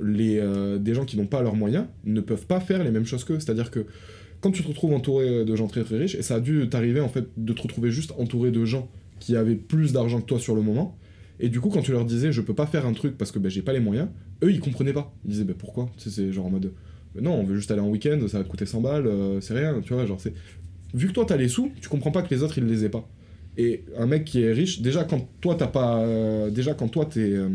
les, 0.00 0.38
euh, 0.38 0.78
des 0.78 0.94
gens 0.94 1.04
qui 1.04 1.16
n'ont 1.16 1.26
pas 1.26 1.42
leurs 1.42 1.54
moyens 1.56 1.86
ne 2.04 2.20
peuvent 2.20 2.46
pas 2.46 2.60
faire 2.60 2.82
les 2.84 2.90
mêmes 2.90 3.06
choses 3.06 3.24
qu'eux. 3.24 3.40
C'est-à-dire 3.40 3.70
que 3.70 3.86
quand 4.40 4.50
tu 4.50 4.62
te 4.62 4.68
retrouves 4.68 4.92
entouré 4.92 5.44
de 5.44 5.56
gens 5.56 5.68
très 5.68 5.84
très 5.84 5.98
riches, 5.98 6.14
et 6.16 6.22
ça 6.22 6.36
a 6.36 6.40
dû 6.40 6.68
t'arriver 6.68 7.00
en 7.00 7.08
fait 7.08 7.26
de 7.36 7.52
te 7.52 7.62
retrouver 7.62 7.90
juste 7.90 8.12
entouré 8.18 8.50
de 8.50 8.64
gens 8.64 8.90
qui 9.20 9.36
avaient 9.36 9.54
plus 9.54 9.92
d'argent 9.92 10.20
que 10.20 10.26
toi 10.26 10.38
sur 10.40 10.54
le 10.56 10.62
moment, 10.62 10.98
et 11.38 11.48
du 11.48 11.60
coup 11.60 11.68
quand 11.70 11.82
tu 11.82 11.92
leur 11.92 12.04
disais 12.04 12.32
je 12.32 12.40
peux 12.40 12.54
pas 12.54 12.66
faire 12.66 12.84
un 12.86 12.92
truc 12.92 13.16
parce 13.16 13.30
que 13.30 13.38
ben, 13.38 13.48
j'ai 13.50 13.62
pas 13.62 13.72
les 13.72 13.80
moyens, 13.80 14.08
eux 14.42 14.50
ils 14.50 14.60
comprenaient 14.60 14.92
pas. 14.92 15.14
Ils 15.24 15.30
disaient 15.30 15.44
ben, 15.44 15.54
pourquoi? 15.56 15.88
C'est 15.96 16.32
genre 16.32 16.46
en 16.46 16.50
mode 16.50 16.72
Non, 17.20 17.34
on 17.34 17.44
veut 17.44 17.56
juste 17.56 17.70
aller 17.70 17.80
en 17.80 17.88
week-end, 17.90 18.18
ça 18.28 18.38
va 18.38 18.44
te 18.44 18.48
coûter 18.48 18.66
100 18.66 18.80
balles, 18.80 19.06
euh, 19.06 19.40
c'est 19.40 19.54
rien, 19.54 19.80
tu 19.82 19.92
vois, 19.92 20.06
genre 20.06 20.20
c'est. 20.20 20.32
Vu 20.94 21.08
que 21.08 21.12
toi 21.12 21.24
t'as 21.26 21.36
les 21.36 21.48
sous, 21.48 21.70
tu 21.80 21.88
comprends 21.88 22.10
pas 22.10 22.22
que 22.22 22.34
les 22.34 22.42
autres 22.42 22.58
ils 22.58 22.64
les 22.66 22.84
aient 22.84 22.88
pas. 22.90 23.08
Et 23.58 23.84
un 23.98 24.06
mec 24.06 24.24
qui 24.24 24.42
est 24.42 24.52
riche, 24.52 24.80
déjà 24.80 25.04
quand 25.04 25.26
toi 25.40 25.54
t'as 25.54 25.66
pas. 25.66 25.98
euh, 26.00 26.50
déjà 26.50 26.74
quand 26.74 26.88
toi 26.88 27.04
t'es. 27.06 27.20
euh, 27.20 27.48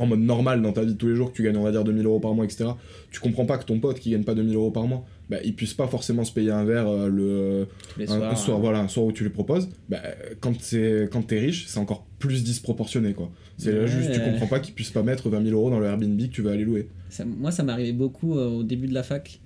en 0.00 0.06
mode 0.06 0.20
normal 0.20 0.62
dans 0.62 0.72
ta 0.72 0.82
vie 0.82 0.92
de 0.92 0.96
tous 0.98 1.08
les 1.08 1.16
jours, 1.16 1.32
que 1.32 1.36
tu 1.36 1.42
gagnes 1.42 1.56
on 1.56 1.64
va 1.64 1.72
dire 1.72 1.82
2000 1.82 2.06
euros 2.06 2.20
par 2.20 2.32
mois, 2.32 2.44
etc., 2.44 2.70
tu 3.10 3.18
comprends 3.20 3.46
pas 3.46 3.58
que 3.58 3.64
ton 3.64 3.80
pote 3.80 3.98
qui 3.98 4.10
gagne 4.10 4.22
pas 4.22 4.34
2000 4.34 4.54
euros 4.54 4.70
par 4.70 4.86
mois, 4.86 5.04
bah, 5.30 5.36
il 5.44 5.54
puisse 5.54 5.74
pas 5.74 5.86
forcément 5.86 6.24
se 6.24 6.32
payer 6.32 6.50
un 6.50 6.64
verre 6.64 6.88
euh, 6.88 7.08
le, 7.08 7.66
Tous 7.94 7.98
les 8.00 8.10
un, 8.10 8.16
soirs. 8.16 8.32
un 8.32 8.36
soir, 8.36 8.56
euh, 8.58 8.60
voilà, 8.60 8.80
un 8.80 8.88
soir 8.88 9.06
où 9.06 9.12
tu 9.12 9.22
lui 9.24 9.30
proposes, 9.30 9.68
bah, 9.88 9.98
quand 10.40 10.54
c'est 10.60 11.08
quand 11.12 11.22
t'es 11.22 11.38
riche, 11.38 11.66
c'est 11.66 11.78
encore 11.78 12.06
plus 12.18 12.42
disproportionné 12.44 13.12
quoi. 13.14 13.30
C'est 13.56 13.72
Ouais. 13.72 13.86
juste 13.86 14.12
tu 14.12 14.20
comprends 14.20 14.46
pas 14.46 14.60
qu'il 14.60 14.74
puisse 14.74 14.90
pas 14.90 15.02
mettre 15.02 15.28
20 15.28 15.42
000 15.44 15.54
euros 15.56 15.70
dans 15.70 15.78
le 15.80 15.86
Airbnb 15.86 16.18
que 16.20 16.26
tu 16.26 16.42
vas 16.42 16.52
aller 16.52 16.64
louer. 16.64 16.88
Ça- 17.10 17.24
moi, 17.24 17.50
ça 17.50 17.62
arrivé 17.68 17.92
beaucoup 17.92 18.38
euh, 18.38 18.48
au 18.48 18.62
début 18.62 18.86
de 18.88 18.94
la 18.94 19.02
fac. 19.02 19.40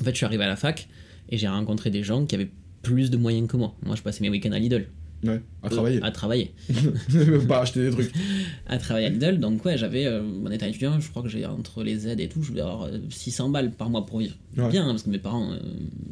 En 0.00 0.04
fait, 0.04 0.10
je 0.10 0.16
suis 0.16 0.26
arrivé 0.26 0.44
à 0.44 0.48
la 0.48 0.56
fac 0.56 0.88
et 1.30 1.38
j'ai 1.38 1.48
rencontré 1.48 1.90
des 1.90 2.02
gens 2.02 2.26
qui 2.26 2.34
avaient 2.34 2.50
plus 2.82 3.10
de 3.10 3.16
moyens 3.16 3.48
que 3.48 3.56
moi. 3.56 3.74
Moi, 3.84 3.96
je 3.96 4.02
passais 4.02 4.22
mes 4.22 4.28
week-ends 4.30 4.52
à 4.52 4.58
Lidl. 4.58 4.86
Ouais, 5.24 5.40
à 5.62 5.68
travailler, 5.70 6.02
À 6.02 6.10
travailler. 6.10 6.52
pas 7.48 7.60
acheter 7.62 7.84
des 7.84 7.90
trucs. 7.90 8.12
À 8.66 8.78
travailler 8.78 9.06
à 9.06 9.10
Lidl. 9.10 9.38
Donc, 9.40 9.64
ouais, 9.64 9.78
j'avais 9.78 10.06
euh, 10.06 10.22
mon 10.22 10.50
état 10.50 10.68
étudiant. 10.68 11.00
Je 11.00 11.08
crois 11.08 11.22
que 11.22 11.28
j'ai 11.28 11.46
entre 11.46 11.82
les 11.82 12.06
aides 12.06 12.20
et 12.20 12.28
tout, 12.28 12.42
je 12.42 12.50
devais 12.50 12.60
avoir 12.60 12.84
euh, 12.84 12.98
600 13.10 13.48
balles 13.50 13.70
par 13.72 13.88
mois 13.90 14.04
pour 14.04 14.18
vivre. 14.18 14.34
Ouais. 14.56 14.68
Bien, 14.68 14.84
hein, 14.84 14.90
parce 14.90 15.04
que 15.04 15.10
mes 15.10 15.18
parents 15.18 15.52
euh, 15.52 15.58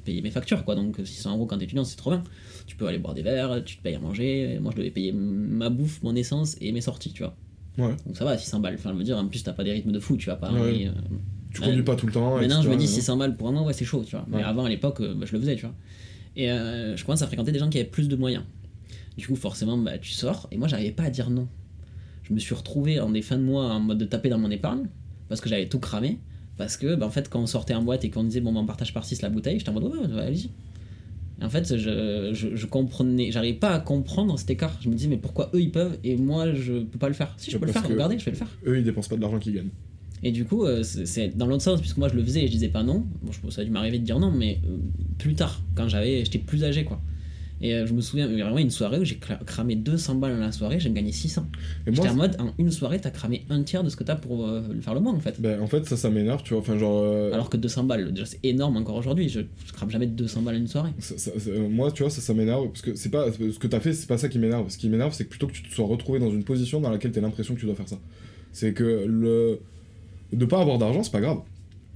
payaient 0.04 0.22
mes 0.22 0.30
factures, 0.30 0.64
quoi. 0.64 0.74
Donc, 0.74 0.96
600 1.04 1.36
euros 1.36 1.46
quand 1.46 1.58
t'es 1.58 1.64
étudiant, 1.64 1.84
c'est 1.84 1.96
trop 1.96 2.10
bien. 2.10 2.22
Tu 2.66 2.76
peux 2.76 2.86
aller 2.86 2.98
boire 2.98 3.14
des 3.14 3.22
verres, 3.22 3.62
tu 3.64 3.76
te 3.76 3.82
payes 3.82 3.94
à 3.94 4.00
manger. 4.00 4.58
Moi, 4.60 4.72
je 4.72 4.78
devais 4.78 4.90
payer 4.90 5.12
ma 5.12 5.68
bouffe, 5.68 6.02
mon 6.02 6.14
essence 6.16 6.56
et 6.60 6.72
mes 6.72 6.80
sorties, 6.80 7.12
tu 7.12 7.22
vois. 7.22 7.36
Ouais. 7.76 7.94
Donc, 8.06 8.16
ça 8.16 8.24
va, 8.24 8.38
600 8.38 8.60
balles. 8.60 8.74
Enfin, 8.78 8.90
je 8.92 8.98
veux 8.98 9.04
dire, 9.04 9.18
en 9.18 9.26
plus, 9.26 9.42
t'as 9.42 9.52
pas 9.52 9.64
des 9.64 9.72
rythmes 9.72 9.92
de 9.92 10.00
fou, 10.00 10.16
tu 10.16 10.26
vas 10.28 10.36
pas. 10.36 10.50
Ouais. 10.52 10.86
euh, 10.88 10.92
Tu 11.52 11.60
conduis 11.60 11.82
pas 11.82 11.94
tout 11.96 12.06
le 12.06 12.12
temps. 12.12 12.38
Maintenant, 12.38 12.62
je 12.62 12.70
me 12.70 12.76
dis 12.76 12.84
etc., 12.84 13.00
600 13.00 13.16
balles 13.18 13.36
pour 13.36 13.48
un 13.48 13.52
mois, 13.52 13.62
ouais, 13.62 13.72
c'est 13.74 13.84
chaud, 13.84 14.02
tu 14.04 14.12
vois. 14.16 14.24
Mais 14.28 14.42
avant, 14.42 14.64
à 14.64 14.68
l'époque, 14.68 15.00
euh, 15.00 15.14
bah, 15.14 15.26
je 15.26 15.32
le 15.34 15.40
faisais, 15.40 15.56
tu 15.56 15.62
vois. 15.62 15.74
Et 16.36 16.50
euh, 16.50 16.96
je 16.96 17.04
commence 17.04 17.22
à 17.22 17.26
fréquenter 17.26 17.52
des 17.52 17.58
gens 17.58 17.68
qui 17.68 17.78
avaient 17.78 17.86
plus 17.88 18.08
de 18.08 18.16
moyens. 18.16 18.42
Du 19.16 19.26
coup, 19.26 19.36
forcément, 19.36 19.78
bah, 19.78 19.98
tu 19.98 20.10
sors. 20.10 20.48
Et 20.50 20.56
moi, 20.56 20.68
j'arrivais 20.68 20.92
pas 20.92 21.04
à 21.04 21.10
dire 21.10 21.30
non. 21.30 21.48
Je 22.22 22.32
me 22.32 22.38
suis 22.38 22.54
retrouvé 22.54 23.00
en 23.00 23.10
des 23.10 23.22
fins 23.22 23.38
de 23.38 23.42
mois 23.42 23.66
en 23.72 23.80
mode 23.80 23.98
de 23.98 24.04
taper 24.04 24.28
dans 24.28 24.38
mon 24.38 24.50
épargne 24.50 24.86
parce 25.28 25.40
que 25.40 25.48
j'avais 25.48 25.68
tout 25.68 25.78
cramé. 25.78 26.18
Parce 26.56 26.76
que, 26.76 26.94
bah, 26.94 27.06
en 27.06 27.10
fait, 27.10 27.28
quand 27.28 27.40
on 27.40 27.46
sortait 27.46 27.74
en 27.74 27.82
boîte 27.82 28.04
et 28.04 28.10
qu'on 28.10 28.24
disait, 28.24 28.40
bon, 28.40 28.52
bah, 28.52 28.60
on 28.60 28.66
partage 28.66 28.94
par 28.94 29.04
6 29.04 29.22
la 29.22 29.28
bouteille, 29.28 29.58
j'étais 29.58 29.70
en 29.70 29.74
mode, 29.74 29.84
ouais, 29.84 30.20
allez-y. 30.20 30.50
En 31.42 31.50
fait, 31.50 31.76
je, 31.76 32.30
je, 32.32 32.54
je 32.54 32.66
comprenais, 32.66 33.32
j'arrivais 33.32 33.58
pas 33.58 33.70
à 33.70 33.80
comprendre 33.80 34.38
cet 34.38 34.50
écart. 34.50 34.78
Je 34.80 34.88
me 34.88 34.94
disais, 34.94 35.08
mais 35.08 35.16
pourquoi 35.16 35.50
eux 35.52 35.60
ils 35.60 35.72
peuvent 35.72 35.98
et 36.04 36.16
moi 36.16 36.54
je 36.54 36.84
peux 36.84 36.98
pas 36.98 37.08
le 37.08 37.14
faire? 37.14 37.34
Si 37.38 37.50
je 37.50 37.58
peux 37.58 37.66
le 37.66 37.72
faire, 37.72 37.86
regardez, 37.88 38.18
je 38.18 38.24
vais 38.24 38.30
le 38.30 38.36
faire. 38.36 38.48
Eux, 38.66 38.78
ils 38.78 38.84
dépensent 38.84 39.08
pas 39.08 39.16
de 39.16 39.20
l'argent 39.20 39.38
qu'ils 39.40 39.54
gagnent. 39.54 39.70
Et 40.22 40.30
du 40.30 40.44
coup, 40.44 40.64
euh, 40.64 40.82
c'est 40.84 41.36
dans 41.36 41.46
l'autre 41.46 41.62
sens, 41.62 41.80
puisque 41.80 41.96
moi 41.98 42.08
je 42.08 42.14
le 42.14 42.22
faisais 42.22 42.44
et 42.44 42.46
je 42.46 42.52
disais 42.52 42.68
pas 42.68 42.82
non. 42.84 43.04
Bon, 43.22 43.32
je, 43.32 43.50
ça 43.50 43.60
a 43.62 43.64
dû 43.64 43.70
m'arriver 43.70 43.98
de 43.98 44.04
dire 44.04 44.18
non, 44.20 44.30
mais 44.30 44.60
euh, 44.64 44.78
plus 45.18 45.34
tard, 45.34 45.60
quand 45.74 45.88
j'avais, 45.88 46.24
j'étais 46.24 46.38
plus 46.38 46.64
âgé 46.64 46.84
quoi. 46.84 47.02
Et 47.66 47.72
euh, 47.72 47.86
je 47.86 47.94
me 47.94 48.02
souviens, 48.02 48.28
il 48.30 48.36
y 48.36 48.42
a 48.42 48.44
vraiment 48.44 48.58
une 48.58 48.68
soirée 48.70 48.98
où 48.98 49.04
j'ai 49.04 49.18
cramé 49.46 49.74
200 49.74 50.16
balles 50.16 50.34
dans 50.34 50.40
la 50.40 50.52
soirée, 50.52 50.78
j'ai 50.78 50.90
gagné 50.90 51.12
600. 51.12 51.46
Et 51.86 51.94
J'étais 51.94 52.08
en 52.10 52.14
mode, 52.14 52.36
en 52.38 52.52
une 52.58 52.70
soirée, 52.70 53.00
t'as 53.00 53.08
cramé 53.10 53.46
un 53.48 53.62
tiers 53.62 53.82
de 53.82 53.88
ce 53.88 53.96
que 53.96 54.04
t'as 54.04 54.16
pour 54.16 54.46
euh, 54.46 54.60
faire 54.82 54.92
le 54.92 55.00
mois 55.00 55.12
en 55.12 55.18
fait. 55.18 55.40
ben, 55.40 55.58
en 55.62 55.66
fait, 55.66 55.82
ça, 55.86 55.96
ça 55.96 56.10
m'énerve, 56.10 56.42
tu 56.42 56.52
vois. 56.52 56.60
Enfin, 56.60 56.76
genre. 56.76 57.00
euh, 57.02 57.32
Alors 57.32 57.48
que 57.48 57.56
200 57.56 57.84
balles, 57.84 58.12
déjà 58.12 58.26
c'est 58.26 58.38
énorme 58.42 58.76
encore 58.76 58.96
aujourd'hui, 58.96 59.30
je, 59.30 59.40
je 59.66 59.72
crame 59.72 59.88
jamais 59.90 60.06
200 60.06 60.42
balles 60.42 60.56
en 60.56 60.58
une 60.58 60.68
soirée. 60.68 60.90
Ça- 60.98 61.16
ça- 61.16 61.30
ça- 61.40 61.50
euh, 61.50 61.66
moi, 61.68 61.90
tu 61.90 62.02
vois, 62.02 62.10
ça, 62.10 62.20
ça 62.20 62.34
m'énerve 62.34 62.66
parce 62.68 62.82
que 62.82 62.94
c'est 62.96 63.08
pas 63.10 63.32
ce 63.32 63.58
que 63.58 63.66
t'as 63.66 63.80
fait, 63.80 63.94
c'est 63.94 64.06
pas 64.08 64.18
ça 64.18 64.28
qui 64.28 64.38
m'énerve. 64.38 64.68
Ce 64.68 64.76
qui 64.76 64.90
m'énerve, 64.90 65.14
c'est 65.14 65.24
que 65.24 65.30
plutôt 65.30 65.46
que 65.46 65.52
tu 65.52 65.62
te 65.62 65.74
sois 65.74 65.86
retrouvé 65.86 66.18
dans 66.18 66.30
une 66.30 66.44
position 66.44 66.82
dans 66.82 66.90
laquelle 66.90 67.12
t'as 67.12 67.22
l'impression 67.22 67.54
que 67.54 67.60
tu 67.60 67.66
dois 67.66 67.74
faire 67.74 67.88
ça. 67.88 67.96
C'est 68.52 68.74
que 68.74 69.06
le 69.08 69.58
de 70.34 70.44
pas 70.44 70.60
avoir 70.60 70.76
d'argent, 70.78 71.02
c'est 71.02 71.12
pas 71.12 71.20
grave. 71.22 71.38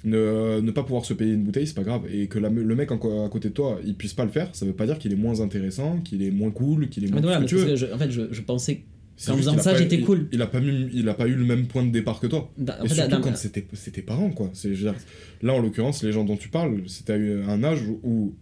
Ne, 0.04 0.60
ne 0.60 0.70
pas 0.70 0.84
pouvoir 0.84 1.04
se 1.04 1.12
payer 1.12 1.32
une 1.32 1.42
bouteille, 1.42 1.66
c'est 1.66 1.74
pas 1.74 1.82
grave. 1.82 2.02
Et 2.12 2.28
que 2.28 2.38
la- 2.38 2.50
le 2.50 2.74
mec 2.76 2.92
à 2.92 2.96
côté 2.96 3.48
de 3.48 3.54
toi, 3.54 3.80
il 3.84 3.94
puisse 3.96 4.14
pas 4.14 4.24
le 4.24 4.30
faire, 4.30 4.48
ça 4.52 4.64
veut 4.64 4.72
pas 4.72 4.86
dire 4.86 4.98
qu'il 4.98 5.12
est 5.12 5.16
moins 5.16 5.40
intéressant, 5.40 5.98
qu'il 6.04 6.22
est 6.22 6.30
moins 6.30 6.50
cool, 6.52 6.88
qu'il 6.88 7.02
est 7.04 7.08
Mais 7.08 7.14
moins. 7.20 7.32
voilà, 7.32 7.44
que 7.44 7.50
que 7.56 7.76
je- 7.76 7.86
en 7.92 7.98
fait, 7.98 8.10
je, 8.10 8.22
je 8.30 8.40
pensais. 8.42 8.82
En 9.28 9.36
faisant 9.36 9.58
ça, 9.58 9.76
j'étais 9.76 9.96
il- 9.96 10.04
cool. 10.04 10.28
Il, 10.30 10.40
a 10.40 10.46
pas 10.46 10.60
mis- 10.60 10.88
il 10.94 11.08
a 11.08 11.14
pas 11.14 11.26
eu 11.26 11.34
le 11.34 11.44
même 11.44 11.66
point 11.66 11.84
de 11.84 11.90
départ 11.90 12.20
que 12.20 12.28
toi. 12.28 12.52
Da- 12.56 12.80
en 12.80 12.84
Et 12.84 12.88
fait, 12.88 12.94
surtout 12.94 13.10
dans- 13.10 13.20
quand 13.22 13.36
c'était 13.36 13.62
tes 13.90 14.02
parents, 14.02 14.30
quoi. 14.30 14.52
Dire, 14.62 14.94
là, 15.42 15.54
en 15.54 15.58
l'occurrence, 15.60 16.04
les 16.04 16.12
gens 16.12 16.24
dont 16.24 16.36
tu 16.36 16.48
parles, 16.48 16.82
c'est 16.86 17.10
à 17.10 17.14
un 17.14 17.64
âge 17.64 17.82
où, 18.04 18.34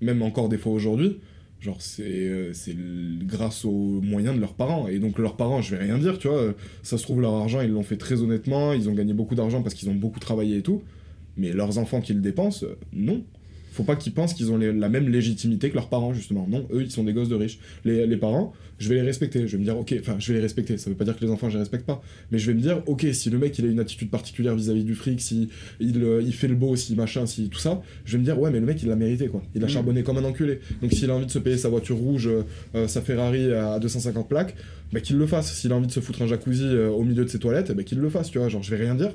même 0.00 0.20
encore 0.22 0.48
des 0.48 0.58
fois 0.58 0.72
aujourd'hui, 0.72 1.18
genre, 1.60 1.76
c'est, 1.80 2.28
grâce 3.22 3.64
aux 3.64 4.00
moyens 4.02 4.34
de 4.34 4.40
leurs 4.40 4.54
parents. 4.54 4.88
Et 4.88 4.98
donc, 4.98 5.18
leurs 5.20 5.36
parents, 5.36 5.62
je 5.62 5.76
vais 5.76 5.82
rien 5.84 5.98
dire, 5.98 6.18
tu 6.18 6.26
vois, 6.26 6.54
ça 6.82 6.98
se 6.98 7.04
trouve, 7.04 7.20
leur 7.20 7.34
argent, 7.34 7.60
ils 7.60 7.70
l'ont 7.70 7.84
fait 7.84 7.96
très 7.96 8.20
honnêtement, 8.20 8.72
ils 8.72 8.88
ont 8.88 8.94
gagné 8.94 9.12
beaucoup 9.14 9.36
d'argent 9.36 9.62
parce 9.62 9.74
qu'ils 9.76 9.88
ont 9.90 9.94
beaucoup 9.94 10.18
travaillé 10.18 10.56
et 10.58 10.62
tout. 10.62 10.82
Mais 11.36 11.52
leurs 11.52 11.78
enfants 11.78 12.00
qui 12.00 12.14
le 12.14 12.20
dépensent, 12.20 12.66
non. 12.92 13.24
Faut 13.72 13.82
pas 13.82 13.96
qu'ils 13.96 14.12
pensent 14.12 14.34
qu'ils 14.34 14.52
ont 14.52 14.56
les- 14.56 14.72
la 14.72 14.88
même 14.88 15.08
légitimité 15.08 15.68
que 15.68 15.74
leurs 15.74 15.88
parents, 15.88 16.14
justement. 16.14 16.46
Non, 16.48 16.64
eux, 16.72 16.82
ils 16.82 16.92
sont 16.92 17.02
des 17.02 17.12
gosses 17.12 17.28
de 17.28 17.34
riches. 17.34 17.58
Les, 17.84 18.06
les 18.06 18.16
parents, 18.16 18.52
je 18.78 18.88
vais 18.88 18.94
les 18.94 19.00
respecter. 19.02 19.48
Je 19.48 19.52
vais 19.56 19.58
me 19.58 19.64
dire, 19.64 19.76
ok, 19.76 19.92
enfin, 19.98 20.14
je 20.20 20.28
vais 20.32 20.34
les 20.38 20.42
respecter. 20.42 20.78
Ça 20.78 20.90
veut 20.90 20.94
pas 20.96 21.02
dire 21.04 21.16
que 21.18 21.24
les 21.24 21.30
enfants, 21.32 21.48
je 21.48 21.54
les 21.54 21.58
respecte 21.62 21.84
pas. 21.84 22.00
Mais 22.30 22.38
je 22.38 22.46
vais 22.46 22.54
me 22.54 22.60
dire, 22.60 22.84
ok, 22.86 23.04
si 23.12 23.30
le 23.30 23.38
mec, 23.38 23.58
il 23.58 23.64
a 23.64 23.68
une 23.68 23.80
attitude 23.80 24.10
particulière 24.10 24.54
vis-à-vis 24.54 24.84
du 24.84 24.94
fric, 24.94 25.20
si 25.20 25.48
il, 25.80 26.00
euh, 26.04 26.22
il 26.24 26.32
fait 26.32 26.46
le 26.46 26.54
beau, 26.54 26.76
si 26.76 26.94
machin, 26.94 27.26
si 27.26 27.48
tout 27.48 27.58
ça, 27.58 27.82
je 28.04 28.12
vais 28.12 28.18
me 28.18 28.24
dire, 28.24 28.38
ouais, 28.38 28.52
mais 28.52 28.60
le 28.60 28.66
mec, 28.66 28.80
il 28.80 28.88
l'a 28.90 28.94
mérité, 28.94 29.26
quoi. 29.26 29.42
Il 29.56 29.64
a 29.64 29.66
Mm. 29.66 29.70
charbonné 29.70 30.02
comme 30.04 30.18
un 30.18 30.24
enculé. 30.24 30.60
Donc, 30.80 30.92
s'il 30.92 31.10
a 31.10 31.16
envie 31.16 31.26
de 31.26 31.30
se 31.32 31.40
payer 31.40 31.56
sa 31.56 31.68
voiture 31.68 31.96
rouge, 31.96 32.28
euh, 32.28 32.42
euh, 32.76 32.86
sa 32.86 33.00
Ferrari 33.00 33.52
à 33.52 33.80
250 33.80 34.28
plaques, 34.28 34.54
bah, 34.92 35.00
qu'il 35.00 35.16
le 35.16 35.26
fasse. 35.26 35.52
S'il 35.52 35.72
a 35.72 35.74
envie 35.74 35.88
de 35.88 35.92
se 35.92 35.98
foutre 35.98 36.22
un 36.22 36.28
jacuzzi 36.28 36.62
euh, 36.64 36.90
au 36.90 37.02
milieu 37.02 37.24
de 37.24 37.28
ses 37.28 37.40
toilettes, 37.40 37.72
bah, 37.72 37.82
qu'il 37.82 37.98
le 37.98 38.08
fasse, 38.08 38.30
tu 38.30 38.38
vois. 38.38 38.48
Genre, 38.48 38.62
je 38.62 38.70
vais 38.72 38.80
rien 38.84 38.94
dire. 38.94 39.10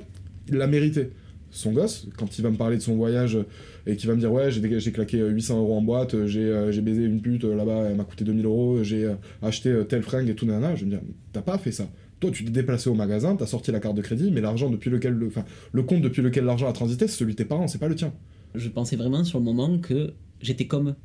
Il 0.50 0.56
l'a 0.56 0.66
mérité. 0.66 1.08
Son 1.50 1.72
gosse, 1.72 2.06
quand 2.16 2.38
il 2.38 2.42
va 2.42 2.50
me 2.50 2.56
parler 2.56 2.76
de 2.76 2.82
son 2.82 2.94
voyage 2.96 3.36
euh, 3.36 3.44
et 3.86 3.96
qu'il 3.96 4.08
va 4.08 4.14
me 4.14 4.20
dire 4.20 4.32
ouais 4.32 4.50
j'ai 4.50 4.92
claqué 4.92 5.20
euh, 5.20 5.30
800 5.30 5.58
euros 5.58 5.76
en 5.76 5.82
boîte, 5.82 6.14
euh, 6.14 6.26
j'ai 6.26 6.44
euh, 6.44 6.70
j'ai 6.70 6.80
baisé 6.80 7.02
une 7.04 7.20
pute 7.20 7.44
euh, 7.44 7.56
là-bas, 7.56 7.88
elle 7.90 7.96
m'a 7.96 8.04
coûté 8.04 8.24
2000 8.24 8.44
euros, 8.46 8.82
j'ai 8.84 9.04
euh, 9.04 9.14
acheté 9.42 9.70
euh, 9.70 9.84
tel 9.84 10.02
fringue 10.02 10.28
et 10.28 10.34
tout 10.34 10.46
nana, 10.46 10.74
je 10.76 10.80
vais 10.80 10.86
me 10.86 10.90
dire 10.92 11.00
t'as 11.32 11.42
pas 11.42 11.58
fait 11.58 11.72
ça. 11.72 11.88
Toi 12.20 12.30
tu 12.30 12.44
t'es 12.44 12.50
déplacé 12.50 12.88
au 12.88 12.94
magasin, 12.94 13.34
t'as 13.34 13.46
sorti 13.46 13.72
la 13.72 13.80
carte 13.80 13.96
de 13.96 14.02
crédit, 14.02 14.30
mais 14.30 14.40
l'argent 14.40 14.70
depuis 14.70 14.90
lequel 14.90 15.14
le, 15.14 15.26
enfin 15.26 15.44
le 15.72 15.82
compte 15.82 16.02
depuis 16.02 16.22
lequel 16.22 16.44
l'argent 16.44 16.68
a 16.68 16.72
transité 16.72 17.08
c'est 17.08 17.16
celui 17.18 17.32
de 17.32 17.38
tes 17.38 17.44
parents, 17.44 17.66
c'est 17.66 17.78
pas 17.78 17.88
le 17.88 17.94
tien. 17.96 18.12
Je 18.54 18.68
pensais 18.68 18.96
vraiment 18.96 19.24
sur 19.24 19.38
le 19.38 19.44
moment 19.44 19.78
que 19.78 20.12
j'étais 20.40 20.66
comme 20.66 20.90
eux, 20.90 20.96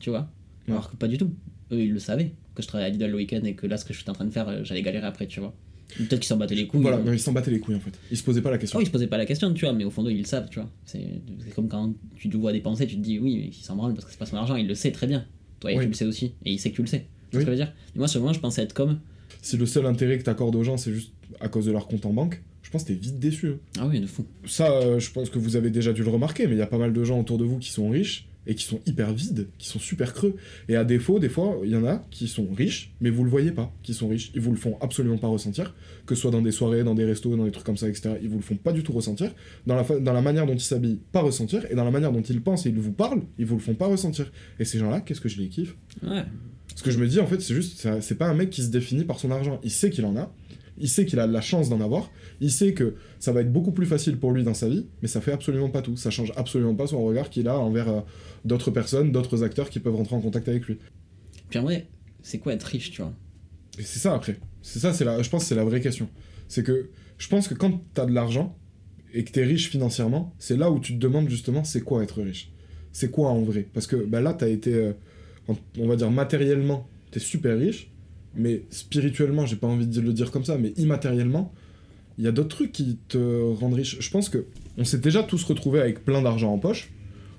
tu 0.00 0.10
vois. 0.10 0.30
Ouais. 0.66 0.74
Alors 0.74 0.90
que 0.90 0.96
pas 0.96 1.08
du 1.08 1.16
tout. 1.18 1.30
Eux, 1.72 1.80
ils 1.80 1.92
le 1.92 1.98
savaient, 1.98 2.32
que 2.54 2.62
je 2.62 2.66
travaillais 2.68 2.90
à 2.90 2.92
Lidl 2.92 3.10
le 3.10 3.16
week-end 3.16 3.42
et 3.44 3.54
que 3.54 3.66
là, 3.66 3.76
ce 3.76 3.84
que 3.84 3.92
je 3.92 4.00
suis 4.00 4.10
en 4.10 4.14
train 4.14 4.24
de 4.24 4.30
faire, 4.30 4.48
euh, 4.48 4.60
j'allais 4.64 4.82
galérer 4.82 5.06
après, 5.06 5.26
tu 5.26 5.40
vois. 5.40 5.54
Peut-être 5.96 6.20
qu'ils 6.20 6.24
s'en 6.28 6.36
battaient 6.36 6.54
les 6.54 6.66
couilles. 6.66 6.82
Voilà, 6.82 6.98
non, 6.98 7.12
ils 7.12 7.18
s'en 7.18 7.32
battaient 7.32 7.50
les 7.50 7.60
couilles 7.60 7.74
en 7.76 7.80
fait. 7.80 7.92
Ils 8.10 8.16
se 8.16 8.22
posaient 8.22 8.42
pas 8.42 8.50
la 8.50 8.58
question. 8.58 8.78
Oh, 8.78 8.82
ils 8.82 8.86
se 8.86 8.90
posaient 8.90 9.06
pas 9.06 9.16
la 9.16 9.24
question, 9.26 9.52
tu 9.54 9.64
vois, 9.64 9.72
mais 9.74 9.84
au 9.84 9.90
fond 9.90 10.02
d'eux, 10.02 10.10
ils 10.10 10.18
le 10.18 10.24
savent, 10.24 10.48
tu 10.50 10.60
vois. 10.60 10.70
C'est 10.84 11.00
comme 11.54 11.68
quand 11.68 11.94
tu 12.16 12.28
te 12.28 12.36
vois 12.36 12.52
dépenser, 12.52 12.86
tu 12.86 12.96
te 12.96 13.00
dis 13.00 13.18
oui, 13.18 13.36
mais 13.38 13.46
il 13.48 13.54
s'en 13.64 13.74
branle 13.76 13.94
parce 13.94 14.04
que 14.04 14.10
c'est 14.12 14.18
pas 14.18 14.26
son 14.26 14.36
argent, 14.36 14.56
il 14.56 14.66
le 14.68 14.74
sait 14.74 14.92
très 14.92 15.06
bien. 15.06 15.24
Toi, 15.60 15.70
Oui. 15.74 15.80
tu 15.82 15.88
le 15.88 15.94
sais 15.94 16.04
aussi, 16.04 16.34
et 16.44 16.52
il 16.52 16.58
sait 16.58 16.70
que 16.70 16.76
tu 16.76 16.82
le 16.82 16.88
sais. 16.88 17.06
Oui. 17.32 17.32
ce 17.32 17.38
que 17.38 17.44
je 17.46 17.50
veux 17.50 17.56
dire? 17.56 17.72
Moi, 17.96 18.06
sur 18.06 18.20
le 18.20 18.22
moment, 18.24 18.32
je 18.32 18.40
pensais 18.40 18.62
être 18.62 18.74
comme. 18.74 19.00
Si 19.42 19.56
le 19.56 19.66
seul 19.66 19.86
intérêt 19.86 20.18
que 20.18 20.22
t'accordes 20.24 20.54
aux 20.56 20.62
gens 20.64 20.76
c'est 20.76 20.92
juste 20.92 21.12
à 21.40 21.48
cause 21.48 21.66
de 21.66 21.72
leur 21.72 21.86
compte 21.88 22.04
en 22.06 22.12
banque, 22.12 22.42
je 22.62 22.70
pense 22.70 22.82
que 22.84 22.88
t'es 22.88 22.94
vite 22.94 23.18
déçu. 23.18 23.48
hein. 23.48 23.58
Ah 23.80 23.86
oui, 23.86 23.98
de 24.00 24.06
fou. 24.06 24.24
Ça, 24.46 24.70
euh, 24.72 24.98
je 25.00 25.10
pense 25.10 25.30
que 25.30 25.38
vous 25.38 25.56
avez 25.56 25.70
déjà 25.70 25.92
dû 25.92 26.02
le 26.04 26.10
remarquer, 26.10 26.46
mais 26.46 26.52
il 26.54 26.58
y 26.58 26.62
a 26.62 26.66
pas 26.66 26.78
mal 26.78 26.92
de 26.92 27.02
gens 27.04 27.18
autour 27.18 27.38
de 27.38 27.44
vous 27.44 27.58
qui 27.58 27.70
sont 27.70 27.88
riches 27.88 28.27
et 28.48 28.54
qui 28.56 28.64
sont 28.64 28.80
hyper 28.86 29.12
vides, 29.12 29.46
qui 29.58 29.68
sont 29.68 29.78
super 29.78 30.12
creux. 30.14 30.34
Et 30.68 30.74
à 30.74 30.82
défaut, 30.84 31.20
des 31.20 31.28
fois, 31.28 31.58
il 31.62 31.70
y 31.70 31.76
en 31.76 31.86
a 31.86 32.04
qui 32.10 32.26
sont 32.26 32.48
riches, 32.52 32.92
mais 33.00 33.10
vous 33.10 33.22
le 33.22 33.30
voyez 33.30 33.52
pas, 33.52 33.72
qui 33.84 33.94
sont 33.94 34.08
riches. 34.08 34.32
Ils 34.34 34.40
vous 34.40 34.50
le 34.50 34.56
font 34.56 34.76
absolument 34.80 35.18
pas 35.18 35.28
ressentir, 35.28 35.74
que 36.06 36.14
ce 36.16 36.22
soit 36.22 36.30
dans 36.32 36.42
des 36.42 36.50
soirées, 36.50 36.82
dans 36.82 36.94
des 36.96 37.04
restos, 37.04 37.36
dans 37.36 37.44
des 37.44 37.50
trucs 37.52 37.66
comme 37.66 37.76
ça, 37.76 37.88
etc. 37.88 38.16
Ils 38.22 38.28
vous 38.28 38.38
le 38.38 38.42
font 38.42 38.56
pas 38.56 38.72
du 38.72 38.82
tout 38.82 38.92
ressentir. 38.92 39.32
Dans 39.66 39.76
la, 39.76 39.84
fa- 39.84 40.00
dans 40.00 40.12
la 40.12 40.22
manière 40.22 40.46
dont 40.46 40.54
ils 40.54 40.60
s'habillent, 40.60 40.98
pas 41.12 41.20
ressentir. 41.20 41.64
Et 41.70 41.74
dans 41.76 41.84
la 41.84 41.90
manière 41.92 42.10
dont 42.10 42.22
ils 42.22 42.40
pensent 42.40 42.66
et 42.66 42.70
ils 42.70 42.78
vous 42.80 42.90
parlent, 42.92 43.22
ils 43.38 43.46
vous 43.46 43.54
le 43.56 43.60
font 43.62 43.74
pas 43.74 43.86
ressentir. 43.86 44.32
Et 44.58 44.64
ces 44.64 44.78
gens-là, 44.78 45.02
qu'est-ce 45.02 45.20
que 45.20 45.28
je 45.28 45.38
les 45.40 45.48
kiffe? 45.48 45.76
Ouais. 46.02 46.24
ce 46.74 46.82
que 46.82 46.90
je 46.90 46.98
me 46.98 47.06
dis, 47.06 47.20
en 47.20 47.26
fait, 47.26 47.40
c'est 47.42 47.54
juste, 47.54 47.78
c'est- 47.80 48.00
c'est 48.00 48.14
pas 48.14 48.28
un 48.28 48.34
mec 48.34 48.50
qui 48.50 48.62
se 48.62 48.68
définit 48.70 49.04
par 49.04 49.18
son 49.18 49.30
argent. 49.30 49.60
Il 49.62 49.70
sait 49.70 49.90
qu'il 49.90 50.04
en 50.06 50.16
a, 50.16 50.32
il 50.80 50.88
sait 50.88 51.04
qu'il 51.06 51.18
a 51.18 51.26
la 51.26 51.40
chance 51.40 51.68
d'en 51.68 51.80
avoir, 51.80 52.08
il 52.40 52.52
sait 52.52 52.72
que 52.72 52.94
ça 53.18 53.32
va 53.32 53.40
être 53.40 53.52
beaucoup 53.52 53.72
plus 53.72 53.86
facile 53.86 54.16
pour 54.16 54.30
lui 54.30 54.44
dans 54.44 54.54
sa 54.54 54.68
vie, 54.68 54.86
mais 55.02 55.08
ça 55.08 55.20
fait 55.20 55.32
absolument 55.32 55.70
pas 55.70 55.82
tout. 55.82 55.96
Ça 55.96 56.10
change 56.10 56.32
absolument 56.36 56.76
pas 56.76 56.86
son 56.86 57.02
regard 57.02 57.30
qu'il 57.30 57.48
a 57.48 57.58
envers 57.58 57.88
euh, 57.88 58.00
d'autres 58.48 58.70
personnes, 58.70 59.12
d'autres 59.12 59.44
acteurs 59.44 59.70
qui 59.70 59.78
peuvent 59.78 59.94
rentrer 59.94 60.16
en 60.16 60.20
contact 60.20 60.48
avec 60.48 60.66
lui. 60.66 60.78
Puis 61.50 61.58
en 61.58 61.62
vrai, 61.62 61.88
c'est 62.22 62.38
quoi 62.38 62.52
être 62.54 62.64
riche, 62.64 62.90
tu 62.90 63.02
vois? 63.02 63.14
Et 63.78 63.82
c'est 63.82 64.00
ça 64.00 64.14
après. 64.14 64.38
C'est 64.62 64.80
ça, 64.80 64.92
c'est 64.92 65.04
la, 65.04 65.22
je 65.22 65.30
pense 65.30 65.42
que 65.42 65.48
c'est 65.48 65.54
la 65.54 65.64
vraie 65.64 65.80
question. 65.80 66.08
C'est 66.48 66.64
que 66.64 66.90
je 67.18 67.28
pense 67.28 67.48
que 67.48 67.54
quand 67.54 67.82
t'as 67.94 68.06
de 68.06 68.12
l'argent 68.12 68.58
et 69.14 69.24
que 69.24 69.30
t'es 69.30 69.44
riche 69.44 69.70
financièrement, 69.70 70.34
c'est 70.38 70.56
là 70.56 70.70
où 70.70 70.80
tu 70.80 70.94
te 70.94 70.98
demandes 70.98 71.28
justement 71.28 71.64
c'est 71.64 71.80
quoi 71.82 72.02
être 72.02 72.22
riche? 72.22 72.52
C'est 72.92 73.10
quoi 73.10 73.30
en 73.30 73.42
vrai? 73.42 73.68
Parce 73.72 73.86
que 73.86 73.96
bah, 73.96 74.20
là, 74.20 74.34
t'as 74.34 74.48
été, 74.48 74.74
euh, 74.74 74.92
on 75.78 75.86
va 75.86 75.96
dire 75.96 76.10
matériellement, 76.10 76.88
t'es 77.10 77.20
super 77.20 77.58
riche, 77.58 77.90
mais 78.34 78.64
spirituellement, 78.70 79.46
j'ai 79.46 79.56
pas 79.56 79.66
envie 79.66 79.86
de 79.86 80.00
le 80.00 80.12
dire 80.12 80.30
comme 80.30 80.44
ça, 80.44 80.58
mais 80.58 80.72
immatériellement, 80.76 81.52
il 82.18 82.24
y 82.24 82.28
a 82.28 82.32
d'autres 82.32 82.56
trucs 82.56 82.72
qui 82.72 82.98
te 83.08 83.52
rendent 83.54 83.74
riche. 83.74 83.98
Je 84.00 84.10
pense 84.10 84.28
que 84.28 84.46
on 84.76 84.84
s'est 84.84 84.98
déjà 84.98 85.22
tous 85.22 85.44
retrouvés 85.44 85.80
avec 85.80 86.04
plein 86.04 86.22
d'argent 86.22 86.52
en 86.52 86.58
poche, 86.58 86.90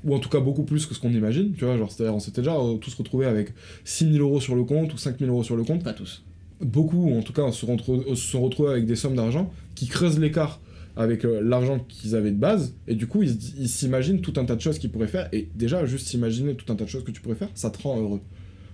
ou 0.06 0.16
en 0.16 0.20
tout 0.20 0.30
cas 0.30 0.40
beaucoup 0.40 0.64
plus 0.64 0.86
que 0.86 0.94
ce 0.96 1.00
qu'on 1.00 1.12
imagine, 1.12 1.54
tu 1.54 1.66
vois, 1.66 1.78
genre 1.78 1.92
c'est-à-dire 1.92 2.16
on 2.16 2.20
s'était 2.20 2.42
déjà 2.42 2.56
euh, 2.56 2.76
tous 2.78 2.94
retrouvés 2.96 3.26
avec 3.26 3.54
6000 3.84 4.20
euros 4.22 4.40
sur 4.40 4.56
le 4.56 4.64
compte 4.64 4.94
ou 4.94 4.98
5000 4.98 5.28
euros 5.30 5.44
sur 5.44 5.56
le 5.58 5.64
compte, 5.64 5.84
Pas 5.84 5.94
tous. 5.94 6.24
beaucoup, 6.62 7.14
en 7.18 7.22
tout 7.22 7.34
cas, 7.34 7.52
se, 7.52 7.66
retrouve- 7.66 8.08
se 8.10 8.16
sont 8.32 8.42
retrouvés 8.42 8.72
avec 8.72 8.86
des 8.86 8.96
sommes 8.96 9.16
d'argent 9.16 9.52
qui 9.76 9.88
creusent 9.88 10.20
l'écart 10.20 10.62
avec 10.96 11.24
euh, 11.24 11.40
l'argent 11.42 11.80
qu'ils 11.88 12.16
avaient 12.16 12.32
de 12.32 12.38
base, 12.38 12.74
et 12.88 12.96
du 12.96 13.08
coup, 13.08 13.24
ils 13.24 13.70
s'imaginent 13.70 14.20
tout 14.22 14.34
un 14.38 14.44
tas 14.46 14.56
de 14.56 14.62
choses 14.62 14.80
qu'ils 14.80 14.90
pourraient 14.90 15.08
faire, 15.08 15.30
et 15.32 15.48
déjà, 15.56 15.86
juste 15.86 16.08
s'imaginer 16.08 16.56
tout 16.56 16.70
un 16.74 16.76
tas 16.76 16.84
de 16.84 16.90
choses 16.90 17.04
que 17.06 17.12
tu 17.12 17.22
pourrais 17.22 17.36
faire, 17.36 17.48
ça 17.54 17.70
te 17.70 17.82
rend 17.82 18.00
heureux. 18.02 18.20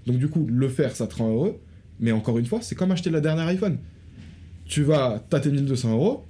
Donc, 0.08 0.18
du 0.18 0.28
coup, 0.28 0.48
le 0.50 0.68
faire, 0.70 0.96
ça 0.96 1.06
te 1.06 1.16
rend 1.16 1.30
heureux, 1.32 1.60
mais 2.00 2.12
encore 2.12 2.40
une 2.40 2.46
fois, 2.48 2.60
c'est 2.62 2.74
comme 2.74 2.92
acheter 2.92 3.12
la 3.12 3.22
dernière 3.22 3.46
iPhone. 3.48 3.78
Tu 4.66 4.82
vas 4.82 5.24
tâter 5.30 5.52
1200 5.52 5.92
euros, 5.94 6.24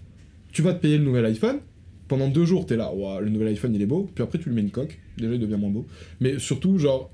tu 0.52 0.62
vas 0.62 0.74
te 0.74 0.82
payer 0.82 0.98
le 0.98 1.06
nouvel 1.06 1.26
iPhone, 1.28 1.60
pendant 2.08 2.28
deux 2.28 2.46
jours, 2.46 2.66
t'es 2.66 2.76
là, 2.76 2.92
le 3.22 3.30
nouvel 3.30 3.48
iPhone 3.50 3.74
il 3.76 3.82
est 3.82 3.86
beau, 3.88 4.10
puis 4.14 4.24
après 4.24 4.38
tu 4.40 4.50
lui 4.50 4.56
mets 4.56 4.62
une 4.62 4.72
coque, 4.72 5.00
déjà 5.18 5.34
il 5.34 5.40
devient 5.40 5.58
moins 5.58 5.70
beau, 5.72 5.86
mais 6.20 6.38
surtout, 6.40 6.78
genre, 6.78 7.12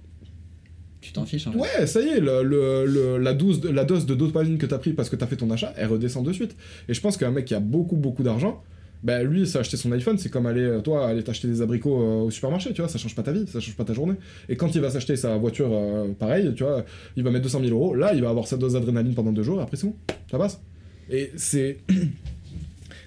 Tu 1.02 1.14
t'en 1.14 1.26
fiches, 1.26 1.48
en 1.48 1.54
fait. 1.54 1.60
Ouais, 1.60 1.88
ça 1.88 2.00
y 2.02 2.08
est, 2.10 2.20
le, 2.20 2.44
le- 2.44 2.86
le- 2.86 3.18
la, 3.18 3.34
dose 3.34 3.60
de, 3.62 3.70
la 3.70 3.86
dose 3.86 4.06
de 4.06 4.14
dopamine 4.16 4.58
que 4.60 4.68
t'as 4.68 4.78
pris 4.78 4.94
parce 4.94 5.10
que 5.10 5.16
t'as 5.16 5.26
fait 5.28 5.36
ton 5.38 5.50
achat, 5.50 5.74
elle 5.78 5.88
redescend 5.88 6.24
de 6.26 6.32
suite. 6.32 6.56
Et 6.88 6.94
je 6.94 7.02
pense 7.02 7.18
qu'un 7.18 7.32
mec 7.32 7.46
qui 7.46 7.56
a 7.56 7.60
beaucoup, 7.60 7.96
beaucoup 7.96 8.22
d'argent, 8.22 8.62
bah 9.04 9.24
lui, 9.24 9.48
ça 9.48 9.62
acheter 9.62 9.78
son 9.78 9.92
iPhone, 9.94 10.20
c'est 10.20 10.30
comme 10.30 10.46
aller, 10.46 10.78
toi, 10.84 11.08
aller 11.08 11.24
t'acheter 11.24 11.48
des 11.48 11.64
abricots 11.64 12.00
euh, 12.00 12.22
au 12.26 12.30
supermarché, 12.30 12.72
tu 12.74 12.82
vois, 12.82 12.88
ça 12.88 13.00
change 13.00 13.16
pas 13.16 13.24
ta 13.24 13.32
vie, 13.32 13.48
ça 13.48 13.60
change 13.60 13.76
pas 13.76 13.84
ta 13.84 13.94
journée. 13.94 14.14
Et 14.48 14.56
quand 14.56 14.76
il 14.76 14.82
va 14.82 14.92
s'acheter 14.92 15.16
sa 15.16 15.38
voiture, 15.38 15.70
euh, 15.72 16.10
pareil, 16.14 16.54
tu 16.56 16.62
vois, 16.64 16.86
il 17.16 17.24
va 17.24 17.32
mettre 17.32 17.44
200 17.46 17.62
000 17.64 17.72
euros, 17.72 17.96
là, 17.96 18.14
il 18.14 18.22
va 18.22 18.30
avoir 18.30 18.46
sa 18.48 18.58
dose 18.58 18.74
d'adrénaline 18.74 19.16
pendant 19.16 19.32
deux 19.32 19.42
jours, 19.42 19.60
et 19.60 19.64
après 19.64 19.78
c'est 19.78 19.88
bon, 19.88 19.96
ça 20.30 20.38
passe. 20.38 20.62
Et. 21.10 21.32
C'est 21.36 21.80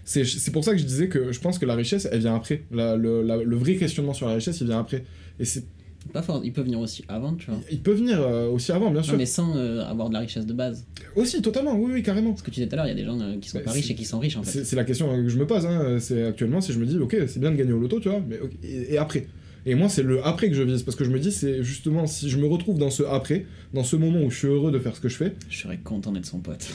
c'est 0.04 0.50
pour 0.52 0.64
ça 0.64 0.72
que 0.72 0.78
je 0.78 0.84
disais 0.84 1.08
que 1.08 1.32
je 1.32 1.40
pense 1.40 1.58
que 1.58 1.66
la 1.66 1.74
richesse, 1.74 2.06
elle 2.10 2.20
vient 2.20 2.34
après. 2.36 2.62
La- 2.70 2.96
le, 2.96 3.22
la- 3.22 3.36
le 3.42 3.56
vrai 3.56 3.74
questionnement 3.76 4.14
sur 4.14 4.26
la 4.28 4.34
richesse, 4.34 4.60
il 4.60 4.66
vient 4.66 4.78
après. 4.80 5.04
Et 5.40 5.44
c'est, 5.44 5.64
Pas 6.12 6.20
fort, 6.22 6.42
il 6.44 6.52
peut 6.52 6.60
venir 6.62 6.78
aussi 6.80 7.02
avant, 7.08 7.34
tu 7.34 7.46
vois. 7.50 7.58
il 7.70 7.80
peut 7.80 7.92
venir 7.94 8.20
euh, 8.20 8.48
aussi 8.48 8.70
avant, 8.72 8.90
bien 8.90 9.02
sûr. 9.02 9.12
Non, 9.14 9.18
mais 9.18 9.24
sans 9.26 9.56
euh, 9.56 9.82
avoir 9.84 10.08
de 10.08 10.14
la 10.14 10.20
richesse 10.20 10.44
de 10.46 10.52
base. 10.52 10.86
Aussi, 11.16 11.40
totalement, 11.40 11.74
oui, 11.74 11.90
oui, 11.94 12.02
carrément. 12.02 12.36
Ce 12.36 12.42
que 12.42 12.50
tu 12.50 12.56
disais 12.56 12.66
tout 12.68 12.74
à 12.74 12.76
l'heure, 12.76 12.86
il 12.86 12.90
y 12.90 12.92
a 12.92 12.94
des 12.96 13.04
gens 13.04 13.18
euh, 13.20 13.38
qui 13.40 13.48
sont 13.48 13.58
Bah, 13.58 13.64
pas 13.64 13.70
riches 13.72 13.90
et 13.90 13.94
qui 13.94 14.04
sont 14.04 14.18
riches, 14.18 14.36
en 14.36 14.42
fait. 14.42 14.64
C'est 14.64 14.76
la 14.76 14.84
question 14.84 15.08
que 15.14 15.28
je 15.28 15.38
me 15.38 15.46
pose, 15.46 15.64
hein. 15.64 15.96
c'est 16.00 16.24
actuellement 16.26 16.60
si 16.60 16.72
je 16.74 16.78
me 16.78 16.84
dis, 16.86 16.98
ok, 16.98 17.16
c'est 17.26 17.38
bien 17.40 17.50
de 17.50 17.56
gagner 17.56 17.72
au 17.72 17.80
loto, 17.80 17.98
tu 18.00 18.08
vois, 18.10 18.20
mais 18.28 18.38
et 18.62 18.98
après? 18.98 19.26
Et 19.66 19.74
moi, 19.74 19.88
c'est 19.88 20.02
le 20.02 20.24
après 20.26 20.48
que 20.50 20.54
je 20.54 20.62
vise, 20.62 20.82
parce 20.82 20.94
que 20.96 21.04
je 21.04 21.10
me 21.10 21.18
dis, 21.18 21.32
c'est 21.32 21.62
justement, 21.62 22.06
si 22.06 22.28
je 22.28 22.36
me 22.38 22.46
retrouve 22.46 22.78
dans 22.78 22.90
ce 22.90 23.02
après, 23.02 23.46
dans 23.72 23.82
ce 23.84 23.96
moment 23.96 24.20
où 24.22 24.30
je 24.30 24.36
suis 24.38 24.46
heureux 24.48 24.70
de 24.70 24.78
faire 24.78 24.94
ce 24.94 25.00
que 25.00 25.08
je 25.08 25.16
fais, 25.16 25.32
Je 25.48 25.58
serais 25.58 25.78
content 25.78 26.12
d'être 26.12 26.26
son 26.26 26.40
pote. 26.40 26.68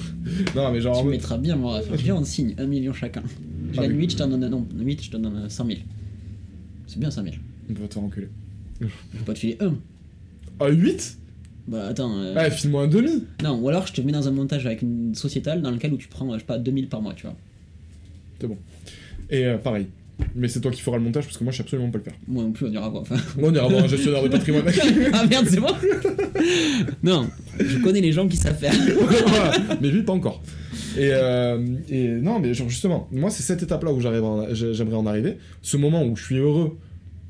non, 0.54 0.70
mais 0.70 0.80
genre, 0.82 0.98
en 0.98 1.00
tu 1.00 1.06
me 1.06 1.12
mettras 1.12 1.38
bien, 1.38 1.56
moi. 1.56 1.80
Viens, 1.92 2.16
on 2.16 2.24
signe 2.24 2.54
un 2.58 2.66
million 2.66 2.92
chacun. 2.92 3.22
Je 3.72 3.78
Ah 3.78 3.82
gagne 3.82 3.92
oui. 3.92 4.02
8, 4.04 4.10
je 4.12 4.16
t'en 4.18 4.28
donne. 4.28 4.46
Non, 4.48 4.66
8, 4.78 5.04
je 5.04 5.10
te 5.10 5.16
donne 5.16 5.48
100 5.48 5.66
000. 5.66 5.78
C'est 6.86 6.98
bien 6.98 7.10
100 7.10 7.22
000. 7.24 7.34
on 7.70 7.72
va 7.80 7.88
te 7.88 7.94
faire 7.94 8.02
enculer. 8.02 8.28
Je 8.80 8.86
vais 8.86 9.24
pas 9.24 9.32
te 9.32 9.38
filer 9.38 9.56
un. 9.60 9.74
À 10.60 10.68
8 10.68 11.18
Bah 11.68 11.86
attends. 11.88 12.18
euh, 12.18 12.34
Ouais, 12.34 12.50
file-moi 12.50 12.82
un 12.84 12.88
demi. 12.88 13.24
Non, 13.42 13.58
ou 13.58 13.68
alors 13.70 13.86
je 13.86 13.94
te 13.94 14.00
mets 14.02 14.12
dans 14.12 14.28
un 14.28 14.30
montage 14.30 14.66
avec 14.66 14.82
une 14.82 15.14
sociétale 15.14 15.62
dans 15.62 15.70
lequel 15.70 15.92
où 15.94 15.96
tu 15.96 16.08
prends, 16.08 16.30
je 16.34 16.38
sais 16.40 16.44
pas, 16.44 16.58
2000 16.58 16.88
par 16.88 17.00
mois, 17.00 17.14
tu 17.14 17.26
vois. 17.26 17.36
Et 19.30 19.44
euh, 19.46 19.58
pareil. 19.58 19.86
Mais 20.34 20.48
c'est 20.48 20.60
toi 20.60 20.70
qui 20.70 20.80
feras 20.80 20.96
le 20.96 21.02
montage 21.02 21.24
parce 21.24 21.36
que 21.36 21.44
moi 21.44 21.52
je 21.52 21.58
sais 21.58 21.62
absolument 21.62 21.90
pas 21.90 21.98
le 21.98 22.04
faire. 22.04 22.14
Moi 22.26 22.42
non 22.42 22.52
plus, 22.52 22.66
on 22.66 22.72
ira 22.72 22.88
voir. 22.88 23.02
Enfin... 23.02 23.16
Moi 23.38 23.50
on 23.50 23.54
ira 23.54 23.68
voir 23.68 23.84
un 23.84 23.88
gestionnaire 23.88 24.22
de 24.22 24.28
patrimoine. 24.28 24.64
ah 25.12 25.26
merde, 25.26 25.46
c'est 25.48 25.60
moi 25.60 25.76
Non, 27.02 27.28
je 27.58 27.78
connais 27.78 28.00
les 28.00 28.12
gens 28.12 28.26
qui 28.28 28.36
savent 28.36 28.58
faire. 28.58 28.74
Voilà. 29.26 29.52
Mais 29.80 29.88
lui 29.90 30.02
pas 30.02 30.12
encore. 30.12 30.42
Et, 30.96 31.10
euh, 31.12 31.58
et 31.90 32.08
non 32.08 32.38
mais 32.38 32.54
genre 32.54 32.68
justement, 32.68 33.08
moi 33.12 33.30
c'est 33.30 33.42
cette 33.42 33.62
étape 33.62 33.84
là 33.84 33.92
où 33.92 34.00
j'aimerais 34.00 34.96
en 34.96 35.06
arriver. 35.06 35.38
Ce 35.62 35.76
moment 35.76 36.04
où 36.04 36.16
je 36.16 36.24
suis 36.24 36.36
heureux. 36.36 36.76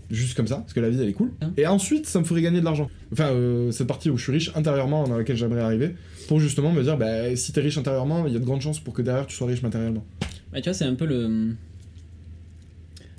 Juste 0.08 0.36
comme 0.36 0.46
ça, 0.46 0.58
parce 0.58 0.72
que 0.72 0.78
la 0.78 0.88
vie 0.88 1.00
elle 1.02 1.08
est 1.08 1.14
cool. 1.14 1.32
Hein 1.40 1.52
Et 1.56 1.66
ensuite, 1.66 2.06
ça 2.06 2.20
me 2.20 2.24
ferait 2.24 2.40
gagner 2.40 2.60
de 2.60 2.64
l'argent. 2.64 2.88
Enfin, 3.12 3.30
euh, 3.30 3.72
cette 3.72 3.88
partie 3.88 4.08
où 4.08 4.16
je 4.16 4.22
suis 4.22 4.30
riche 4.30 4.52
intérieurement, 4.54 5.02
dans 5.08 5.18
laquelle 5.18 5.36
j'aimerais 5.36 5.62
arriver, 5.62 5.96
pour 6.28 6.38
justement 6.38 6.70
me 6.70 6.80
dire, 6.84 6.96
bah, 6.96 7.34
si 7.34 7.52
t'es 7.52 7.60
riche 7.60 7.76
intérieurement, 7.76 8.24
il 8.26 8.32
y 8.32 8.36
a 8.36 8.38
de 8.38 8.44
grandes 8.44 8.60
chances 8.60 8.78
pour 8.78 8.94
que 8.94 9.02
derrière 9.02 9.26
tu 9.26 9.34
sois 9.34 9.48
riche 9.48 9.62
matériellement. 9.62 10.04
Bah, 10.52 10.60
tu 10.60 10.68
vois, 10.68 10.74
c'est 10.74 10.84
un 10.84 10.94
peu 10.94 11.06
le. 11.06 11.54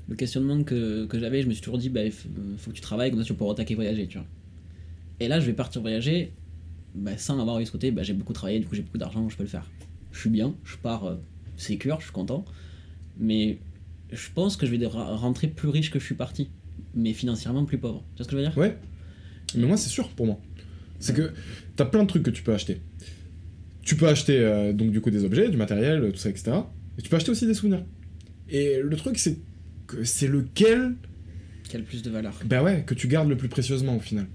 Le 0.09 0.15
questionnement 0.15 0.63
que, 0.63 1.05
que 1.05 1.19
j'avais, 1.19 1.41
je 1.41 1.47
me 1.47 1.53
suis 1.53 1.61
toujours 1.61 1.77
dit, 1.77 1.89
bah, 1.89 2.03
il 2.03 2.11
faut 2.11 2.29
faut 2.57 2.71
que 2.71 2.75
tu 2.75 2.81
travailles, 2.81 3.11
comme 3.11 3.19
ça 3.19 3.25
tu 3.25 3.33
pouvoir 3.33 3.51
attaquer 3.51 3.75
voyager, 3.75 4.07
tu 4.07 4.17
vois. 4.17 4.27
Et 5.19 5.27
là, 5.27 5.39
je 5.39 5.45
vais 5.45 5.53
partir 5.53 5.81
voyager, 5.81 6.33
bah, 6.95 7.17
sans 7.17 7.39
avoir 7.39 7.59
eu 7.59 7.65
ce 7.65 7.71
côté, 7.71 7.91
bah, 7.91 8.03
j'ai 8.03 8.13
beaucoup 8.13 8.33
travaillé, 8.33 8.59
du 8.59 8.67
coup 8.67 8.75
j'ai 8.75 8.83
beaucoup 8.83 8.97
d'argent, 8.97 9.27
je 9.29 9.35
peux 9.35 9.43
le 9.43 9.49
faire. 9.49 9.69
Je 10.11 10.19
suis 10.19 10.29
bien, 10.29 10.55
je 10.63 10.77
pars 10.77 11.05
euh, 11.05 11.15
sécure, 11.57 11.99
je 11.99 12.05
suis 12.05 12.13
content, 12.13 12.45
mais 13.17 13.59
je 14.11 14.29
pense 14.33 14.55
que 14.55 14.65
je 14.65 14.73
vais 14.73 14.85
rentrer 14.85 15.47
plus 15.47 15.69
riche 15.69 15.91
que 15.91 15.99
je 15.99 16.05
suis 16.05 16.15
parti, 16.15 16.49
mais 16.95 17.13
financièrement 17.13 17.65
plus 17.65 17.77
pauvre. 17.77 18.03
Tu 18.15 18.17
vois 18.17 18.23
ce 18.23 18.29
que 18.29 18.37
je 18.37 18.41
veux 18.41 18.47
dire? 18.47 18.57
Ouais. 18.57 18.77
Mais 19.55 19.65
moi, 19.65 19.77
c'est 19.77 19.89
sûr 19.89 20.09
pour 20.09 20.25
moi. 20.25 20.39
C'est 20.99 21.15
que 21.15 21.31
t'as 21.75 21.85
plein 21.85 22.03
de 22.03 22.07
trucs 22.07 22.23
que 22.23 22.31
tu 22.31 22.43
peux 22.43 22.53
acheter. 22.53 22.81
Tu 23.81 23.95
peux 23.95 24.07
acheter 24.07 24.39
euh, 24.39 24.73
donc 24.73 24.91
du 24.91 25.01
coup 25.01 25.11
des 25.11 25.23
objets, 25.23 25.49
du 25.49 25.57
matériel, 25.57 26.11
tout 26.11 26.17
ça, 26.17 26.29
etc. 26.29 26.51
Et 26.97 27.01
tu 27.01 27.09
peux 27.09 27.15
acheter 27.15 27.31
aussi 27.31 27.45
des 27.45 27.53
souvenirs. 27.53 27.85
Et 28.49 28.81
le 28.81 28.95
truc, 28.95 29.17
c'est 29.17 29.37
c'est 30.03 30.27
lequel, 30.27 30.95
Quel 31.69 31.83
plus 31.83 32.01
de 32.01 32.09
valeur 32.09 32.39
bah 32.45 32.63
ouais, 32.63 32.83
que 32.85 32.93
tu 32.93 33.07
gardes 33.07 33.29
le 33.29 33.37
plus 33.37 33.49
précieusement 33.49 33.95
au 33.95 33.99
final. 33.99 34.27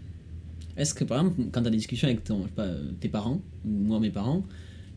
Est-ce 0.77 0.95
que 0.95 1.05
par 1.05 1.19
exemple, 1.19 1.43
quand 1.53 1.63
t'as 1.63 1.71
des 1.71 1.77
discussions 1.77 2.09
avec 2.09 2.25
ton, 2.25 2.41
pas, 2.55 2.63
euh, 2.63 2.93
tes 3.01 3.09
parents, 3.09 3.41
ou 3.65 3.71
moi 3.71 4.01
mes 4.01 4.11
parents, 4.11 4.45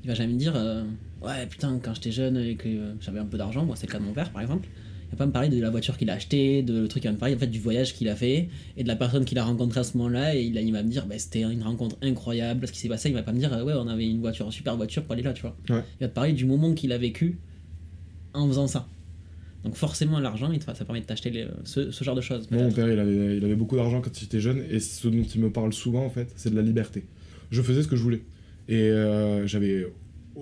il 0.04 0.08
va 0.08 0.14
jamais 0.14 0.34
me 0.34 0.40
dire 0.40 0.54
euh, 0.56 0.84
Ouais, 1.22 1.46
putain, 1.48 1.80
quand 1.82 1.94
j'étais 1.96 2.12
jeune 2.12 2.38
et 2.38 2.56
que 2.56 2.68
euh, 2.68 2.94
j'avais 3.02 3.20
un 3.20 3.26
peu 3.26 3.38
d'argent, 3.38 3.66
moi 3.66 3.76
c'est 3.76 3.88
le 3.88 3.92
cas 3.92 4.00
de 4.00 4.04
mon 4.04 4.14
père 4.14 4.32
par 4.32 4.42
exemple, 4.42 4.68
il 5.08 5.12
va 5.12 5.18
pas 5.18 5.26
me 5.26 5.32
parler 5.32 5.50
de 5.50 5.62
la 5.62 5.70
voiture 5.70 5.98
qu'il 5.98 6.10
a 6.10 6.14
achetée, 6.14 6.64
de 6.64 6.82
le 6.82 6.88
truc, 6.88 7.04
il 7.04 7.08
va 7.08 7.14
me 7.14 7.18
parler 7.18 7.36
en 7.36 7.38
fait 7.38 7.48
du 7.48 7.60
voyage 7.60 7.94
qu'il 7.94 8.08
a 8.08 8.16
fait 8.16 8.50
et 8.78 8.84
de 8.84 8.88
la 8.88 8.96
personne 8.96 9.26
qu'il 9.26 9.38
a 9.38 9.44
rencontrée 9.44 9.82
à 9.82 9.84
ce 9.84 9.98
moment-là, 9.98 10.36
et 10.36 10.44
il, 10.44 10.56
il 10.56 10.72
va 10.72 10.84
me 10.84 10.90
dire 10.90 11.06
bah, 11.08 11.20
C'était 11.20 11.42
une 11.42 11.64
rencontre 11.64 11.98
incroyable, 12.02 12.68
ce 12.68 12.72
qui 12.72 12.80
s'est 12.80 12.90
passé, 12.90 13.10
il 13.10 13.16
va 13.16 13.24
pas 13.24 13.34
me 13.34 13.40
dire 13.40 13.52
Ouais, 13.66 13.74
on 13.74 13.88
avait 13.88 14.08
une 14.10 14.22
voiture, 14.22 14.46
une 14.46 14.52
super 14.52 14.78
voiture 14.78 15.04
pour 15.04 15.14
aller 15.14 15.24
là, 15.24 15.34
tu 15.34 15.42
vois. 15.42 15.58
Ouais. 15.70 15.84
Il 16.00 16.04
va 16.04 16.08
te 16.08 16.14
parler 16.14 16.34
du 16.34 16.46
moment 16.46 16.74
qu'il 16.74 16.92
a 16.94 16.98
vécu 16.98 17.40
en 18.34 18.48
faisant 18.48 18.68
ça. 18.68 18.88
Donc 19.66 19.76
forcément, 19.76 20.20
l'argent, 20.20 20.52
ça 20.62 20.86
permet 20.86 21.02
de 21.02 21.06
t'acheter 21.06 21.48
ce, 21.64 21.90
ce 21.92 22.04
genre 22.04 22.16
de 22.16 22.22
choses. 22.22 22.50
Moi, 22.52 22.62
mon 22.62 22.72
père, 22.72 22.88
il 22.88 23.00
avait, 23.00 23.38
il 23.38 23.44
avait 23.44 23.56
beaucoup 23.56 23.76
d'argent 23.76 24.00
quand 24.00 24.22
il 24.22 24.26
était 24.26 24.40
jeune, 24.40 24.64
et 24.70 24.80
ce 24.80 25.08
dont 25.08 25.24
il 25.24 25.42
me 25.42 25.50
parle 25.50 25.74
souvent, 25.74 26.06
en 26.06 26.10
fait, 26.12 26.32
c'est 26.36 26.52
de 26.52 26.56
la 26.56 26.62
liberté. 26.62 27.04
Je 27.50 27.64
faisais 27.64 27.82
ce 27.82 27.88
que 27.88 27.96
je 27.96 28.04
voulais. 28.04 28.22
Et 28.70 28.82
euh, 28.82 29.46
j'avais. 29.48 29.88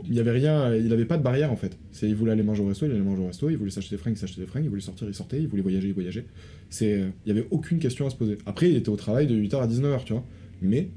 Il 0.05 0.13
y 0.13 0.19
avait 0.19 0.31
rien, 0.31 0.75
il 0.75 0.91
avait 0.91 1.05
pas 1.05 1.17
de 1.17 1.23
barrière 1.23 1.51
en 1.51 1.55
fait. 1.55 1.77
C'est, 1.91 2.09
il 2.09 2.15
voulait 2.15 2.31
aller 2.31 2.41
manger 2.41 2.63
au 2.63 2.67
resto, 2.67 2.87
il 2.87 2.91
allait 2.91 2.99
manger 2.99 3.21
au 3.21 3.27
resto, 3.27 3.49
il 3.49 3.57
voulait 3.57 3.69
s'acheter 3.69 3.95
des 3.95 4.01
fringues, 4.01 4.15
il 4.15 4.19
s'achetait 4.19 4.41
des 4.41 4.47
fringues, 4.47 4.63
il 4.63 4.69
voulait 4.69 4.81
sortir, 4.81 5.07
il 5.07 5.13
sortait, 5.13 5.39
il 5.39 5.47
voulait 5.47 5.61
voyager, 5.61 5.87
il 5.87 5.93
voyageait. 5.93 6.25
C'est, 6.71 6.93
euh, 6.93 7.09
il 7.25 7.29
y 7.29 7.31
avait 7.31 7.47
aucune 7.51 7.77
question 7.77 8.07
à 8.07 8.09
se 8.09 8.15
poser. 8.15 8.39
Après, 8.47 8.69
il 8.71 8.75
était 8.75 8.89
au 8.89 8.95
travail 8.95 9.27
de 9.27 9.35
8h 9.35 9.61
à 9.61 9.67
19h, 9.67 10.03
tu 10.03 10.13
vois. 10.13 10.25
Mais 10.63 10.89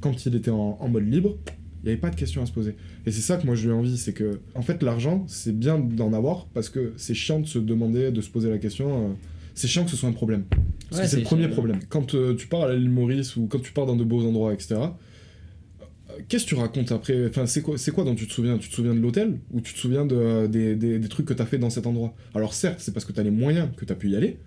quand 0.00 0.26
il 0.26 0.34
était 0.34 0.50
en, 0.50 0.76
en 0.80 0.88
mode 0.88 1.08
libre, 1.08 1.38
il 1.82 1.86
n'y 1.86 1.92
avait 1.92 2.00
pas 2.00 2.10
de 2.10 2.16
question 2.16 2.42
à 2.42 2.46
se 2.46 2.52
poser. 2.52 2.74
Et 3.06 3.10
c'est 3.10 3.20
ça 3.22 3.36
que 3.38 3.46
moi 3.46 3.54
je 3.54 3.62
lui 3.64 3.70
ai 3.70 3.74
envie, 3.74 3.96
c'est 3.96 4.12
que, 4.12 4.40
en 4.54 4.62
fait, 4.62 4.82
l'argent, 4.82 5.24
c'est 5.28 5.56
bien 5.58 5.78
d'en 5.78 6.12
avoir 6.12 6.46
parce 6.54 6.68
que 6.68 6.92
c'est 6.96 7.14
chiant 7.14 7.40
de 7.40 7.46
se 7.46 7.58
demander, 7.58 8.10
de 8.10 8.20
se 8.20 8.28
poser 8.30 8.50
la 8.50 8.58
question. 8.58 9.10
euh, 9.10 9.12
c'est 9.54 9.66
chiant 9.68 9.84
que 9.84 9.90
ce 9.90 9.96
soit 9.96 10.08
un 10.08 10.12
problème. 10.12 10.44
Parce 10.88 11.00
Ouais, 11.02 11.04
que 11.06 11.10
c'est 11.10 11.16
le 11.18 11.22
premier 11.22 11.44
chiant. 11.44 11.52
problème. 11.52 11.78
Quand 11.88 12.14
euh, 12.14 12.34
tu 12.34 12.46
pars 12.48 12.62
à 12.62 12.74
l'île 12.74 12.90
Maurice 12.90 13.36
ou 13.36 13.46
quand 13.46 13.58
tu 13.60 13.72
pars 13.72 13.86
dans 13.86 13.96
de 13.96 14.04
beaux 14.04 14.24
endroits, 14.26 14.52
etc., 14.54 14.74
euh, 14.76 16.14
qu'est-ce 16.28 16.44
que 16.44 16.48
tu 16.50 16.54
racontes 16.54 16.92
après? 16.92 17.26
Enfin, 17.28 17.46
c'est 17.46 17.62
quoi, 17.62 17.78
c'est 17.78 17.90
quoi 17.92 18.04
dont 18.04 18.14
tu 18.14 18.26
te 18.26 18.32
souviens? 18.32 18.58
Tu 18.58 18.68
te 18.68 18.74
souviens 18.74 18.94
de 18.94 19.00
l'hôtel 19.00 19.38
ou 19.52 19.60
tu 19.60 19.72
te 19.74 19.78
souviens 19.78 20.06
de, 20.06 20.16
euh, 20.16 20.48
des, 20.48 20.76
des- 20.76 20.98
des 20.98 21.08
trucs 21.08 21.26
que 21.26 21.34
tu 21.34 21.42
as 21.42 21.46
fait 21.46 21.58
dans 21.58 21.70
cet 21.70 21.86
endroit? 21.86 22.14
Alors 22.34 22.54
certes, 22.54 22.80
c'est 22.80 22.92
parce 22.92 23.04
que 23.04 23.12
tu 23.12 23.20
as 23.20 23.22
les 23.22 23.30
moyens 23.30 23.68
que 23.76 23.84
tu 23.84 23.92
as 23.92 23.96
pu 23.96 24.10
y 24.10 24.16
aller, 24.16 24.38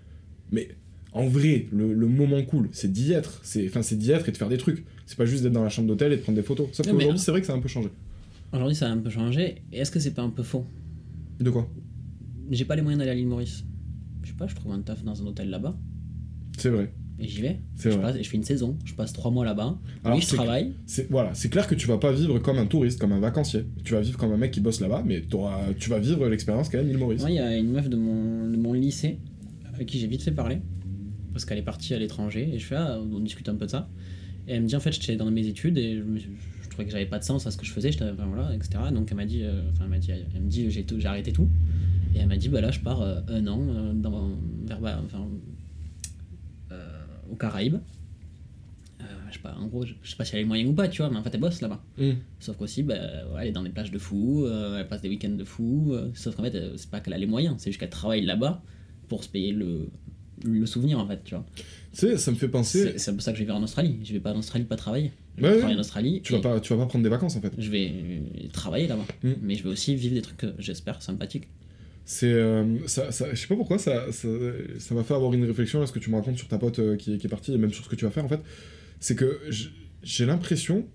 mais 0.52 0.68
en 1.14 1.26
vrai, 1.26 1.66
le, 1.72 1.94
le 1.94 2.06
moment 2.06 2.42
cool, 2.42 2.68
c'est 2.72 2.92
d'y 2.92 3.12
être. 3.12 3.40
C'est, 3.44 3.66
enfin, 3.68 3.82
c'est 3.82 3.96
d'y 3.96 4.10
être 4.10 4.28
et 4.28 4.32
de 4.32 4.36
faire 4.36 4.48
des 4.48 4.58
trucs. 4.58 4.84
C'est 5.06 5.16
pas 5.16 5.24
juste 5.26 5.42
d'être 5.42 5.52
dans 5.52 5.62
la 5.62 5.68
chambre 5.70 5.88
d'hôtel 5.88 6.12
et 6.12 6.16
de 6.16 6.20
prendre 6.22 6.36
des 6.36 6.42
photos. 6.44 6.68
Sauf 6.72 6.86
qu'aujourd'hui, 6.86 7.18
c'est 7.18 7.30
vrai 7.30 7.40
que 7.40 7.46
ça 7.46 7.52
a 7.52 7.56
un 7.56 7.60
peu 7.60 7.68
changé. 7.68 7.88
Aujourd'hui, 8.52 8.74
ça 8.76 8.88
a 8.88 8.90
un 8.90 8.98
peu 8.98 9.10
changé. 9.10 9.62
Et 9.72 9.78
est-ce 9.78 9.90
que 9.90 10.00
c'est 10.00 10.12
pas 10.14 10.22
un 10.22 10.30
peu 10.30 10.42
faux? 10.42 10.66
De 11.40 11.50
quoi? 11.50 11.68
J'ai 12.50 12.64
pas 12.64 12.76
les 12.76 12.82
moyens 12.82 12.98
d'aller 12.98 13.10
à 13.10 13.14
l'île 13.14 13.26
Maurice. 13.26 13.64
Je 14.22 14.28
sais 14.28 14.34
pas, 14.36 14.46
je 14.46 14.54
trouve 14.54 14.72
un 14.72 14.80
taf 14.80 15.02
dans 15.02 15.22
un 15.22 15.26
hôtel 15.26 15.50
là-bas. 15.50 15.76
C'est 16.58 16.70
vrai. 16.70 16.92
Et 17.18 17.28
j'y 17.28 17.42
vais. 17.42 17.60
C'est 17.76 17.90
je, 17.90 17.96
vrai. 17.96 18.12
passe- 18.12 18.22
je 18.22 18.28
fais 18.28 18.36
une 18.36 18.42
saison. 18.44 18.76
Je 18.84 18.94
passe 18.94 19.12
trois 19.12 19.30
mois 19.30 19.44
là-bas. 19.44 19.78
Alors, 20.02 20.16
oui, 20.16 20.22
je 20.22 20.28
c'est- 20.30 20.36
travaille. 20.36 20.74
C'est 20.86 21.08
voilà, 21.10 21.32
c'est 21.34 21.48
clair 21.48 21.66
que 21.68 21.74
tu 21.76 21.86
vas 21.86 21.98
pas 21.98 22.12
vivre 22.12 22.38
comme 22.40 22.58
un 22.58 22.66
touriste, 22.66 22.98
comme 23.00 23.12
un 23.12 23.20
vacancier. 23.20 23.66
Tu 23.84 23.92
vas 23.94 24.00
vivre 24.00 24.18
comme 24.18 24.32
un 24.32 24.36
mec 24.36 24.50
qui 24.50 24.60
bosse 24.60 24.80
là-bas, 24.80 25.02
mais 25.06 25.22
tu 25.78 25.90
vas 25.90 25.98
vivre 26.00 26.28
l'expérience 26.28 26.68
quand 26.70 26.78
même 26.78 26.88
île 26.90 26.98
Maurice. 26.98 27.20
Moi, 27.20 27.30
il 27.30 27.36
y 27.36 27.40
a 27.40 27.56
une 27.56 27.70
meuf 27.70 27.88
de 27.88 27.96
mon, 27.96 28.48
de 28.50 28.56
mon 28.56 28.72
lycée 28.72 29.18
avec 29.72 29.86
qui 29.88 29.98
j'ai 29.98 30.06
vite 30.08 30.22
fait 30.22 30.32
parler. 30.32 30.58
Parce 31.34 31.44
qu'elle 31.44 31.58
est 31.58 31.62
partie 31.62 31.92
à 31.92 31.98
l'étranger. 31.98 32.48
Et 32.54 32.58
je 32.58 32.64
fais, 32.64 32.76
ah, 32.76 32.98
on 32.98 33.20
discute 33.20 33.48
un 33.50 33.56
peu 33.56 33.66
de 33.66 33.70
ça. 33.70 33.90
Et 34.48 34.52
elle 34.54 34.62
me 34.62 34.66
dit, 34.66 34.76
en 34.76 34.80
fait, 34.80 34.92
j'étais 34.92 35.16
dans 35.16 35.30
mes 35.30 35.46
études 35.46 35.76
et 35.76 35.96
je, 35.96 36.70
trouvais 36.70 36.86
que 36.86 36.92
j'avais 36.92 37.06
pas 37.06 37.18
de 37.18 37.24
sens 37.24 37.46
à 37.46 37.50
ce 37.50 37.58
que 37.58 37.66
je 37.66 37.72
faisais. 37.72 37.92
J'étais, 37.92 38.04
enfin, 38.08 38.24
voilà, 38.26 38.54
etc. 38.54 38.70
Donc 38.92 39.08
elle 39.10 39.16
m'a 39.16 39.26
dit, 39.26 39.42
euh, 39.42 39.62
enfin, 39.72 39.84
elle 39.84 39.90
m'a 39.90 39.98
dit, 39.98 40.10
elle 40.12 40.40
me 40.40 40.48
dit, 40.48 40.70
j'ai 40.70 40.84
tout- 40.84 40.98
j'ai 40.98 41.06
arrêté 41.08 41.32
tout. 41.32 41.48
Et 42.14 42.18
elle 42.20 42.28
m'a 42.28 42.36
dit, 42.36 42.48
bah 42.48 42.60
là, 42.60 42.70
je 42.70 42.80
pars 42.80 43.02
euh, 43.02 43.20
un 43.28 43.46
an 43.48 43.60
euh, 43.68 43.92
dans, 43.92 44.30
vers, 44.64 44.80
bah, 44.80 45.02
enfin, 45.04 45.26
aux 47.30 47.36
Caraïbes. 47.36 47.76
Je 49.30 49.34
sais 49.40 49.42
pas, 49.42 49.56
en 49.58 49.66
gros, 49.66 49.84
je, 49.84 49.94
je 50.00 50.10
sais 50.10 50.16
pas 50.16 50.24
si 50.24 50.34
elle 50.34 50.38
a 50.38 50.42
les 50.42 50.46
moyens 50.48 50.70
ou 50.70 50.74
pas, 50.74 50.86
tu 50.86 51.02
vois, 51.02 51.10
mais 51.10 51.16
en 51.16 51.22
fait, 51.24 51.30
elle 51.34 51.40
bosse 51.40 51.60
là-bas. 51.60 51.82
Mm. 51.98 52.10
Sauf 52.38 52.56
qu'aussi, 52.56 52.84
bah, 52.84 52.94
ouais, 52.94 53.42
elle 53.42 53.48
est 53.48 53.52
dans 53.52 53.64
des 53.64 53.70
plages 53.70 53.90
de 53.90 53.98
fou, 53.98 54.44
euh, 54.44 54.78
elle 54.78 54.86
passe 54.86 55.02
des 55.02 55.08
week-ends 55.08 55.30
de 55.30 55.42
fou. 55.42 55.88
euh, 55.92 56.08
sauf 56.14 56.36
qu'en 56.36 56.44
fait, 56.44 56.56
c'est 56.76 56.88
pas 56.88 57.00
qu'elle 57.00 57.14
a 57.14 57.18
les 57.18 57.26
moyens, 57.26 57.56
c'est 57.58 57.70
juste 57.70 57.80
qu'elle 57.80 57.90
travaille 57.90 58.24
là-bas 58.24 58.62
pour 59.08 59.24
se 59.24 59.28
payer 59.28 59.52
le, 59.52 59.88
le 60.44 60.66
souvenir, 60.66 60.98
en 60.98 61.06
fait, 61.06 61.20
tu 61.24 61.34
vois. 61.34 61.44
Tu 61.92 62.00
sais, 62.00 62.16
ça 62.18 62.30
me 62.30 62.36
fait 62.36 62.48
penser. 62.48 62.94
C'est 62.96 63.12
pour 63.12 63.22
ça 63.22 63.32
que 63.32 63.38
je 63.38 63.44
vais 63.44 63.52
en 63.52 63.62
Australie. 63.62 63.98
Je 64.04 64.12
vais 64.12 64.20
pas 64.20 64.32
en 64.32 64.38
Australie 64.38 64.64
pas 64.64 64.76
travailler. 64.76 65.12
Je 65.36 65.42
Ouais, 65.42 65.48
vais 65.48 65.54
ouais. 65.54 65.58
travailler 65.60 65.78
en 65.78 65.80
Australie. 65.80 66.20
Tu 66.22 66.32
vas 66.32 66.40
pas, 66.40 66.60
tu 66.60 66.72
vas 66.72 66.80
pas 66.80 66.86
prendre 66.86 67.02
des 67.04 67.08
vacances 67.10 67.36
en 67.36 67.40
fait. 67.40 67.52
Je 67.58 67.70
vais 67.70 67.92
travailler 68.52 68.86
là-bas. 68.88 69.04
Mm. 69.22 69.32
Mais 69.42 69.54
je 69.54 69.62
vais 69.64 69.70
aussi 69.70 69.94
vivre 69.94 70.14
des 70.14 70.22
trucs, 70.22 70.44
j'espère, 70.58 71.00
sympathiques. 71.02 71.48
C'est, 72.04 72.26
euh, 72.32 72.86
ça, 72.86 73.10
ça- 73.12 73.32
je 73.32 73.40
sais 73.40 73.46
pas 73.46 73.56
pourquoi 73.56 73.78
ça, 73.78 74.12
ça, 74.12 74.28
ça 74.78 74.94
m'a 74.94 75.02
fait 75.04 75.14
avoir 75.14 75.32
une 75.32 75.44
réflexion 75.44 75.80
là 75.80 75.86
ce 75.86 75.92
que 75.92 75.98
tu 75.98 76.10
me 76.10 76.16
racontes 76.16 76.36
sur 76.36 76.48
ta 76.48 76.58
pote 76.58 76.78
euh, 76.78 76.96
qui, 76.96 77.16
qui 77.16 77.26
est 77.26 77.30
partie 77.30 77.54
et 77.54 77.58
même 77.58 77.72
sur 77.72 77.82
ce 77.84 77.88
que 77.88 77.96
tu 77.96 78.04
vas 78.04 78.10
faire 78.10 78.24
en 78.24 78.28
fait. 78.28 78.40
C'est 79.00 79.16
que 79.16 79.40
j'ai 80.02 80.26
l'impression 80.26 80.86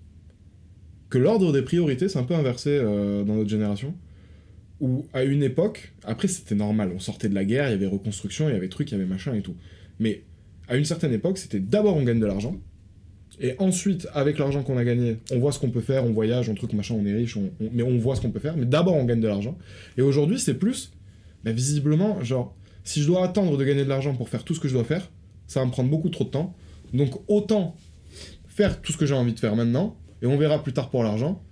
que 1.08 1.18
l'ordre 1.18 1.52
des 1.52 1.62
priorités 1.62 2.08
c'est 2.08 2.18
un 2.18 2.22
peu 2.24 2.34
inversé 2.34 2.70
euh, 2.70 3.24
dans 3.24 3.34
notre 3.34 3.50
génération. 3.50 3.94
Où 4.80 5.06
à 5.12 5.24
une 5.24 5.42
époque, 5.42 5.92
après 6.04 6.28
c'était 6.28 6.54
normal, 6.54 6.92
on 6.94 6.98
sortait 6.98 7.28
de 7.28 7.34
la 7.34 7.44
guerre, 7.44 7.68
il 7.68 7.72
y 7.72 7.74
avait 7.74 7.86
reconstruction, 7.86 8.48
il 8.48 8.52
y 8.52 8.56
avait 8.56 8.68
trucs, 8.68 8.90
il 8.90 8.94
y 8.94 8.94
avait 8.96 9.08
machin 9.08 9.34
et 9.34 9.42
tout. 9.42 9.54
Mais 9.98 10.22
à 10.68 10.76
une 10.76 10.84
certaine 10.84 11.12
époque, 11.12 11.38
c'était 11.38 11.60
d'abord 11.60 11.96
on 11.96 12.02
gagne 12.02 12.20
de 12.20 12.26
l'argent. 12.26 12.56
Et 13.42 13.54
ensuite, 13.58 14.06
avec 14.12 14.38
l'argent 14.38 14.62
qu'on 14.62 14.76
a 14.76 14.84
gagné, 14.84 15.16
on 15.32 15.38
voit 15.38 15.52
ce 15.52 15.58
qu'on 15.58 15.70
peut 15.70 15.80
faire, 15.80 16.04
on 16.04 16.12
voyage, 16.12 16.48
on 16.50 16.54
truc, 16.54 16.74
machin, 16.74 16.94
on 16.98 17.06
est 17.06 17.14
riche, 17.14 17.38
mais 17.72 17.82
on 17.82 17.96
voit 17.98 18.14
ce 18.14 18.20
qu'on 18.20 18.30
peut 18.30 18.40
faire. 18.40 18.56
Mais 18.56 18.66
d'abord, 18.66 18.94
on 18.96 19.04
gagne 19.04 19.20
de 19.20 19.28
l'argent. 19.28 19.56
Et 19.96 20.02
aujourd'hui, 20.02 20.38
c'est 20.38 20.54
plus, 20.54 20.92
mais 21.44 21.52
visiblement, 21.52 22.22
genre, 22.22 22.54
si 22.84 23.00
je 23.00 23.06
dois 23.06 23.24
attendre 23.24 23.56
de 23.56 23.64
gagner 23.64 23.84
de 23.84 23.88
l'argent 23.88 24.14
pour 24.14 24.28
faire 24.28 24.44
tout 24.44 24.54
ce 24.54 24.60
que 24.60 24.68
je 24.68 24.74
dois 24.74 24.84
faire, 24.84 25.10
ça 25.46 25.60
va 25.60 25.66
me 25.66 25.70
prendre 25.70 25.90
beaucoup 25.90 26.10
trop 26.10 26.24
de 26.24 26.30
temps. 26.30 26.54
Donc 26.92 27.22
autant 27.28 27.76
faire 28.46 28.80
tout 28.82 28.92
ce 28.92 28.98
que 28.98 29.06
j'ai 29.06 29.14
envie 29.14 29.32
de 29.32 29.38
faire 29.38 29.56
maintenant, 29.56 29.96
et 30.22 30.26
on 30.26 30.36
verra 30.36 30.62
plus 30.62 30.72
tard 30.72 30.90
pour 30.90 31.02
l'argent. 31.02 31.42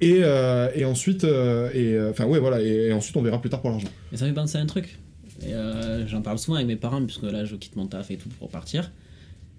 Et, 0.00 0.18
euh, 0.22 0.68
et 0.74 0.84
ensuite, 0.84 1.24
euh, 1.24 1.70
et, 1.72 1.94
euh, 1.94 2.10
enfin 2.10 2.26
ouais, 2.26 2.38
voilà, 2.38 2.60
et, 2.60 2.88
et 2.88 2.92
ensuite 2.92 3.16
on 3.16 3.22
verra 3.22 3.40
plus 3.40 3.48
tard 3.48 3.62
pour 3.62 3.70
l'argent. 3.70 3.88
Mais 4.12 4.18
ça 4.18 4.24
me 4.24 4.30
fait 4.30 4.34
penser 4.34 4.58
à 4.58 4.60
un 4.60 4.66
truc. 4.66 4.98
Et, 5.42 5.54
euh, 5.54 6.06
j'en 6.06 6.22
parle 6.22 6.38
souvent 6.38 6.56
avec 6.56 6.66
mes 6.66 6.76
parents, 6.76 7.04
puisque 7.04 7.22
là, 7.22 7.44
je 7.44 7.56
quitte 7.56 7.76
mon 7.76 7.86
taf 7.86 8.10
et 8.10 8.16
tout 8.16 8.28
pour 8.28 8.48
partir. 8.50 8.92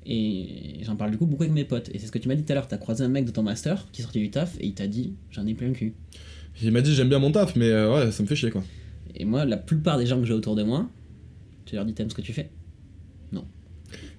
Et 0.05 0.79
j'en 0.83 0.95
parle 0.95 1.11
du 1.11 1.17
coup 1.17 1.25
beaucoup 1.25 1.43
avec 1.43 1.53
mes 1.53 1.65
potes. 1.65 1.89
Et 1.93 1.99
c'est 1.99 2.07
ce 2.07 2.11
que 2.11 2.19
tu 2.19 2.27
m'as 2.29 2.35
dit 2.35 2.43
tout 2.43 2.51
à 2.51 2.55
l'heure. 2.55 2.67
T'as 2.67 2.77
croisé 2.77 3.03
un 3.03 3.09
mec 3.09 3.25
de 3.25 3.31
ton 3.31 3.43
master 3.43 3.87
qui 3.91 4.01
sortait 4.01 4.19
du 4.19 4.31
taf 4.31 4.55
et 4.59 4.65
il 4.65 4.73
t'a 4.73 4.87
dit 4.87 5.15
J'en 5.31 5.45
ai 5.45 5.53
plein 5.53 5.67
le 5.67 5.73
cul. 5.73 5.93
Il 6.61 6.71
m'a 6.71 6.81
dit 6.81 6.95
j'aime 6.95 7.09
bien 7.09 7.19
mon 7.19 7.31
taf, 7.31 7.55
mais 7.55 7.69
euh, 7.69 7.93
ouais, 7.93 8.11
ça 8.11 8.23
me 8.23 8.27
fait 8.27 8.35
chier 8.35 8.49
quoi. 8.49 8.63
Et 9.15 9.25
moi, 9.25 9.45
la 9.45 9.57
plupart 9.57 9.97
des 9.97 10.05
gens 10.07 10.19
que 10.19 10.25
j'ai 10.25 10.33
autour 10.33 10.55
de 10.55 10.63
moi, 10.63 10.89
tu 11.65 11.75
leur 11.75 11.83
dis 11.85 11.93
T'aimes 11.93 12.09
ce 12.09 12.15
que 12.15 12.21
tu 12.21 12.33
fais 12.33 12.49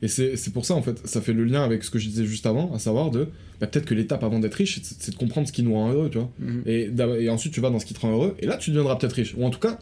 Et 0.01 0.09
c'est 0.09 0.53
pour 0.53 0.65
ça, 0.65 0.75
en 0.75 0.83
fait, 0.83 1.07
ça 1.07 1.21
fait 1.21 1.33
le 1.33 1.45
lien 1.45 1.63
avec 1.63 1.83
ce 1.83 1.91
que 1.91 1.99
je 1.99 2.09
disais 2.09 2.25
juste 2.25 2.47
avant, 2.47 2.73
à 2.73 2.79
savoir 2.79 3.11
de, 3.11 3.29
bah, 3.61 3.67
peut-être 3.67 3.85
que 3.85 3.95
l'étape 3.95 4.23
avant 4.23 4.39
d'être 4.39 4.55
riche, 4.55 4.81
c'est 4.83 5.11
de 5.11 5.17
comprendre 5.17 5.49
ce 5.49 5.53
qui 5.53 5.63
nous 5.63 5.75
rend 5.75 5.91
heureux, 5.91 6.09
tu 6.11 6.19
vois. 6.19 6.31
Mhm. 6.39 6.63
Et, 6.67 7.31
ensuite, 7.31 7.53
tu 7.53 7.61
vas 7.61 7.71
dans 7.71 7.79
ce 7.79 7.87
qui 7.87 7.95
te 7.95 8.01
rend 8.01 8.13
heureux, 8.13 8.37
et 8.39 8.47
là, 8.47 8.57
tu 8.57 8.71
deviendras 8.71 8.97
peut-être 8.97 9.15
riche. 9.15 9.35
Ou 9.37 9.45
en 9.45 9.51
tout 9.51 9.59
cas, 9.59 9.79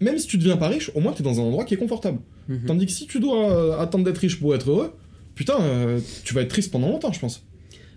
même 0.00 0.18
si 0.18 0.26
tu 0.26 0.38
deviens 0.38 0.56
pas 0.56 0.68
riche, 0.68 0.90
au 0.94 1.00
moins, 1.00 1.12
tu 1.12 1.22
es 1.22 1.24
dans 1.24 1.40
un 1.40 1.44
endroit 1.44 1.64
qui 1.64 1.74
est 1.74 1.78
confortable. 1.78 2.18
Mhm. 2.48 2.64
Tandis 2.66 2.86
que 2.86 2.92
si 2.92 3.06
tu 3.06 3.20
dois 3.20 3.52
euh, 3.52 3.78
attendre 3.78 4.04
d'être 4.04 4.18
riche 4.18 4.40
pour 4.40 4.54
être 4.54 4.68
heureux, 4.70 4.92
putain, 5.34 5.60
euh, 5.60 6.00
tu 6.24 6.34
vas 6.34 6.42
être 6.42 6.48
triste 6.48 6.72
pendant 6.72 6.88
longtemps, 6.88 7.12
je 7.12 7.20
pense. 7.20 7.44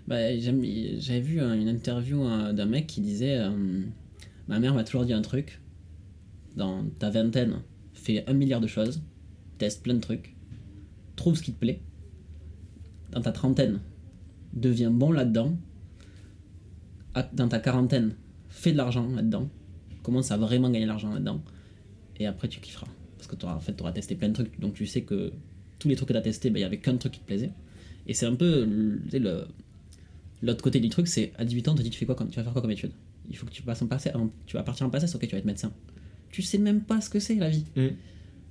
Bah, 0.06 0.36
J'avais 0.38 1.20
vu 1.20 1.40
euh, 1.40 1.54
une 1.54 1.68
interview 1.68 2.24
euh, 2.24 2.52
d'un 2.52 2.66
mec 2.66 2.86
qui 2.86 3.00
disait 3.00 3.38
euh, 3.38 3.50
Ma 4.48 4.58
mère 4.58 4.74
m'a 4.74 4.84
toujours 4.84 5.04
dit 5.04 5.12
un 5.12 5.22
truc. 5.22 5.60
Dans 6.56 6.84
ta 6.98 7.10
vingtaine, 7.10 7.62
fais 7.94 8.24
un 8.28 8.32
milliard 8.32 8.60
de 8.60 8.66
choses, 8.66 9.02
teste 9.58 9.82
plein 9.82 9.94
de 9.94 10.00
trucs, 10.00 10.33
trouve 11.24 11.36
ce 11.38 11.42
qui 11.42 11.52
te 11.54 11.58
plaît. 11.58 11.80
Dans 13.12 13.22
ta 13.22 13.32
trentaine, 13.32 13.80
deviens 14.52 14.90
bon 14.90 15.10
là-dedans. 15.10 15.56
Dans 17.32 17.48
ta 17.48 17.60
quarantaine, 17.60 18.14
fais 18.48 18.72
de 18.72 18.76
l'argent 18.76 19.08
là-dedans. 19.08 19.48
Commence 20.02 20.30
à 20.32 20.36
vraiment 20.36 20.68
gagner 20.68 20.84
de 20.84 20.90
l'argent 20.90 21.12
là-dedans. 21.14 21.42
Et 22.18 22.26
après, 22.26 22.48
tu 22.48 22.60
kifferas. 22.60 22.88
Parce 23.16 23.26
que 23.28 23.36
tu 23.36 23.46
auras, 23.46 23.54
en 23.56 23.60
fait, 23.60 23.80
auras 23.80 23.92
testé 23.92 24.16
plein 24.16 24.28
de 24.28 24.34
trucs. 24.34 24.60
Donc 24.60 24.74
tu 24.74 24.86
sais 24.86 25.02
que 25.02 25.32
tous 25.78 25.88
les 25.88 25.96
trucs 25.96 26.08
que 26.08 26.12
tu 26.12 26.18
as 26.18 26.22
testés, 26.22 26.48
il 26.48 26.58
y 26.58 26.64
avait 26.64 26.78
qu'un 26.78 26.96
truc 26.96 27.12
qui 27.12 27.20
te 27.20 27.24
plaisait. 27.26 27.52
Et 28.06 28.12
c'est 28.14 28.26
un 28.26 28.34
peu 28.34 28.64
le- 28.66 29.46
L'autre 30.42 30.62
côté 30.62 30.78
du 30.78 30.90
truc, 30.90 31.08
c'est 31.08 31.32
à 31.38 31.44
18 31.46 31.68
ans, 31.68 31.72
on 31.72 31.76
te 31.76 31.80
dit 31.82 31.88
tu 31.88 31.98
fais 31.98 32.04
quoi 32.04 32.14
comme, 32.16 32.28
tu 32.28 32.36
vas 32.36 32.42
faire 32.42 32.52
quoi 32.52 32.60
comme 32.60 32.70
étude? 32.70 32.90
Il 33.30 33.36
faut 33.36 33.46
que 33.46 33.50
tu 33.52 33.62
passes 33.62 33.80
en 33.80 33.86
passé, 33.86 34.10
tu 34.44 34.56
vas 34.58 34.62
partir 34.62 34.84
en 34.86 34.90
passé, 34.90 35.06
ok, 35.14 35.22
tu 35.22 35.28
vas 35.32 35.38
être 35.38 35.46
médecin. 35.46 35.72
Tu 36.30 36.42
sais 36.42 36.58
même 36.58 36.82
pas 36.82 37.00
ce 37.00 37.08
que 37.08 37.18
c'est 37.18 37.36
la 37.36 37.48
vie. 37.48 37.64
Mm. 37.76 37.86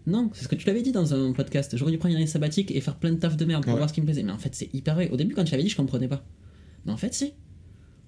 Non, 0.05 0.29
c'est 0.33 0.43
ce 0.43 0.47
que 0.49 0.55
tu 0.55 0.67
l'avais 0.67 0.81
dit 0.81 0.91
dans 0.91 1.13
un 1.13 1.31
podcast. 1.31 1.75
J'aurais 1.77 1.91
dû 1.91 1.97
prendre 1.97 2.11
une 2.13 2.17
année 2.17 2.27
sabbatique 2.27 2.71
et 2.71 2.81
faire 2.81 2.95
plein 2.97 3.11
de 3.11 3.17
taf 3.17 3.37
de 3.37 3.45
merde 3.45 3.63
pour 3.63 3.73
Ouais. 3.73 3.77
voir 3.79 3.89
ce 3.89 3.93
qui 3.93 4.01
me 4.01 4.05
plaisait. 4.05 4.23
Mais 4.23 4.31
en 4.33 4.37
fait, 4.37 4.53
c'est 4.53 4.73
hyper 4.73 4.95
vrai. 4.95 5.09
Au 5.09 5.15
début, 5.17 5.33
quand 5.33 5.43
tu 5.45 5.51
l'avais 5.51 5.63
dit, 5.63 5.69
je 5.69 5.77
comprenais 5.77 6.07
pas. 6.09 6.25
Mais 6.85 6.91
en 6.91 6.97
fait, 6.97 7.13
si. 7.13 7.33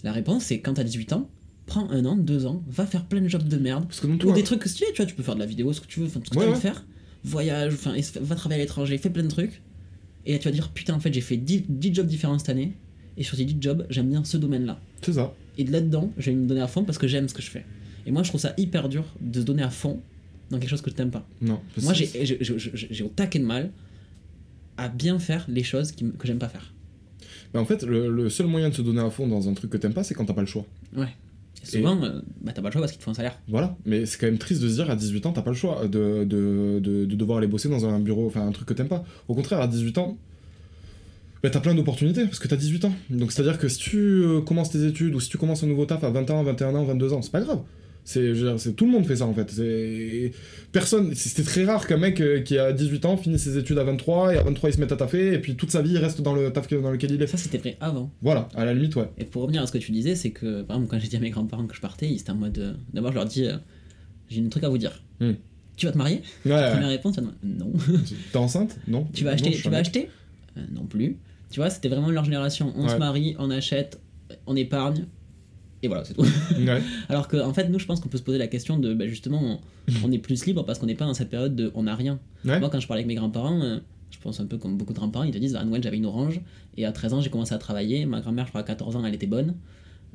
La 0.03 0.11
réponse, 0.11 0.43
c'est 0.43 0.59
quand 0.59 0.73
t'as 0.73 0.83
18 0.83 1.13
ans, 1.13 1.29
prends 1.65 1.89
un 1.89 2.03
an, 2.05 2.15
deux 2.17 2.45
ans, 2.45 2.63
va 2.67 2.85
faire 2.85 3.05
plein 3.05 3.21
de 3.21 3.27
jobs 3.29 3.47
de 3.47 3.57
merde. 3.57 3.85
Parce 3.87 4.01
que 4.01 4.07
Ou 4.07 4.31
des 4.33 4.43
trucs 4.43 4.63
stylés, 4.65 4.89
tu 4.93 4.97
vois, 4.97 5.05
tu 5.05 5.15
peux 5.15 5.23
faire 5.23 5.35
de 5.35 5.39
la 5.39 5.45
vidéo, 5.45 5.71
ce 5.73 5.79
que 5.81 5.87
tu 5.87 5.99
veux, 6.01 6.07
enfin, 6.07 6.19
tout 6.19 6.25
ce 6.27 6.31
que 6.31 6.37
Ouais, 6.39 6.45
tu 6.47 6.51
veux 6.53 6.59
faire. 6.59 6.85
Voyage, 7.23 7.73
enfin, 7.73 7.95
va 8.21 8.35
travailler 8.35 8.61
à 8.61 8.65
l'étranger, 8.65 8.97
fais 8.97 9.09
plein 9.09 9.23
de 9.23 9.29
trucs. 9.29 9.61
Et 10.25 10.33
là, 10.33 10.39
tu 10.39 10.45
vas 10.45 10.51
dire, 10.51 10.69
putain, 10.71 10.93
en 10.95 10.99
fait, 10.99 11.13
j'ai 11.13 11.21
fait 11.21 11.37
10, 11.37 11.63
10 11.69 11.93
jobs 11.95 12.07
différents 12.07 12.37
cette 12.37 12.49
année. 12.49 12.73
Et 13.17 13.23
sur 13.23 13.37
ces 13.37 13.45
10 13.45 13.57
jobs, 13.61 13.85
j'aime 13.89 14.09
bien 14.09 14.23
ce 14.25 14.35
domaine-là. 14.37 14.79
c'est 15.01 15.13
ça. 15.13 15.33
Et 15.57 15.63
de 15.63 15.71
là-dedans, 15.71 16.11
je 16.17 16.31
vais 16.31 16.35
me 16.35 16.45
donner 16.45 16.59
à 16.61 16.67
fond 16.67 16.83
parce 16.83 16.97
que 16.97 17.07
j'aime 17.07 17.29
ce 17.29 17.33
que 17.33 17.41
je 17.41 17.49
fais. 17.49 17.65
Et 18.05 18.11
moi, 18.11 18.21
je 18.23 18.29
trouve 18.29 18.41
ça 18.41 18.53
hyper 18.57 18.89
dur 18.89 19.05
de 19.21 19.39
se 19.39 19.45
donner 19.45 19.63
à 19.63 19.69
fond 19.69 20.01
dans 20.49 20.59
quelque 20.59 20.69
chose 20.69 20.81
que 20.81 20.89
je 20.91 20.95
t'aime 20.95 21.11
pas. 21.11 21.27
Non. 21.41 21.59
Moi, 21.81 21.93
j'ai 21.93 23.03
au 23.03 23.07
taquet 23.09 23.39
de 23.39 23.45
mal 23.45 23.71
à 24.77 24.89
bien 24.89 25.19
faire 25.19 25.45
les 25.47 25.63
choses 25.63 25.91
qui 25.91 26.05
que 26.17 26.27
j'aime 26.27 26.39
pas 26.39 26.49
faire. 26.49 26.73
Bah, 27.53 27.61
en 27.61 27.65
fait, 27.65 27.83
le, 27.83 28.09
le 28.09 28.29
seul 28.29 28.47
moyen 28.47 28.69
de 28.69 28.73
se 28.73 28.81
donner 28.81 29.01
à 29.01 29.09
fond 29.09 29.27
dans 29.27 29.47
un 29.47 29.53
truc 29.53 29.71
que 29.71 29.77
t'aimes 29.77 29.93
pas, 29.93 30.03
c'est 30.03 30.13
quand 30.13 30.25
t'as 30.25 30.33
pas 30.33 30.41
le 30.41 30.47
choix. 30.47 30.65
Ouais. 30.95 31.07
Et 31.63 31.77
souvent, 31.77 32.01
euh, 32.03 32.21
bah, 32.41 32.51
t'as 32.53 32.61
pas 32.61 32.67
le 32.67 32.73
choix 32.73 32.81
parce 32.81 32.91
qu'ils 32.91 32.99
te 32.99 33.03
font 33.05 33.11
un 33.11 33.15
salaire. 33.15 33.39
Voilà, 33.47 33.77
mais 33.85 34.05
c'est 34.05 34.19
quand 34.19 34.27
même 34.27 34.37
triste 34.37 34.61
de 34.61 34.67
se 34.69 34.73
dire 34.75 34.89
à 34.89 34.95
18 34.95 35.25
ans, 35.25 35.31
t'as 35.31 35.41
pas 35.41 35.51
le 35.51 35.55
choix 35.55 35.87
de, 35.87 36.23
de, 36.25 36.79
de, 36.79 37.05
de 37.05 37.15
devoir 37.15 37.37
aller 37.39 37.47
bosser 37.47 37.69
dans 37.69 37.85
un 37.85 37.99
bureau, 37.99 38.27
enfin 38.27 38.45
un 38.45 38.51
truc 38.51 38.67
que 38.67 38.73
t'aimes 38.73 38.89
pas. 38.89 39.03
Au 39.27 39.33
contraire, 39.33 39.61
à 39.61 39.67
18 39.67 39.97
ans, 39.97 40.17
bah, 41.41 41.49
t'as 41.49 41.59
plein 41.61 41.73
d'opportunités 41.73 42.25
parce 42.25 42.39
que 42.39 42.47
t'as 42.47 42.57
18 42.57 42.85
ans. 42.85 42.93
Donc 43.09 43.31
c'est 43.31 43.41
à 43.41 43.45
dire 43.45 43.57
que 43.57 43.67
si 43.69 43.77
tu 43.79 43.97
euh, 43.97 44.41
commences 44.41 44.71
tes 44.71 44.85
études 44.85 45.15
ou 45.15 45.19
si 45.19 45.29
tu 45.29 45.37
commences 45.37 45.63
un 45.63 45.67
nouveau 45.67 45.85
taf 45.85 46.03
à 46.03 46.09
20 46.09 46.29
ans, 46.31 46.43
21 46.43 46.75
ans, 46.75 46.83
22 46.83 47.13
ans, 47.13 47.21
c'est 47.21 47.31
pas 47.31 47.41
grave. 47.41 47.61
C'est, 48.07 48.75
tout 48.75 48.85
le 48.85 48.91
monde 48.91 49.05
fait 49.07 49.15
ça 49.15 49.25
en 49.25 49.33
fait. 49.33 49.49
C'est 49.49 50.31
personne. 50.71 51.13
C'était 51.15 51.41
très 51.41 51.65
rare 51.65 51.87
qu'un 51.87 51.97
mec 51.97 52.21
euh, 52.21 52.41
qui 52.41 52.55
a 52.57 52.71
18 52.71 53.03
ans 53.05 53.17
finisse 53.17 53.41
ses 53.41 53.57
études 53.57 53.79
à 53.79 53.83
23 53.83 54.35
et 54.35 54.37
à 54.37 54.43
23 54.43 54.69
il 54.69 54.73
se 54.73 54.79
mette 54.79 54.91
à 54.91 54.95
taffer 54.95 55.33
et 55.33 55.39
puis 55.39 55.55
toute 55.55 55.71
sa 55.71 55.81
vie 55.81 55.93
il 55.93 55.97
reste 55.97 56.21
dans 56.21 56.35
le 56.35 56.53
taf 56.53 56.67
dans 56.69 56.91
lequel 56.91 57.11
il 57.11 57.21
est. 57.21 57.25
Ça, 57.27 57.37
c'était 57.37 57.57
vrai 57.57 57.77
avant. 57.81 58.11
Voilà, 58.21 58.47
à 58.53 58.63
la 58.63 58.75
limite 58.75 58.95
ouais. 58.95 59.09
Et 59.17 59.25
pour 59.25 59.41
revenir 59.41 59.63
à 59.63 59.67
ce 59.67 59.71
que 59.71 59.79
tu 59.79 59.91
disais, 59.91 60.13
c'est 60.15 60.29
que, 60.29 60.61
par 60.61 60.77
exemple, 60.77 60.91
quand 60.91 60.99
j'ai 60.99 61.07
dit 61.07 61.15
à 61.15 61.19
mes 61.19 61.31
grands-parents 61.31 61.65
que 61.65 61.75
je 61.75 61.81
partais, 61.81 62.07
ils 62.07 62.19
étaient 62.19 62.29
en 62.29 62.35
mode. 62.35 62.57
euh, 62.59 62.73
D'abord, 62.93 63.09
je 63.11 63.15
leur 63.15 63.25
dis 63.25 63.45
euh, 63.47 63.57
J'ai 64.29 64.39
un 64.41 64.49
truc 64.49 64.63
à 64.63 64.69
vous 64.69 64.77
dire. 64.77 65.01
Hmm. 65.19 65.31
Tu 65.75 65.87
vas 65.87 65.91
te 65.91 65.97
marier 65.97 66.21
Ouais, 66.45 66.51
ouais. 66.53 66.71
Première 66.73 66.89
réponse, 66.89 67.17
Non. 67.43 67.73
T'es 68.31 68.37
enceinte 68.37 68.77
Non. 68.87 69.07
tu 69.13 69.23
vas 69.23 69.31
Non, 69.31 69.35
acheter 69.35 69.51
suis 69.53 69.63
Tu 69.63 69.69
vas 69.69 69.77
acheter 69.77 70.09
Euh, 70.57 70.61
Non 70.73 70.85
plus. 70.85 71.17
Tu 71.49 71.59
vois, 71.59 71.71
c'était 71.71 71.89
vraiment 71.89 72.11
leur 72.11 72.23
génération. 72.23 72.71
On 72.77 72.87
se 72.87 72.97
marie, 72.97 73.35
on 73.39 73.49
achète, 73.49 73.99
on 74.45 74.55
épargne. 74.55 75.05
Et 75.83 75.87
voilà, 75.87 76.03
c'est 76.03 76.13
tout. 76.13 76.21
Ouais. 76.21 76.81
Alors 77.09 77.27
qu'en 77.27 77.47
en 77.47 77.53
fait, 77.53 77.69
nous, 77.69 77.79
je 77.79 77.85
pense 77.85 77.99
qu'on 77.99 78.09
peut 78.09 78.17
se 78.17 78.23
poser 78.23 78.37
la 78.37 78.47
question 78.47 78.79
de 78.79 78.93
bah, 78.93 79.07
justement, 79.07 79.41
on, 79.41 79.59
on 80.03 80.11
est 80.11 80.17
plus 80.17 80.45
libre 80.45 80.63
parce 80.65 80.79
qu'on 80.79 80.85
n'est 80.87 80.95
pas 80.95 81.05
dans 81.05 81.13
cette 81.13 81.29
période 81.29 81.55
de 81.55 81.71
on 81.75 81.83
n'a 81.83 81.95
rien. 81.95 82.19
Ouais. 82.43 82.59
Moi, 82.59 82.69
quand 82.69 82.79
je 82.79 82.87
parlais 82.87 83.01
avec 83.01 83.07
mes 83.07 83.15
grands-parents, 83.15 83.61
euh, 83.61 83.79
je 84.11 84.17
pense 84.19 84.39
un 84.39 84.45
peu 84.45 84.57
comme 84.57 84.77
beaucoup 84.77 84.93
de 84.93 84.97
grands-parents, 84.97 85.25
ils 85.25 85.33
te 85.33 85.37
disent 85.37 85.55
à 85.55 85.63
Noël, 85.63 85.83
j'avais 85.83 85.97
une 85.97 86.05
orange, 86.05 86.41
et 86.77 86.85
à 86.85 86.91
13 86.91 87.13
ans, 87.13 87.21
j'ai 87.21 87.29
commencé 87.29 87.53
à 87.53 87.57
travailler. 87.57 88.05
Ma 88.05 88.21
grand-mère, 88.21 88.45
je 88.45 88.51
crois, 88.51 88.61
à 88.61 88.63
14 88.63 88.95
ans, 88.95 89.05
elle 89.05 89.13
était 89.13 89.27
bonne. 89.27 89.55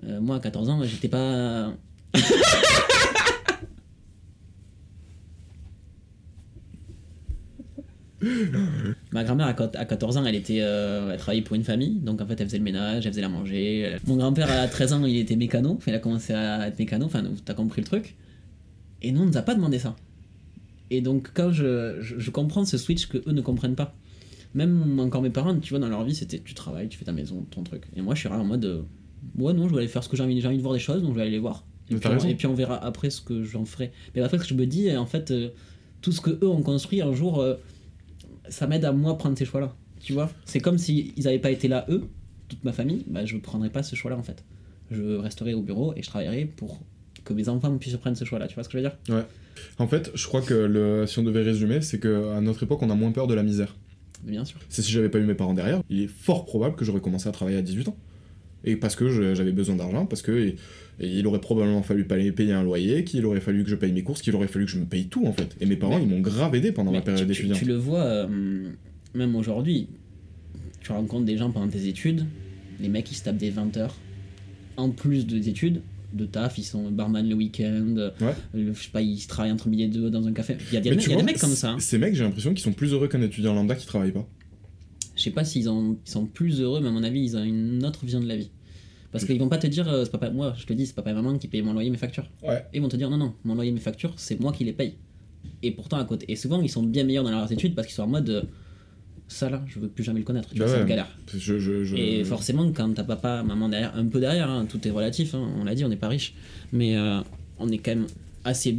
Euh, 0.04 0.20
moi, 0.20 0.36
à 0.36 0.40
14 0.40 0.68
ans, 0.70 0.82
j'étais 0.82 1.08
pas. 1.08 1.72
Ma 9.12 9.24
grand-mère, 9.24 9.46
à 9.46 9.52
quat- 9.54 9.76
à 9.76 9.84
14 9.84 10.16
ans, 10.16 10.24
elle, 10.26 10.34
était, 10.34 10.60
euh, 10.60 11.10
elle 11.12 11.18
travaillait 11.18 11.42
pour 11.42 11.56
une 11.56 11.64
famille, 11.64 11.96
donc 12.00 12.20
en 12.20 12.26
fait, 12.26 12.40
elle 12.40 12.46
faisait 12.46 12.58
le 12.58 12.64
ménage, 12.64 13.06
elle 13.06 13.12
faisait 13.12 13.22
la 13.22 13.28
manger. 13.28 13.80
elle- 13.80 14.00
Mon 14.06 14.16
grand-père, 14.16 14.50
à 14.50 14.68
13 14.68 14.92
ans, 14.92 15.04
il 15.04 15.16
était 15.16 15.36
mécano, 15.36 15.74
enfin, 15.76 15.90
il 15.92 15.94
a 15.94 15.98
commencé 15.98 16.32
à 16.32 16.66
être 16.68 16.78
mécano, 16.78 17.06
enfin, 17.06 17.22
t'as 17.44 17.54
compris 17.54 17.80
le 17.80 17.86
truc. 17.86 18.14
Et 19.02 19.12
nous, 19.12 19.22
on 19.22 19.26
nous 19.26 19.36
a 19.38 19.42
pas 19.42 19.54
demandé 19.54 19.78
ça. 19.78 19.96
Et 20.90 21.00
donc, 21.00 21.30
quand 21.34 21.52
je, 21.52 21.98
je, 22.00 22.18
je 22.18 22.30
comprends 22.30 22.64
ce 22.64 22.76
switch 22.76 23.06
que 23.06 23.18
eux 23.18 23.32
ne 23.32 23.40
comprennent 23.40 23.76
pas. 23.76 23.94
Même 24.54 24.98
encore 24.98 25.22
mes 25.22 25.30
parents, 25.30 25.54
tu 25.58 25.70
vois, 25.70 25.78
dans 25.78 25.88
leur 25.88 26.04
vie, 26.04 26.14
c'était 26.14 26.40
tu 26.44 26.54
travailles, 26.54 26.88
tu 26.88 26.98
fais 26.98 27.04
ta 27.04 27.12
maison, 27.12 27.46
ton 27.50 27.62
truc. 27.62 27.84
Et 27.96 28.02
moi, 28.02 28.14
je 28.14 28.20
suis 28.20 28.28
vraiment 28.28 28.44
en 28.44 28.48
mode, 28.48 28.64
euh, 28.64 28.82
ouais, 29.38 29.52
non, 29.52 29.68
je 29.68 29.72
vais 29.74 29.78
aller 29.80 29.88
faire 29.88 30.02
ce 30.02 30.08
que 30.08 30.16
j'ai 30.16 30.24
envie, 30.24 30.40
j'ai 30.40 30.48
envie 30.48 30.56
de 30.56 30.62
voir 30.62 30.74
des 30.74 30.80
choses, 30.80 31.02
donc 31.02 31.12
je 31.12 31.16
vais 31.16 31.22
aller 31.22 31.30
les 31.30 31.38
voir. 31.38 31.64
Et 31.88 31.94
puis, 31.94 32.08
on, 32.08 32.12
raison. 32.12 32.28
et 32.28 32.34
puis 32.34 32.46
on 32.48 32.54
verra 32.54 32.84
après 32.84 33.10
ce 33.10 33.20
que 33.20 33.44
j'en 33.44 33.64
ferai. 33.64 33.92
Mais 34.14 34.20
après, 34.22 34.38
ce 34.38 34.42
que 34.42 34.48
je 34.48 34.54
me 34.54 34.66
dis, 34.66 34.94
en 34.96 35.06
fait, 35.06 35.30
euh, 35.30 35.50
tout 36.02 36.10
ce 36.12 36.20
que 36.20 36.30
eux 36.42 36.48
ont 36.48 36.62
construit 36.62 37.00
un 37.02 37.12
jour, 37.12 37.40
euh, 37.40 37.54
ça 38.50 38.66
m'aide 38.66 38.84
à 38.84 38.92
moi 38.92 39.16
prendre 39.16 39.36
ces 39.38 39.44
choix-là. 39.44 39.74
Tu 40.00 40.12
vois 40.12 40.30
C'est 40.44 40.60
comme 40.60 40.78
s'ils 40.78 41.12
n'avaient 41.24 41.38
pas 41.38 41.50
été 41.50 41.68
là, 41.68 41.86
eux, 41.88 42.08
toute 42.48 42.64
ma 42.64 42.72
famille, 42.72 43.04
bah, 43.06 43.24
je 43.24 43.36
ne 43.36 43.40
prendrais 43.40 43.70
pas 43.70 43.82
ce 43.82 43.96
choix-là, 43.96 44.16
en 44.16 44.22
fait. 44.22 44.44
Je 44.90 45.16
resterai 45.16 45.54
au 45.54 45.62
bureau 45.62 45.94
et 45.96 46.02
je 46.02 46.08
travaillerai 46.08 46.44
pour 46.44 46.80
que 47.24 47.32
mes 47.32 47.48
enfants 47.48 47.76
puissent 47.78 47.96
prendre 47.96 48.16
ce 48.16 48.24
choix-là. 48.24 48.48
Tu 48.48 48.54
vois 48.54 48.64
ce 48.64 48.68
que 48.68 48.78
je 48.78 48.82
veux 48.82 48.88
dire? 48.88 49.24
En 49.78 49.86
fait, 49.86 50.10
je 50.14 50.26
crois 50.26 50.42
que 50.42 50.54
le, 50.54 51.06
si 51.06 51.18
on 51.18 51.22
devait 51.22 51.42
résumer, 51.42 51.80
c'est 51.80 52.00
qu'à 52.00 52.40
notre 52.40 52.62
époque, 52.62 52.82
on 52.82 52.90
a 52.90 52.94
moins 52.94 53.12
peur 53.12 53.26
de 53.26 53.34
la 53.34 53.42
misère. 53.42 53.76
Bien 54.22 54.44
sûr. 54.44 54.58
C'est 54.68 54.82
si 54.82 54.90
j'avais 54.90 55.08
pas 55.08 55.18
eu 55.18 55.24
mes 55.24 55.34
parents 55.34 55.54
derrière, 55.54 55.82
il 55.88 56.02
est 56.02 56.06
fort 56.06 56.44
probable 56.44 56.76
que 56.76 56.84
j'aurais 56.84 57.00
commencé 57.00 57.28
à 57.28 57.32
travailler 57.32 57.58
à 57.58 57.62
18 57.62 57.88
ans. 57.88 57.96
Et 58.64 58.76
parce 58.76 58.94
que 58.96 59.34
j'avais 59.34 59.52
besoin 59.52 59.76
d'argent, 59.76 60.04
parce 60.06 60.22
que 60.22 60.32
et- 60.32 60.56
et 61.02 61.08
il 61.08 61.26
aurait 61.26 61.40
probablement 61.40 61.82
fallu 61.82 62.04
payer 62.04 62.52
un 62.52 62.62
loyer, 62.62 63.04
qu'il 63.04 63.24
aurait 63.24 63.40
fallu 63.40 63.64
que 63.64 63.70
je 63.70 63.74
paye 63.76 63.90
mes 63.92 64.02
courses, 64.02 64.20
qu'il 64.20 64.34
aurait 64.34 64.48
fallu 64.48 64.66
que 64.66 64.70
je 64.70 64.78
me 64.78 64.84
paye 64.84 65.06
tout 65.06 65.24
en 65.26 65.32
fait. 65.32 65.56
Et 65.60 65.66
mes 65.66 65.76
parents, 65.76 65.96
Mais- 65.98 66.04
ils 66.04 66.08
m'ont 66.10 66.20
grave 66.20 66.54
aidé 66.54 66.72
pendant 66.72 66.92
ma 66.92 67.00
période 67.00 67.30
tu, 67.32 67.48
tu- 67.50 67.64
le 67.64 67.76
vois, 67.76 68.02
euh, 68.04 68.68
même 69.14 69.34
aujourd'hui, 69.34 69.88
tu 70.82 70.92
rencontres 70.92 71.24
des 71.24 71.36
gens 71.38 71.50
pendant 71.50 71.68
tes 71.68 71.86
études, 71.88 72.26
les 72.80 72.88
mecs 72.88 73.10
ils 73.10 73.14
se 73.14 73.24
tapent 73.24 73.36
des 73.38 73.50
20 73.50 73.74
heures, 73.78 73.94
en 74.76 74.90
plus 74.90 75.26
des 75.26 75.48
études, 75.48 75.80
de 76.12 76.26
taf, 76.26 76.58
ils 76.58 76.64
sont 76.64 76.90
barman 76.90 77.26
le 77.26 77.34
week-end, 77.34 77.94
euh, 77.96 78.10
Ouais. 78.20 78.34
le- 78.52 78.74
je 78.74 78.82
sais 78.82 78.90
pas, 78.90 79.00
ils 79.00 79.24
travaillent 79.26 79.52
entre 79.52 79.68
midi 79.68 79.84
et 79.84 79.88
deux 79.88 80.10
dans 80.10 80.26
un 80.26 80.32
café. 80.32 80.56
Il 80.70 80.74
y 80.74 80.76
a, 80.76 80.80
des- 80.80 80.88
y 80.90 81.12
a 81.14 81.22
mecs 81.22 81.38
comme 81.38 81.50
ça. 81.50 81.70
hein. 81.70 81.78
Ces 81.78 81.98
mecs, 81.98 82.14
j'ai 82.14 82.24
l'impression 82.24 82.50
qu'ils 82.52 82.62
sont 82.64 82.72
plus 82.72 82.92
heureux 82.92 83.06
qu'un 83.08 83.22
étudiant 83.22 83.54
lambda 83.54 83.74
qui 83.76 83.86
travaille 83.86 84.10
pas. 84.12 84.28
Je 85.20 85.24
sais 85.24 85.30
pas 85.32 85.44
s'ils 85.44 85.68
ont- 85.68 85.98
ils 86.06 86.10
sont 86.10 86.24
plus 86.24 86.62
heureux, 86.62 86.80
mais 86.80 86.88
à 86.88 86.90
mon 86.90 87.02
avis, 87.02 87.20
ils 87.20 87.36
ont 87.36 87.42
une 87.44 87.84
autre 87.84 88.06
vision 88.06 88.20
de 88.20 88.26
la 88.26 88.36
vie. 88.36 88.48
Parce 89.12 89.26
qu'ils 89.26 89.38
vont 89.38 89.50
pas 89.50 89.58
te 89.58 89.66
dire, 89.66 89.86
euh, 89.86 90.04
c'est 90.06 90.10
papa, 90.10 90.30
moi 90.30 90.54
je 90.56 90.64
te 90.64 90.72
dis, 90.72 90.86
c'est 90.86 90.94
papa 90.94 91.10
et 91.10 91.14
maman 91.14 91.36
qui 91.36 91.46
payent 91.46 91.60
mon 91.60 91.74
loyer 91.74 91.88
et 91.88 91.90
mes 91.90 91.98
factures. 91.98 92.26
Ouais. 92.42 92.64
Ils 92.72 92.80
vont 92.80 92.88
te 92.88 92.96
dire, 92.96 93.10
non, 93.10 93.18
non, 93.18 93.34
mon 93.44 93.54
loyer 93.54 93.68
et 93.70 93.74
mes 93.74 93.80
factures, 93.80 94.14
c'est 94.16 94.40
moi 94.40 94.50
qui 94.52 94.64
les 94.64 94.72
paye. 94.72 94.94
Et 95.62 95.72
pourtant, 95.72 95.98
à 95.98 96.04
côté. 96.06 96.24
Et 96.32 96.36
souvent, 96.36 96.62
ils 96.62 96.70
sont 96.70 96.82
bien 96.82 97.04
meilleurs 97.04 97.24
dans 97.24 97.30
leurs 97.32 97.52
études 97.52 97.74
parce 97.74 97.86
qu'ils 97.86 97.96
sont 97.96 98.04
en 98.04 98.06
mode, 98.08 98.30
euh, 98.30 98.42
ça 99.28 99.50
là, 99.50 99.62
je 99.66 99.78
veux 99.78 99.88
plus 99.88 100.04
jamais 100.04 100.20
le 100.20 100.24
connaître. 100.24 100.48
Tu 100.54 100.58
Bah 100.58 100.66
vois, 100.66 100.78
ouais. 100.78 100.86
galère. 100.86 101.08
Je, 101.34 101.58
je, 101.58 101.84
je- 101.84 101.96
Et 101.96 102.24
forcément, 102.24 102.70
quand 102.72 102.94
t'as 102.94 103.04
papa, 103.04 103.42
maman 103.42 103.68
derrière, 103.68 103.94
un 103.96 104.06
peu 104.06 104.20
derrière, 104.20 104.48
hein, 104.48 104.64
tout 104.66 104.86
est 104.88 104.90
relatif, 104.90 105.34
hein, 105.34 105.46
on 105.60 105.64
l'a 105.64 105.74
dit, 105.74 105.84
on 105.84 105.88
n'est 105.90 105.96
pas 105.96 106.08
riche. 106.08 106.32
Mais 106.72 106.96
euh, 106.96 107.20
on 107.58 107.68
est 107.68 107.78
quand 107.78 107.90
même 107.94 108.06
assez. 108.44 108.78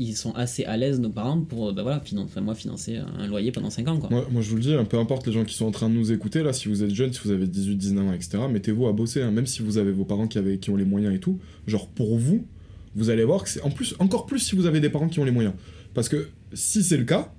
Ils 0.00 0.16
sont 0.16 0.32
assez 0.32 0.64
à 0.64 0.76
l'aise, 0.76 1.00
nos 1.00 1.10
parents, 1.10 1.40
pour, 1.40 1.72
bah 1.72 1.82
voilà, 1.82 1.98
finan- 2.04 2.26
moi, 2.40 2.54
financer 2.54 2.96
un 3.18 3.26
loyer 3.26 3.50
pendant 3.50 3.68
5 3.70 3.88
ans, 3.88 3.98
quoi. 3.98 4.08
Moi, 4.10 4.26
moi, 4.30 4.42
je 4.42 4.50
vous 4.50 4.56
le 4.56 4.62
dis, 4.62 4.72
hein, 4.74 4.84
peu 4.84 4.96
importe 4.98 5.26
les 5.26 5.32
gens 5.32 5.44
qui 5.44 5.54
sont 5.54 5.66
en 5.66 5.72
train 5.72 5.88
de 5.88 5.94
nous 5.94 6.12
écouter, 6.12 6.44
là, 6.44 6.52
si 6.52 6.68
vous 6.68 6.84
êtes 6.84 6.94
jeune, 6.94 7.12
si 7.12 7.18
vous 7.24 7.32
avez 7.32 7.48
18, 7.48 7.74
19 7.76 8.06
ans, 8.06 8.12
etc., 8.12 8.38
mettez-vous 8.48 8.86
à 8.86 8.92
bosser, 8.92 9.22
hein, 9.22 9.32
même 9.32 9.46
si 9.46 9.60
vous 9.62 9.76
avez 9.76 9.90
vos 9.90 10.04
parents 10.04 10.28
qui, 10.28 10.38
avaient, 10.38 10.58
qui 10.58 10.70
ont 10.70 10.76
les 10.76 10.84
moyens 10.84 11.14
et 11.16 11.18
tout. 11.18 11.40
Genre, 11.66 11.88
pour 11.88 12.16
vous, 12.16 12.46
vous 12.94 13.10
allez 13.10 13.24
voir 13.24 13.42
que 13.42 13.48
c'est 13.48 13.60
en 13.62 13.70
plus, 13.70 13.96
encore 13.98 14.26
plus 14.26 14.38
si 14.38 14.54
vous 14.54 14.66
avez 14.66 14.78
des 14.80 14.88
parents 14.88 15.08
qui 15.08 15.18
ont 15.18 15.24
les 15.24 15.32
moyens. 15.32 15.54
Parce 15.94 16.08
que 16.08 16.28
si 16.52 16.84
c'est 16.84 16.96
le 16.96 17.04
cas, 17.04 17.32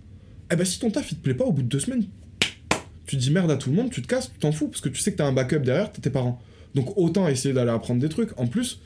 eh 0.51 0.55
ben, 0.57 0.65
si 0.65 0.79
ton 0.79 0.91
taf 0.91 1.11
il 1.11 1.17
te 1.17 1.23
plaît 1.23 1.33
pas 1.35 1.45
au 1.45 1.53
bout 1.53 1.61
de 1.63 1.67
deux 1.67 1.79
semaines, 1.79 2.03
tu 3.05 3.15
dis 3.15 3.31
merde 3.31 3.49
à 3.51 3.55
tout 3.55 3.69
le 3.69 3.75
monde, 3.75 3.89
tu 3.89 4.01
te 4.01 4.07
casses, 4.07 4.31
tu 4.33 4.39
t'en 4.39 4.51
fous, 4.51 4.67
parce 4.67 4.81
que 4.81 4.89
tu 4.89 4.99
sais 5.01 5.11
que 5.11 5.17
t'as 5.17 5.25
un 5.27 5.31
backup 5.33 5.59
derrière, 5.59 5.91
t'as 5.91 6.01
tes 6.01 6.09
parents. 6.09 6.41
Donc 6.75 6.97
autant 6.97 7.27
essayer 7.27 7.53
d'aller 7.53 7.71
apprendre 7.71 8.01
des 8.01 8.09
trucs. 8.09 8.37
En 8.37 8.47
plus, 8.47 8.79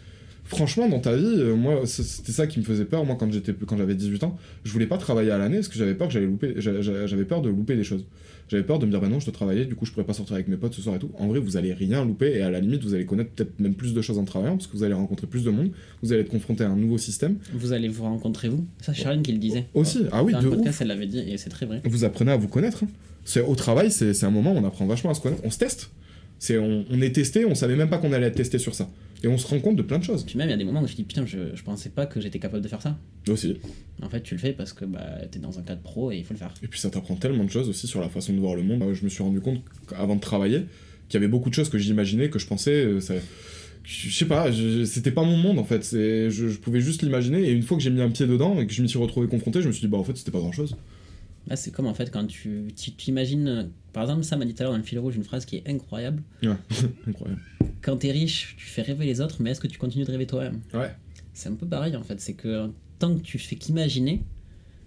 franchement, 0.45 0.87
dans 0.89 0.99
ta 0.99 1.15
vie, 1.15 1.23
euh, 1.25 1.55
moi, 1.55 1.81
c'était 1.85 2.31
ça 2.31 2.47
qui 2.47 2.59
me 2.59 2.63
faisait 2.65 2.85
peur. 2.85 3.05
Moi, 3.05 3.15
quand 3.19 3.31
j'étais, 3.31 3.53
quand 3.53 3.77
j'avais 3.77 3.95
18 3.95 4.23
ans, 4.23 4.37
je 4.63 4.71
voulais 4.71 4.87
pas 4.87 4.97
travailler 4.97 5.31
à 5.31 5.37
l'année 5.37 5.57
parce 5.57 5.67
que 5.69 5.77
j'avais 5.77 5.95
peur 5.95 6.07
que 6.07 6.13
j'allais 6.13 6.25
louper, 6.25 6.53
j'a- 6.57 6.81
j'a- 6.81 7.07
j'avais 7.07 7.25
peur 7.25 7.41
de 7.41 7.49
louper 7.49 7.75
des 7.75 7.83
choses. 7.83 8.05
J'avais 8.49 8.63
peur 8.63 8.77
de 8.77 8.85
me 8.85 8.91
dire, 8.91 8.99
bah 8.99 9.07
non, 9.07 9.19
je 9.19 9.25
dois 9.25 9.33
travailler, 9.33 9.65
du 9.65 9.73
coup, 9.73 9.85
je 9.85 9.91
pourrais 9.91 10.05
pas 10.05 10.13
sortir 10.13 10.35
avec 10.35 10.47
mes 10.49 10.57
potes 10.57 10.73
ce 10.73 10.81
soir 10.81 10.95
et 10.95 10.99
tout. 10.99 11.09
En 11.17 11.27
vrai, 11.27 11.39
vous 11.39 11.55
allez 11.57 11.73
rien 11.73 12.03
louper 12.05 12.33
et 12.35 12.41
à 12.41 12.51
la 12.51 12.59
limite, 12.59 12.83
vous 12.83 12.93
allez 12.93 13.05
connaître 13.05 13.31
peut-être 13.31 13.57
même 13.59 13.73
plus 13.73 13.93
de 13.93 14.01
choses 14.01 14.17
en 14.19 14.25
travaillant 14.25 14.57
parce 14.57 14.67
que 14.67 14.75
vous 14.75 14.83
allez 14.83 14.93
rencontrer 14.93 15.27
plus 15.27 15.43
de 15.45 15.49
monde, 15.49 15.71
vous 16.03 16.11
allez 16.11 16.21
être 16.21 16.29
confronté 16.29 16.63
à 16.65 16.69
un 16.69 16.75
nouveau 16.75 16.97
système. 16.97 17.37
Vous 17.53 17.71
allez 17.71 17.87
vous 17.87 18.03
rencontrer 18.03 18.49
vous? 18.49 18.65
Ça, 18.81 18.93
Charline 18.93 19.21
qui 19.23 19.31
le 19.31 19.37
disait. 19.39 19.65
Aussi, 19.73 20.03
ah 20.11 20.23
oui, 20.23 20.33
Dans 20.33 20.39
de 20.39 20.43
le 20.43 20.49
ouf. 20.51 20.55
podcast, 20.57 20.79
elle 20.81 20.87
l'avait 20.89 21.07
dit 21.07 21.19
et 21.19 21.37
c'est 21.37 21.49
très 21.49 21.65
vrai. 21.65 21.81
Vous 21.85 22.03
apprenez 22.03 22.31
à 22.33 22.37
vous 22.37 22.49
connaître. 22.49 22.83
hein. 22.83 22.87
C'est 23.25 23.41
au 23.41 23.55
travail, 23.55 23.89
c'est 23.89 24.13
c'est 24.13 24.25
un 24.25 24.31
moment 24.31 24.53
où 24.53 24.57
on 24.57 24.65
apprend 24.65 24.85
vachement 24.85 25.09
à 25.11 25.13
se 25.13 25.21
connaître. 25.21 25.41
On 25.45 25.49
se 25.49 25.57
teste. 25.57 25.89
C'est 26.37 26.57
on, 26.57 26.83
on 26.91 27.01
est 27.01 27.15
testé, 27.15 27.45
on 27.45 27.55
savait 27.55 27.77
même 27.77 27.89
pas 27.89 27.97
qu'on 27.97 28.11
allait 28.11 28.27
être 28.27 28.35
testé 28.35 28.57
sur 28.59 28.75
ça. 28.75 28.89
Et 29.23 29.27
on 29.29 29.37
se 29.37 29.47
rend 29.47 29.59
compte 29.59 29.77
de 29.77 29.81
plein 29.81 29.99
de 29.99 30.03
choses. 30.03 30.23
Puis 30.25 30.37
même, 30.37 30.49
il 30.49 30.51
y 30.51 30.53
a 30.53 30.57
des 30.57 30.65
moments 30.65 30.81
où 30.81 30.87
je 30.87 30.91
me 30.91 30.97
dis 30.97 31.03
putain, 31.03 31.25
je, 31.25 31.55
je 31.55 31.63
pensais 31.63 31.89
pas 31.89 32.05
que 32.05 32.19
j'étais 32.19 32.39
capable 32.39 32.61
de 32.61 32.67
faire 32.67 32.81
ça. 32.81 32.97
Aussi. 33.29 33.55
En 34.01 34.09
fait, 34.09 34.21
tu 34.21 34.33
le 34.35 34.39
fais 34.39 34.51
parce 34.51 34.73
que 34.73 34.83
bah, 34.83 34.99
t'es 35.31 35.39
dans 35.39 35.57
un 35.59 35.61
cadre 35.61 35.81
pro 35.81 36.11
et 36.11 36.17
il 36.17 36.25
faut 36.25 36.33
le 36.33 36.39
faire. 36.39 36.53
Et 36.61 36.67
puis 36.67 36.79
ça 36.79 36.89
t'apprend 36.89 37.15
tellement 37.15 37.45
de 37.45 37.49
choses 37.49 37.69
aussi 37.69 37.87
sur 37.87 38.01
la 38.01 38.09
façon 38.09 38.33
de 38.33 38.39
voir 38.39 38.55
le 38.55 38.63
monde. 38.63 38.81
Euh, 38.83 38.93
Je 38.93 39.03
me 39.05 39.09
suis 39.09 39.23
rendu 39.23 39.39
compte 39.39 39.61
avant 39.95 40.15
de 40.15 40.21
travailler 40.21 40.65
qu'il 41.07 41.19
y 41.19 41.23
avait 41.23 41.29
beaucoup 41.31 41.49
de 41.49 41.55
choses 41.55 41.69
que 41.69 41.77
j'imaginais, 41.77 42.29
que 42.29 42.37
je 42.39 42.47
pensais. 42.47 42.71
euh, 42.85 42.99
ça- 42.99 43.13
Je 43.85 44.09
sais 44.09 44.25
pas, 44.25 44.49
c'était 44.85 45.11
pas 45.11 45.23
mon 45.23 45.37
monde 45.37 45.57
en 45.59 45.63
fait. 45.63 45.83
C'est- 45.85 46.29
Je, 46.29 46.49
je 46.49 46.57
pouvais 46.59 46.81
juste 46.81 47.01
l'imaginer. 47.01 47.43
Et 47.47 47.51
une 47.51 47.63
fois 47.63 47.77
que 47.77 47.83
j'ai 47.83 47.89
mis 47.91 48.01
un 48.01 48.09
pied 48.09 48.27
dedans 48.27 48.59
et 48.59 48.67
que 48.67 48.73
je 48.73 48.81
m'y 48.81 48.89
suis 48.89 48.99
retrouvé 48.99 49.27
confronté, 49.27 49.61
je 49.61 49.67
me 49.67 49.71
suis 49.73 49.81
dit, 49.81 49.87
bah 49.87 49.97
en 49.97 50.03
fait, 50.03 50.17
c'était 50.17 50.31
pas 50.31 50.39
grand 50.39 50.51
chose. 50.51 50.75
Là, 51.47 51.55
c'est 51.57 51.71
comme 51.71 51.87
en 51.87 51.93
fait 51.93 52.09
quand 52.11 52.25
tu 52.27 52.67
t'imagines. 52.97 53.47
euh, 53.47 53.63
Par 53.91 54.03
exemple, 54.03 54.23
ça 54.23 54.37
m'a 54.37 54.45
dit 54.45 54.53
tout 54.53 54.61
à 54.61 54.63
l'heure 54.63 54.71
dans 54.71 54.77
le 54.77 54.83
fil 54.83 54.97
rouge 54.99 55.15
une 55.15 55.23
phrase 55.25 55.45
qui 55.45 55.57
est 55.57 55.69
incroyable. 55.69 56.23
Incroyable. 57.07 57.41
Quand 57.81 57.97
t'es 57.97 58.11
riche, 58.11 58.55
tu 58.57 58.65
fais 58.65 58.81
rêver 58.81 59.05
les 59.05 59.19
autres, 59.21 59.37
mais 59.41 59.51
est-ce 59.51 59.59
que 59.59 59.67
tu 59.67 59.77
continues 59.77 60.05
de 60.05 60.11
rêver 60.11 60.25
toi-même? 60.25 60.61
Ouais. 60.73 60.91
C'est 61.33 61.49
un 61.49 61.55
peu 61.55 61.65
pareil 61.67 61.95
en 61.95 62.03
fait. 62.03 62.19
C'est 62.21 62.33
que 62.33 62.69
tant 62.99 63.13
que 63.15 63.21
tu 63.21 63.37
fais 63.39 63.55
qu'imaginer 63.57 64.23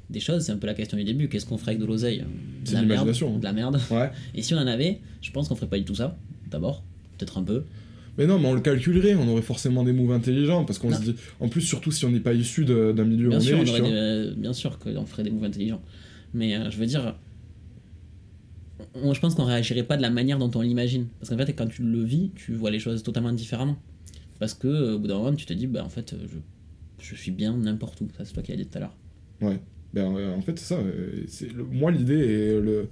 des 0.08 0.20
choses, 0.20 0.44
c'est 0.44 0.52
un 0.52 0.56
peu 0.56 0.66
la 0.66 0.74
question 0.74 0.96
du 0.96 1.04
début. 1.04 1.28
Qu'est-ce 1.28 1.44
qu'on 1.46 1.58
ferait 1.58 1.72
avec 1.72 1.80
de 1.82 1.86
l'oseille? 1.86 2.24
C'est 2.64 2.70
De 2.70 2.74
la 2.76 2.82
de 2.82 2.86
merde. 2.86 3.00
l'imagination, 3.00 3.34
hein. 3.34 3.38
De 3.38 3.44
la 3.44 3.52
merde. 3.52 3.80
Ouais. 3.90 4.10
Et 4.34 4.42
si 4.42 4.54
on 4.54 4.58
en 4.58 4.66
avait, 4.66 5.00
je 5.20 5.30
pense 5.32 5.48
qu'on 5.48 5.56
ferait 5.56 5.68
pas 5.68 5.78
du 5.78 5.84
tout 5.84 5.94
ça. 5.96 6.16
D'abord, 6.50 6.82
peut-être 7.18 7.36
un 7.38 7.42
peu. 7.42 7.64
Mais 8.16 8.26
non, 8.26 8.38
mais 8.38 8.48
on 8.48 8.54
le 8.54 8.60
calculerait, 8.62 9.14
on 9.14 9.28
aurait 9.28 9.42
forcément 9.42 9.84
des 9.84 9.92
moves 9.92 10.12
intelligents, 10.12 10.64
parce 10.64 10.78
qu'on 10.78 10.90
se 10.94 11.02
dit, 11.02 11.16
en 11.38 11.48
plus, 11.48 11.60
surtout 11.60 11.90
si 11.92 12.06
on 12.06 12.10
n'est 12.10 12.20
pas 12.20 12.32
issu 12.32 12.64
d'un 12.64 12.92
milieu 13.04 13.26
où 13.26 13.30
Bien 13.30 13.38
on 13.38 13.42
sûr, 13.42 13.56
est 13.56 13.60
on 13.60 13.60
riche, 13.64 13.70
aurait 13.72 13.82
des- 13.82 13.88
euh, 13.92 14.34
bien 14.34 14.54
sûr 14.54 14.78
qu'on 14.78 15.04
ferait 15.04 15.22
des 15.22 15.30
moves 15.30 15.44
intelligents. 15.44 15.82
Mais 16.34 16.56
euh, 16.56 16.70
je 16.70 16.76
veux 16.78 16.86
dire, 16.86 17.16
je 18.94 19.20
pense 19.20 19.34
qu'on 19.34 19.44
réagirait 19.44 19.82
pas 19.84 19.96
de 19.96 20.02
la 20.02 20.10
manière 20.10 20.38
dont 20.38 20.50
on 20.54 20.60
l'imagine. 20.60 21.06
Parce 21.18 21.30
qu'en 21.30 21.36
fait, 21.38 21.52
quand 21.54 21.66
tu 21.66 21.82
le 21.82 22.02
vis, 22.02 22.30
tu 22.34 22.54
vois 22.54 22.70
les 22.70 22.78
choses 22.78 23.02
totalement 23.02 23.32
différemment. 23.32 23.76
Parce 24.38 24.54
que 24.54 24.68
euh, 24.68 24.94
au 24.94 24.98
bout 24.98 25.06
d'un 25.08 25.16
moment, 25.16 25.34
tu 25.34 25.46
te 25.46 25.52
dis, 25.54 25.66
bah 25.66 25.82
en 25.84 25.88
fait, 25.88 26.12
euh, 26.12 26.16
je, 27.00 27.14
je 27.14 27.20
suis 27.20 27.30
bien 27.30 27.56
n'importe 27.56 28.00
où. 28.02 28.08
Ça, 28.16 28.24
c'est 28.24 28.32
toi 28.34 28.42
qui 28.42 28.50
l'as 28.52 28.58
dit 28.58 28.66
tout 28.66 28.76
à 28.78 28.80
l'heure. 28.80 28.96
Ouais. 29.40 29.58
Ben, 29.94 30.04
en 30.06 30.42
fait, 30.42 30.58
c'est 30.58 30.74
ça. 30.74 30.78
c'est 31.28 31.54
moi, 31.56 31.90
l'idée 31.90 32.18
et 32.18 32.60
le, 32.60 32.88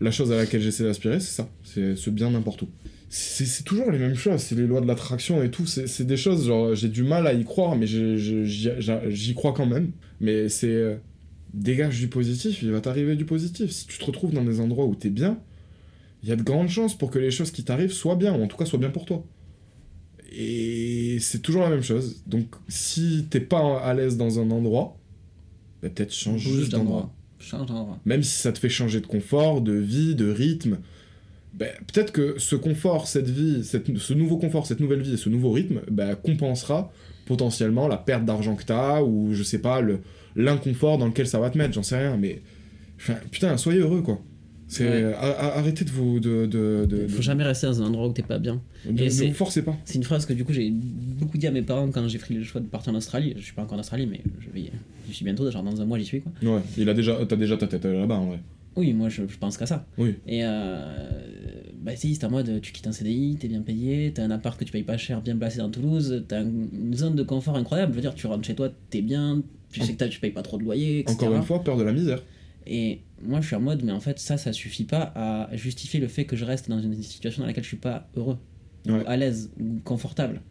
la 0.00 0.10
chose 0.10 0.32
à 0.32 0.36
laquelle 0.36 0.60
j'essaie 0.60 0.82
d'aspirer, 0.82 1.20
c'est 1.20 1.30
ça. 1.30 1.48
C'est 1.62 1.94
ce 1.94 2.10
bien 2.10 2.30
n'importe 2.30 2.62
où. 2.62 2.68
C'est 3.10 3.46
c'est 3.46 3.62
toujours 3.62 3.90
les 3.90 3.98
mêmes 3.98 4.16
choses. 4.16 4.40
C'est 4.40 4.54
les 4.56 4.66
lois 4.66 4.80
de 4.80 4.86
l'attraction 4.86 5.42
et 5.42 5.50
tout. 5.50 5.66
C'est 5.66 5.86
c'est 5.86 6.04
des 6.04 6.16
choses, 6.16 6.46
genre, 6.46 6.74
j'ai 6.74 6.88
du 6.88 7.04
mal 7.04 7.26
à 7.26 7.32
y 7.32 7.44
croire, 7.44 7.76
mais 7.76 7.86
j'ai- 7.86 8.18
j'y 8.18 8.70
j'y 9.08 9.34
crois 9.34 9.52
quand 9.52 9.66
même. 9.66 9.92
Mais 10.20 10.48
c'est. 10.48 10.98
Dégage 11.54 11.98
du 11.98 12.08
positif, 12.08 12.62
il 12.62 12.70
va 12.70 12.80
t'arriver 12.80 13.16
du 13.16 13.24
positif. 13.24 13.70
Si 13.70 13.86
tu 13.86 13.98
te 13.98 14.04
retrouves 14.04 14.32
dans 14.32 14.44
des 14.44 14.60
endroits 14.60 14.86
où 14.86 14.94
t'es 14.94 15.10
bien, 15.10 15.38
il 16.22 16.28
y 16.28 16.32
a 16.32 16.36
de 16.36 16.42
grandes 16.42 16.68
chances 16.68 16.96
pour 16.96 17.10
que 17.10 17.18
les 17.18 17.30
choses 17.30 17.50
qui 17.50 17.64
t'arrivent 17.64 17.92
soient 17.92 18.16
bien, 18.16 18.34
ou 18.34 18.42
en 18.42 18.46
tout 18.46 18.56
cas 18.56 18.64
soient 18.64 18.78
bien 18.78 18.90
pour 18.90 19.04
toi. 19.04 19.24
Et 20.30 21.18
c'est 21.20 21.40
toujours 21.40 21.62
la 21.62 21.70
même 21.70 21.82
chose. 21.82 22.22
Donc, 22.26 22.46
si 22.68 23.26
t'es 23.30 23.40
pas 23.40 23.80
à 23.80 23.94
l'aise 23.94 24.16
dans 24.16 24.38
un 24.40 24.50
endroit, 24.50 24.96
bah, 25.82 25.88
peut-être 25.88 26.12
change 26.12 26.40
juste 26.40 26.72
d'endroit. 26.72 27.12
Change 27.38 27.66
d'endroit. 27.66 27.98
Même 28.04 28.22
si 28.22 28.36
ça 28.36 28.52
te 28.52 28.58
fait 28.58 28.68
changer 28.68 29.00
de 29.00 29.06
confort, 29.06 29.62
de 29.62 29.72
vie, 29.72 30.14
de 30.14 30.30
rythme, 30.30 30.78
ben, 31.54 31.70
peut-être 31.92 32.12
que 32.12 32.34
ce 32.38 32.56
confort, 32.56 33.08
cette 33.08 33.30
vie, 33.30 33.64
cette- 33.64 33.96
ce 33.96 34.12
nouveau 34.12 34.36
confort, 34.36 34.66
cette 34.66 34.80
nouvelle 34.80 35.00
vie 35.02 35.14
et 35.14 35.16
ce 35.16 35.28
nouveau 35.28 35.50
rythme 35.50 35.80
ben, 35.90 36.14
compensera 36.14 36.92
potentiellement 37.28 37.86
la 37.86 37.96
perte 37.98 38.24
d'argent 38.24 38.56
que 38.56 38.64
t'as 38.64 39.02
ou 39.02 39.28
je 39.32 39.42
sais 39.44 39.58
pas, 39.60 39.80
le- 39.80 40.00
l'inconfort 40.34 40.98
dans 40.98 41.06
lequel 41.06 41.26
ça 41.26 41.38
va 41.38 41.50
te 41.50 41.58
mettre, 41.58 41.74
j'en 41.74 41.82
sais 41.82 41.98
rien, 41.98 42.16
mais 42.16 42.40
enfin, 42.96 43.14
putain, 43.30 43.56
soyez 43.56 43.80
heureux 43.80 44.02
quoi. 44.02 44.18
C'est 44.70 44.86
Ouais. 44.86 45.14
a- 45.14 45.56
arrêtez 45.58 45.84
de 45.86 45.90
vous 45.90 46.20
de 46.20 46.44
de, 46.44 46.84
de, 46.86 47.08
Faut 47.08 47.22
jamais 47.22 47.42
rester 47.44 47.66
dans 47.66 47.80
un 47.82 47.86
endroit 47.86 48.06
où 48.08 48.12
t'es 48.12 48.22
pas 48.22 48.38
bien. 48.38 48.60
de- 48.84 49.02
Et 49.02 49.28
ne 49.28 49.32
forcez 49.34 49.62
pas. 49.62 49.74
C'est 49.86 49.94
une 49.94 50.04
phrase 50.04 50.26
que 50.26 50.32
du 50.34 50.44
coup 50.44 50.52
j'ai 50.52 50.70
beaucoup 50.70 51.38
dit 51.38 51.46
à 51.46 51.50
mes 51.50 51.62
parents 51.62 51.88
quand 51.90 52.06
j'ai 52.08 52.18
pris 52.18 52.34
le 52.34 52.42
choix 52.44 52.60
de 52.60 52.66
partir 52.66 52.92
en 52.92 52.96
Australie. 52.96 53.32
Je 53.36 53.42
suis 53.42 53.54
pas 53.54 53.62
encore 53.62 53.76
en 53.78 53.80
Australie, 53.80 54.06
mais 54.06 54.20
je 54.40 54.50
vais, 54.50 54.70
j'y 55.08 55.14
suis 55.14 55.24
bientôt. 55.24 55.50
Genre 55.50 55.62
dans 55.62 55.80
un 55.80 55.86
mois, 55.86 55.98
j'y 55.98 56.04
suis 56.04 56.20
quoi. 56.20 56.32
Ouais, 56.42 56.60
il 56.76 56.86
a 56.88 56.92
déjà, 56.94 57.16
t'as 57.26 57.36
déjà 57.36 57.56
ta 57.56 57.66
tête 57.66 57.84
là-bas 57.86 58.16
en 58.16 58.26
vrai. 58.26 58.40
Oui, 58.76 58.92
moi 58.92 59.08
je, 59.08 59.22
je 59.26 59.38
pense 59.38 59.56
qu'à 59.56 59.64
ça. 59.66 59.86
Oui. 59.96 60.16
Et 60.26 60.40
euh, 60.44 61.22
bah 61.88 61.96
si, 61.96 62.14
c'est 62.16 62.24
en 62.26 62.30
mode 62.30 62.60
tu 62.60 62.70
quittes 62.72 62.86
un 62.86 62.92
CDI, 62.92 63.36
t'es 63.40 63.48
bien 63.48 63.62
payé, 63.62 64.12
t'as 64.14 64.22
un 64.22 64.30
appart 64.30 64.60
que 64.60 64.64
tu 64.66 64.72
payes 64.72 64.82
pas 64.82 64.98
cher, 64.98 65.22
bien 65.22 65.38
placé 65.38 65.56
dans 65.56 65.70
Toulouse, 65.70 66.22
t'as 66.28 66.40
un- 66.40 66.44
une 66.44 66.92
zone 66.94 67.16
de 67.16 67.22
confort 67.22 67.56
incroyable. 67.56 67.92
Je 67.92 67.96
veux 67.96 68.02
dire, 68.02 68.14
tu 68.14 68.26
rentres 68.26 68.46
chez 68.46 68.54
toi, 68.54 68.68
t'es 68.90 69.00
bien, 69.00 69.42
tu 69.72 69.80
sais 69.80 69.94
que 69.94 69.96
t'as- 69.98 70.08
tu 70.10 70.20
payes 70.20 70.32
pas 70.32 70.42
trop 70.42 70.58
de 70.58 70.64
loyer, 70.64 70.98
etc. 70.98 71.14
Encore 71.14 71.34
une 71.34 71.42
fois, 71.44 71.64
peur 71.64 71.78
de 71.78 71.84
la 71.84 71.94
misère. 71.94 72.22
Et 72.66 73.00
moi 73.22 73.40
je 73.40 73.46
suis 73.46 73.56
en 73.56 73.60
mode, 73.60 73.82
mais 73.84 73.92
en 73.92 74.00
fait 74.00 74.18
ça, 74.18 74.36
ça 74.36 74.52
suffit 74.52 74.84
pas 74.84 75.12
à 75.14 75.48
justifier 75.56 75.98
le 75.98 76.08
fait 76.08 76.26
que 76.26 76.36
je 76.36 76.44
reste 76.44 76.68
dans 76.68 76.78
une 76.78 76.94
situation 77.02 77.40
dans 77.40 77.46
laquelle 77.46 77.64
je 77.64 77.68
suis 77.68 77.78
pas 77.78 78.06
heureux, 78.16 78.36
ou 78.86 78.92
à 79.06 79.16
l'aise, 79.16 79.50
ou 79.58 79.80
confortable. 79.82 80.42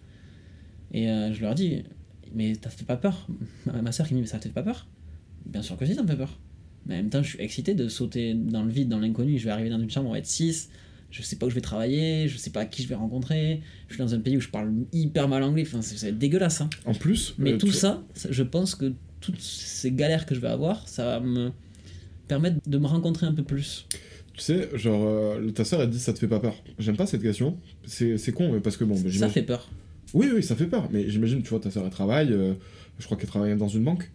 Et 0.91 1.07
euh, 1.07 1.31
je 1.33 1.41
leur 1.41 1.53
dis, 1.53 1.83
mais 2.33 2.55
ça 2.55 2.71
te 2.71 2.75
fait 2.75 2.85
pas 2.85 2.97
peur? 2.97 3.27
Ma, 3.67 3.79
ma 3.83 3.91
soeur 3.91 4.07
qui 4.07 4.15
me 4.15 4.19
dit, 4.19 4.21
mais 4.23 4.27
ça 4.27 4.39
te 4.39 4.45
fait 4.45 4.53
pas 4.55 4.63
peur? 4.63 4.87
Bien 5.45 5.61
sûr 5.61 5.77
que 5.77 5.85
si, 5.85 5.93
ça 5.93 6.01
me 6.01 6.07
fait 6.07 6.15
peur. 6.17 6.39
Mais 6.87 6.95
en 6.95 6.97
même 6.97 7.09
temps, 7.09 7.21
je 7.21 7.29
suis 7.29 7.41
excité 7.41 7.75
de 7.75 7.87
sauter 7.89 8.33
dans 8.33 8.63
le 8.63 8.71
vide, 8.71 8.89
dans 8.89 8.97
l'inconnu. 8.99 9.37
Je 9.37 9.43
vais 9.45 9.51
arriver 9.51 9.69
dans 9.69 9.79
une 9.79 9.91
chambre, 9.91 10.09
on 10.09 10.13
va 10.13 10.17
être 10.19 10.25
6. 10.25 10.69
Je 11.17 11.23
sais 11.23 11.35
pas 11.35 11.47
où 11.47 11.49
je 11.49 11.55
vais 11.55 11.61
travailler, 11.61 12.27
je 12.27 12.37
sais 12.37 12.51
pas 12.51 12.65
qui 12.65 12.83
je 12.83 12.87
vais 12.87 12.93
rencontrer. 12.95 13.61
Je 13.87 13.95
suis 13.95 14.03
dans 14.03 14.13
un 14.13 14.19
pays 14.19 14.37
où 14.37 14.39
je 14.41 14.49
parle 14.49 14.71
hyper 14.93 15.27
mal 15.27 15.41
anglais. 15.41 15.63
Enfin, 15.65 15.81
c'est 15.81 15.97
c'est 15.97 16.11
dégueulasse. 16.17 16.61
Hein. 16.61 16.69
En 16.85 16.93
plus, 16.93 17.33
Mais 17.39 17.53
euh, 17.53 17.57
tout 17.57 17.71
ça, 17.71 18.03
ça- 18.13 18.29
je 18.31 18.43
pense 18.43 18.75
que 18.75 18.93
toutes 19.19 19.39
ces 19.41 19.91
galères 19.91 20.25
que 20.27 20.35
je 20.35 20.39
vais 20.39 20.47
avoir, 20.47 20.87
ça 20.87 21.05
va 21.05 21.19
me 21.19 21.51
permettre 22.27 22.57
de 22.67 22.77
me 22.77 22.85
rencontrer 22.85 23.25
un 23.25 23.33
peu 23.33 23.43
plus. 23.43 23.87
Tu 24.35 24.41
sais, 24.43 24.69
genre, 24.75 25.03
euh, 25.07 25.49
ta 25.49 25.65
soeur 25.65 25.81
elle 25.81 25.89
dit 25.89 25.97
ça 25.99 26.13
te 26.13 26.19
fait 26.19 26.27
pas 26.27 26.39
peur. 26.39 26.55
J'aime 26.77 26.95
pas 26.97 27.07
cette 27.07 27.23
question. 27.23 27.57
C'est 27.85 28.31
con, 28.33 28.51
mais 28.53 28.59
parce 28.59 28.77
que 28.77 28.83
bon, 28.83 28.93
bah, 28.99 29.09
Ça 29.11 29.29
fait 29.29 29.41
peur. 29.41 29.67
Oui, 30.13 30.29
oui, 30.33 30.43
ça 30.43 30.55
fait 30.55 30.67
peur. 30.67 30.87
Mais 30.91 31.09
j'imagine, 31.09 31.41
tu 31.41 31.49
vois, 31.49 31.59
ta 31.59 31.71
soeur 31.71 31.83
elle 31.85 31.89
travaille. 31.91 32.31
euh, 32.31 32.53
je 32.99 33.05
crois 33.05 33.17
qu'elle 33.17 33.29
travaille 33.29 33.57
dans 33.57 33.67
une 33.67 33.83
banque. 33.83 34.11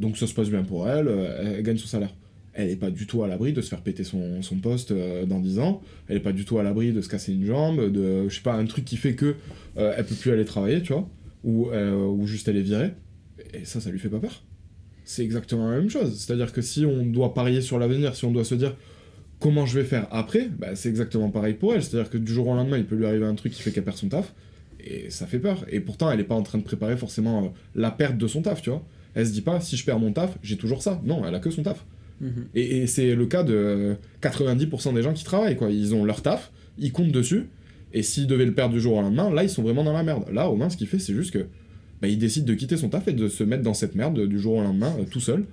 donc 0.00 0.18
ça 0.18 0.26
se 0.26 0.34
passe 0.34 0.48
bien 0.50 0.62
pour 0.64 0.88
elle. 0.88 1.08
elle 1.08 1.62
gagne 1.62 1.76
son 1.78 1.86
salaire. 1.86 2.12
Elle 2.58 2.70
est 2.70 2.76
pas 2.76 2.90
du 2.90 3.06
tout 3.06 3.22
à 3.22 3.28
l'abri 3.28 3.52
de 3.52 3.60
se 3.60 3.68
faire 3.68 3.82
péter 3.82 4.02
son, 4.02 4.42
son 4.42 4.56
poste 4.56 4.90
euh, 4.90 5.24
dans 5.26 5.38
10 5.38 5.60
ans. 5.60 5.80
Elle 6.08 6.16
est 6.16 6.20
pas 6.20 6.32
du 6.32 6.44
tout 6.44 6.58
à 6.58 6.64
l'abri 6.64 6.92
de 6.92 7.00
se 7.00 7.08
casser 7.08 7.32
une 7.32 7.44
jambe, 7.44 7.92
de, 7.92 8.28
je 8.28 8.34
sais 8.34 8.42
pas, 8.42 8.54
un 8.54 8.66
truc 8.66 8.84
qui 8.84 8.96
fait 8.96 9.14
que 9.14 9.36
euh, 9.76 9.94
elle 9.96 10.04
peut 10.04 10.16
plus 10.16 10.32
aller 10.32 10.44
travailler, 10.44 10.82
tu 10.82 10.92
vois. 10.92 11.08
Ou, 11.44 11.70
euh, 11.70 11.94
ou 11.94 12.26
juste 12.26 12.48
elle 12.48 12.56
est 12.56 12.62
virée. 12.62 12.94
Et 13.54 13.64
ça, 13.64 13.80
ça 13.80 13.90
lui 13.90 14.00
fait 14.00 14.08
pas 14.08 14.18
peur. 14.18 14.42
C'est 15.04 15.22
exactement 15.22 15.70
la 15.70 15.78
même 15.78 15.88
chose. 15.88 16.18
C'est-à-dire 16.18 16.52
que 16.52 16.60
si 16.60 16.84
on 16.84 17.06
doit 17.06 17.32
parier 17.32 17.60
sur 17.60 17.78
l'avenir, 17.78 18.16
si 18.16 18.24
on 18.24 18.32
doit 18.32 18.44
se 18.44 18.56
dire 18.56 18.74
comment 19.38 19.64
je 19.64 19.78
vais 19.78 19.84
faire 19.84 20.08
après, 20.10 20.48
bah, 20.48 20.74
c'est 20.74 20.88
exactement 20.88 21.30
pareil 21.30 21.54
pour 21.54 21.74
elle. 21.74 21.82
C'est-à-dire 21.84 22.10
que 22.10 22.18
du 22.18 22.32
jour 22.32 22.48
au 22.48 22.54
lendemain, 22.56 22.78
il 22.78 22.86
peut 22.86 22.96
lui 22.96 23.06
arriver 23.06 23.24
un 23.24 23.36
truc 23.36 23.52
qui 23.52 23.62
fait 23.62 23.70
qu'elle 23.70 23.84
perd 23.84 23.96
son 23.96 24.08
taf, 24.08 24.34
et 24.80 25.10
ça 25.10 25.28
fait 25.28 25.38
peur. 25.38 25.64
Et 25.70 25.78
pourtant, 25.78 26.10
elle 26.10 26.18
est 26.18 26.24
pas 26.24 26.34
en 26.34 26.42
train 26.42 26.58
de 26.58 26.64
préparer 26.64 26.96
forcément 26.96 27.44
euh, 27.44 27.48
la 27.74 27.92
perte 27.92 28.18
de 28.18 28.26
son 28.26 28.42
taf, 28.42 28.62
tu 28.62 28.70
vois. 28.70 28.82
Elle 29.14 29.26
se 29.26 29.32
dit 29.32 29.42
pas, 29.42 29.60
si 29.60 29.76
je 29.76 29.84
perds 29.84 29.98
mon 29.98 30.12
taf, 30.12 30.36
j'ai 30.42 30.56
toujours 30.56 30.82
ça. 30.82 31.00
Non, 31.04 31.24
elle 31.24 31.34
a 31.34 31.38
que 31.40 31.50
son 31.50 31.62
taf. 31.62 31.84
Et, 32.54 32.86
c'est 32.86 33.14
le 33.14 33.26
cas 33.26 33.42
de 33.42 33.54
euh, 33.54 33.94
90% 34.22 34.94
des 34.94 35.02
gens 35.02 35.12
qui 35.12 35.24
travaillent, 35.24 35.56
quoi. 35.56 35.70
Ils 35.70 35.94
ont 35.94 36.04
leur 36.04 36.22
taf, 36.22 36.50
ils 36.78 36.92
comptent 36.92 37.12
dessus, 37.12 37.46
et 37.92 38.02
s'ils 38.02 38.26
devaient 38.26 38.46
le 38.46 38.54
perdre 38.54 38.74
du 38.74 38.80
jour 38.80 38.94
au 38.94 39.00
lendemain, 39.00 39.30
là, 39.30 39.42
ils 39.42 39.50
sont 39.50 39.62
vraiment 39.62 39.84
dans 39.84 39.92
la 39.92 40.02
merde. 40.02 40.24
Là, 40.32 40.48
au 40.50 40.56
moins, 40.56 40.68
ce 40.68 40.76
qu'il 40.76 40.86
fait, 40.86 40.98
c'est 40.98 41.14
juste 41.14 41.32
que 41.32 41.46
bah, 42.00 42.08
il 42.08 42.18
décide 42.18 42.44
de 42.44 42.54
quitter 42.54 42.76
son 42.76 42.88
taf 42.88 43.08
et 43.08 43.12
de 43.12 43.28
se 43.28 43.44
mettre 43.44 43.62
dans 43.62 43.74
cette 43.74 43.94
merde 43.94 44.26
du 44.26 44.38
jour 44.38 44.54
au 44.54 44.62
lendemain, 44.62 44.92
euh, 44.98 45.04
tout 45.10 45.20
seul. 45.20 45.44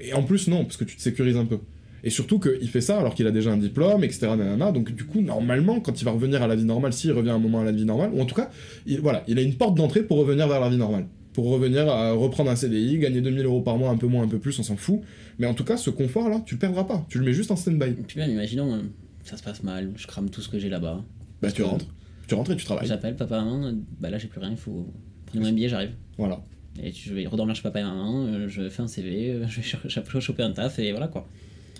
Et 0.00 0.12
en 0.12 0.22
plus, 0.22 0.48
non, 0.48 0.64
parce 0.64 0.76
que 0.76 0.84
tu 0.84 0.96
te 0.96 1.02
sécurises 1.02 1.36
un 1.36 1.46
peu. 1.46 1.58
Et 2.04 2.10
surtout 2.10 2.38
qu'il 2.38 2.68
fait 2.68 2.80
ça 2.80 2.98
alors 2.98 3.14
qu'il 3.14 3.26
a 3.26 3.32
déjà 3.32 3.50
un 3.50 3.56
diplôme, 3.56 4.04
etc. 4.04 4.28
donc 4.72 4.94
du 4.94 5.04
coup, 5.04 5.20
normalement, 5.20 5.80
quand 5.80 6.00
il 6.00 6.04
va 6.04 6.12
revenir 6.12 6.42
à 6.42 6.46
la 6.46 6.54
vie 6.54 6.64
normale, 6.64 6.92
s'il 6.92 7.10
revient 7.10 7.30
un 7.30 7.40
moment 7.40 7.60
à 7.60 7.64
la 7.64 7.72
vie 7.72 7.84
normale, 7.84 8.10
ou 8.12 8.20
en 8.20 8.24
tout 8.24 8.36
cas, 8.36 8.50
il, 8.86 9.00
voilà, 9.00 9.24
il 9.26 9.36
a 9.38 9.42
une 9.42 9.54
porte 9.54 9.76
d'entrée 9.76 10.04
pour 10.04 10.18
revenir 10.18 10.46
vers 10.46 10.60
la 10.60 10.68
vie 10.68 10.76
normale. 10.76 11.06
Pour 11.32 11.50
revenir 11.50 11.88
à 11.88 12.12
reprendre 12.12 12.50
un 12.50 12.56
CDI, 12.56 12.98
gagner 12.98 13.20
2000 13.20 13.44
euros 13.44 13.60
par 13.60 13.78
mois, 13.78 13.90
un 13.90 13.96
peu 13.96 14.06
moins, 14.06 14.24
un 14.24 14.28
peu 14.28 14.38
plus, 14.38 14.58
on 14.58 14.62
s'en 14.62 14.76
fout. 14.76 15.00
Mais 15.38 15.46
en 15.46 15.54
tout 15.54 15.64
cas, 15.64 15.76
ce 15.76 15.90
confort-là, 15.90 16.42
tu 16.46 16.54
le 16.54 16.58
perdras 16.58 16.84
pas. 16.84 17.06
Tu 17.08 17.18
le 17.18 17.24
mets 17.24 17.32
juste 17.32 17.50
en 17.50 17.56
stand-by. 17.56 17.92
Puis 18.06 18.18
même, 18.18 18.30
imaginons, 18.30 18.74
euh, 18.74 18.82
ça 19.24 19.36
se 19.36 19.42
passe 19.42 19.62
mal, 19.62 19.92
je 19.96 20.06
crame 20.06 20.30
tout 20.30 20.40
ce 20.40 20.48
que 20.48 20.58
j'ai 20.58 20.68
là-bas. 20.68 21.04
Bah, 21.42 21.52
tu 21.52 21.62
rentres. 21.62 21.86
Tu 22.26 22.34
rentres 22.34 22.50
et 22.50 22.56
tu 22.56 22.64
travailles. 22.64 22.88
J'appelle 22.88 23.16
papa, 23.16 23.42
maman, 23.42 23.72
bah 24.00 24.10
là 24.10 24.18
j'ai 24.18 24.28
plus 24.28 24.40
rien, 24.40 24.50
il 24.50 24.56
faut. 24.56 24.86
Prenez-moi 25.26 25.50
un 25.50 25.52
billet, 25.52 25.68
j'arrive. 25.68 25.92
Voilà. 26.16 26.42
Et 26.82 26.92
je 26.92 27.14
vais 27.14 27.26
redormir 27.26 27.54
chez 27.54 27.62
papa 27.62 27.80
et 27.80 27.84
maman, 27.84 28.24
euh, 28.24 28.48
je 28.48 28.68
fais 28.68 28.82
un 28.82 28.88
CV, 28.88 29.30
euh, 29.30 29.46
je 29.48 30.00
vais 30.00 30.20
choper 30.20 30.42
un 30.42 30.52
taf 30.52 30.78
et 30.78 30.90
voilà 30.90 31.08
quoi. 31.08 31.26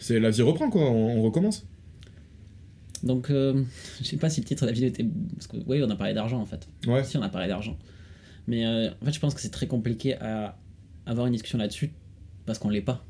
C'est 0.01 0.20
la 0.20 0.30
vie 0.30 0.42
reprend, 0.42 0.70
quoi. 0.70 0.82
On, 0.82 1.18
on 1.18 1.22
recommence. 1.22 1.66
Donc, 3.03 3.30
euh, 3.30 3.62
je 4.01 4.05
sais 4.05 4.16
pas 4.16 4.30
si 4.30 4.40
le 4.40 4.46
titre 4.46 4.62
de 4.62 4.66
la 4.66 4.72
vidéo 4.72 4.88
était. 4.88 5.07
Parce 5.34 5.46
que, 5.46 5.57
oui, 5.66 5.82
on 5.82 5.90
a 5.90 5.96
parlé 5.96 6.14
d'argent 6.14 6.40
en 6.40 6.46
fait. 6.46 6.68
Ouais. 6.86 7.05
Si, 7.05 7.16
on 7.16 7.22
a 7.22 7.28
parlé 7.28 7.49
d'argent. 7.49 7.76
Mais 8.49 8.66
euh, 8.66 8.90
en 9.01 9.05
fait, 9.05 9.12
je 9.12 9.20
pense 9.20 9.34
que 9.34 9.40
c'est 9.40 9.51
très 9.51 9.66
compliqué 9.68 10.14
à 10.14 10.59
avoir 11.07 11.26
une 11.26 11.34
discussion 11.34 11.59
là-dessus 11.59 11.90
parce 12.46 12.59
qu'on 12.59 12.70
l'est 12.70 12.80
pas. 12.80 13.05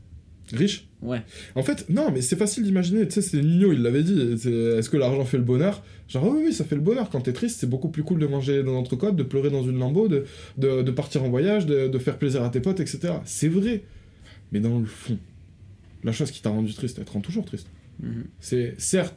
Riche 0.53 0.87
Ouais. 1.01 1.23
En 1.55 1.63
fait, 1.63 1.89
non, 1.89 2.11
mais 2.11 2.23
c'est 2.23 2.35
facile 2.35 2.65
d'imaginer. 2.65 3.07
Tu 3.07 3.15
sais, 3.15 3.23
c'est 3.23 3.41
Nino, 3.41 3.73
il 3.73 3.83
l'avait 3.83 4.03
dit. 4.03 4.21
Est-ce 4.21 4.91
que 4.91 4.97
l'argent 4.97 5.25
fait 5.25 5.37
le 5.37 5.45
bonheur? 5.45 5.85
Genre, 6.09 6.27
oui, 6.27 6.43
oui, 6.47 6.53
ça 6.53 6.65
fait 6.65 6.75
le 6.75 6.81
bonheur. 6.81 7.09
Quand 7.09 7.21
t'es 7.21 7.33
triste, 7.33 7.61
c'est 7.61 7.69
beaucoup 7.69 7.89
plus 7.89 8.03
cool 8.03 8.19
de 8.19 8.27
manger 8.27 8.65
dans 8.65 8.73
l'entrecôte, 8.73 9.15
de 9.15 9.23
pleurer 9.23 9.51
dans 9.51 9.63
une 9.63 9.79
lambeau, 9.79 10.09
de, 10.09 10.25
de, 10.57 10.83
de 10.83 10.91
partir 10.91 11.23
en 11.23 11.29
voyage, 11.29 11.67
de, 11.67 11.87
de 11.87 11.99
faire 11.99 12.19
plaisir 12.19 12.43
à 12.43 12.49
tes 12.51 12.61
potes, 12.61 12.81
etc. 12.81 13.15
C'est 13.25 13.49
vrai. 13.49 13.85
Mais 14.51 14.59
dans 14.59 14.79
le 14.81 14.87
fond, 14.87 15.19
la 16.03 16.11
chose 16.11 16.33
qui 16.33 16.43
t'a 16.43 16.51
rendu 16.51 16.75
triste, 16.75 16.99
elle 16.99 17.05
te 17.05 17.13
rend 17.13 17.21
toujours 17.21 17.45
triste. 17.45 17.69
Mhm. 18.01 18.25
C'est 18.41 18.75
certes, 18.79 19.15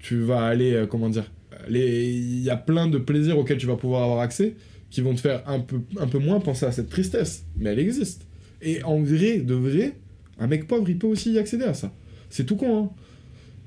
tu 0.00 0.20
vas 0.20 0.44
aller, 0.44 0.72
euh, 0.74 0.86
comment 0.86 1.08
dire, 1.08 1.30
il 1.70 2.40
y 2.40 2.50
a 2.50 2.56
plein 2.56 2.88
de 2.88 2.98
plaisirs 2.98 3.38
auxquels 3.38 3.58
tu 3.58 3.66
vas 3.66 3.76
pouvoir 3.76 4.02
avoir 4.02 4.20
accès 4.20 4.54
qui 4.92 5.00
vont 5.00 5.14
te 5.14 5.20
faire 5.20 5.42
un 5.46 5.58
peu, 5.58 6.18
moins 6.18 6.38
penser 6.38 6.66
à 6.66 6.70
cette 6.70 6.90
tristesse, 6.90 7.46
mais 7.56 7.70
elle 7.70 7.78
existe. 7.78 8.26
Et 8.60 8.82
en 8.84 9.00
vrai, 9.00 9.38
de 9.38 9.54
vrai, 9.54 9.94
un 10.38 10.46
mec 10.46 10.68
pauvre, 10.68 10.88
il 10.88 10.98
peut 10.98 11.06
aussi 11.06 11.32
y 11.32 11.38
accéder 11.38 11.64
à 11.64 11.72
ça. 11.72 11.92
C'est 12.28 12.44
tout 12.44 12.56
con, 12.56 12.78
hein. 12.78 12.90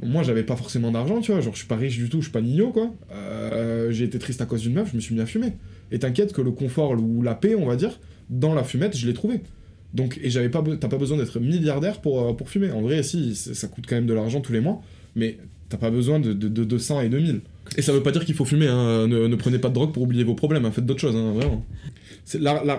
Moi, 0.03 0.23
j'avais 0.23 0.43
pas 0.43 0.55
forcément 0.55 0.91
d'argent, 0.91 1.21
tu 1.21 1.31
vois, 1.31 1.41
genre 1.41 1.53
je 1.53 1.59
suis 1.59 1.67
pas 1.67 1.77
riche 1.77 1.97
du 1.97 2.09
tout, 2.09 2.19
je 2.19 2.25
suis 2.25 2.31
pas 2.31 2.41
nigno, 2.41 2.69
quoi. 2.69 2.93
Euh, 3.11 3.91
j'ai 3.91 4.03
été 4.05 4.19
triste 4.19 4.41
à 4.41 4.45
cause 4.45 4.61
d'une 4.61 4.73
meuf, 4.73 4.91
je 4.91 4.95
me 4.95 5.01
suis 5.01 5.15
mis 5.15 5.21
à 5.21 5.25
fumer. 5.25 5.53
Et 5.91 5.99
t'inquiète 5.99 6.31
que 6.31 6.41
le 6.41 6.51
confort 6.51 6.91
ou 6.91 7.23
la 7.23 7.33
paix, 7.33 7.55
on 7.55 7.65
va 7.65 7.75
dire, 7.75 7.99
dans 8.29 8.53
la 8.53 8.63
fumette, 8.63 8.95
je 8.95 9.07
l'ai 9.07 9.13
trouvé. 9.13 9.39
Donc, 9.93 10.19
et 10.21 10.29
j'avais 10.29 10.49
pas, 10.49 10.63
t'as 10.79 10.89
pas 10.89 10.97
besoin 10.97 11.17
d'être 11.17 11.39
milliardaire 11.39 12.01
pour, 12.01 12.21
euh, 12.21 12.45
fumer. 12.45 12.71
En 12.71 12.81
vrai, 12.81 13.01
si, 13.01 13.35
ça 13.35 13.67
coûte 13.67 13.85
quand 13.87 13.95
même 13.95 14.05
de 14.05 14.13
l'argent 14.13 14.41
tous 14.41 14.53
les 14.53 14.59
mois, 14.59 14.83
mais 15.15 15.37
t'as 15.69 15.77
pas 15.77 15.89
besoin 15.89 16.19
de, 16.19 16.33
de, 16.33 16.49
de 16.49 16.63
200 16.65 17.01
et 17.01 17.09
2000. 17.09 17.41
Et 17.77 17.81
ça 17.81 17.91
veut 17.93 18.03
pas 18.03 18.11
dire 18.11 18.23
qu'il 18.25 18.35
faut 18.35 18.45
fumer, 18.45 18.67
hein. 18.67 19.07
ne, 19.07 19.27
ne 19.27 19.35
prenez 19.35 19.59
pas 19.59 19.69
de 19.69 19.73
drogue 19.73 19.91
pour 19.91 20.03
oublier 20.03 20.23
vos 20.23 20.35
problèmes, 20.35 20.65
hein. 20.65 20.71
faites 20.71 20.85
d'autres 20.85 21.01
choses, 21.01 21.15
hein, 21.15 21.33
vraiment. 21.33 21.65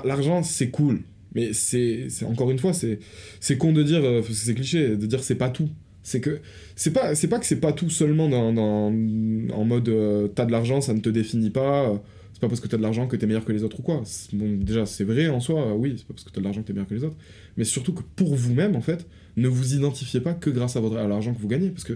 L'argent, 0.04 0.42
c'est 0.42 0.70
cool, 0.70 1.02
mais 1.34 1.52
c'est 1.52 2.08
encore 2.24 2.50
une 2.50 2.58
fois, 2.58 2.72
c'est 2.72 3.58
con 3.58 3.72
de 3.72 3.82
dire, 3.82 4.04
euh, 4.04 4.22
c'est 4.30 4.54
cliché, 4.54 4.96
de 4.96 5.06
dire 5.06 5.22
c'est 5.22 5.34
pas 5.34 5.50
tout. 5.50 5.68
C'est 6.02 6.20
que 6.20 6.38
c'est 6.76 6.92
pas 6.92 7.16
c'est 7.16 7.26
pas 7.26 7.40
que 7.40 7.46
c'est 7.46 7.58
pas 7.58 7.72
tout 7.72 7.90
seulement 7.90 8.28
dans, 8.28 8.56
en 8.56 9.64
mode 9.64 9.88
euh, 9.88 10.28
t'as 10.28 10.44
de 10.46 10.52
l'argent, 10.52 10.80
ça 10.80 10.94
ne 10.94 11.00
te 11.00 11.08
définit 11.08 11.50
pas. 11.50 11.90
euh, 11.90 11.96
c'est 12.32 12.40
pas 12.40 12.48
parce 12.48 12.60
que 12.60 12.68
t'as 12.68 12.76
de 12.76 12.82
l'argent 12.82 13.06
que 13.06 13.16
t'es 13.16 13.26
meilleur 13.26 13.46
que 13.46 13.52
les 13.52 13.64
autres 13.64 13.80
ou 13.80 13.82
quoi. 13.82 14.02
Bon, 14.34 14.58
déjà, 14.58 14.84
c'est 14.84 15.04
vrai 15.04 15.28
en 15.28 15.40
soi, 15.40 15.74
oui, 15.74 15.94
c'est 15.96 16.06
pas 16.06 16.12
parce 16.12 16.22
que 16.22 16.30
t'as 16.30 16.40
de 16.40 16.44
l'argent 16.44 16.60
que 16.60 16.66
t'es 16.66 16.74
meilleur 16.74 16.86
que 16.86 16.94
les 16.94 17.02
autres. 17.02 17.16
Mais 17.56 17.64
surtout 17.64 17.94
que 17.94 18.02
pour 18.14 18.34
vous-même, 18.34 18.76
en 18.76 18.82
fait, 18.82 19.06
ne 19.38 19.48
vous 19.48 19.74
identifiez 19.74 20.20
pas 20.20 20.34
que 20.34 20.50
grâce 20.50 20.76
à 20.76 20.80
l'argent 20.80 21.32
que 21.32 21.40
vous 21.40 21.48
gagnez, 21.48 21.70
parce 21.70 21.84
que 21.84 21.94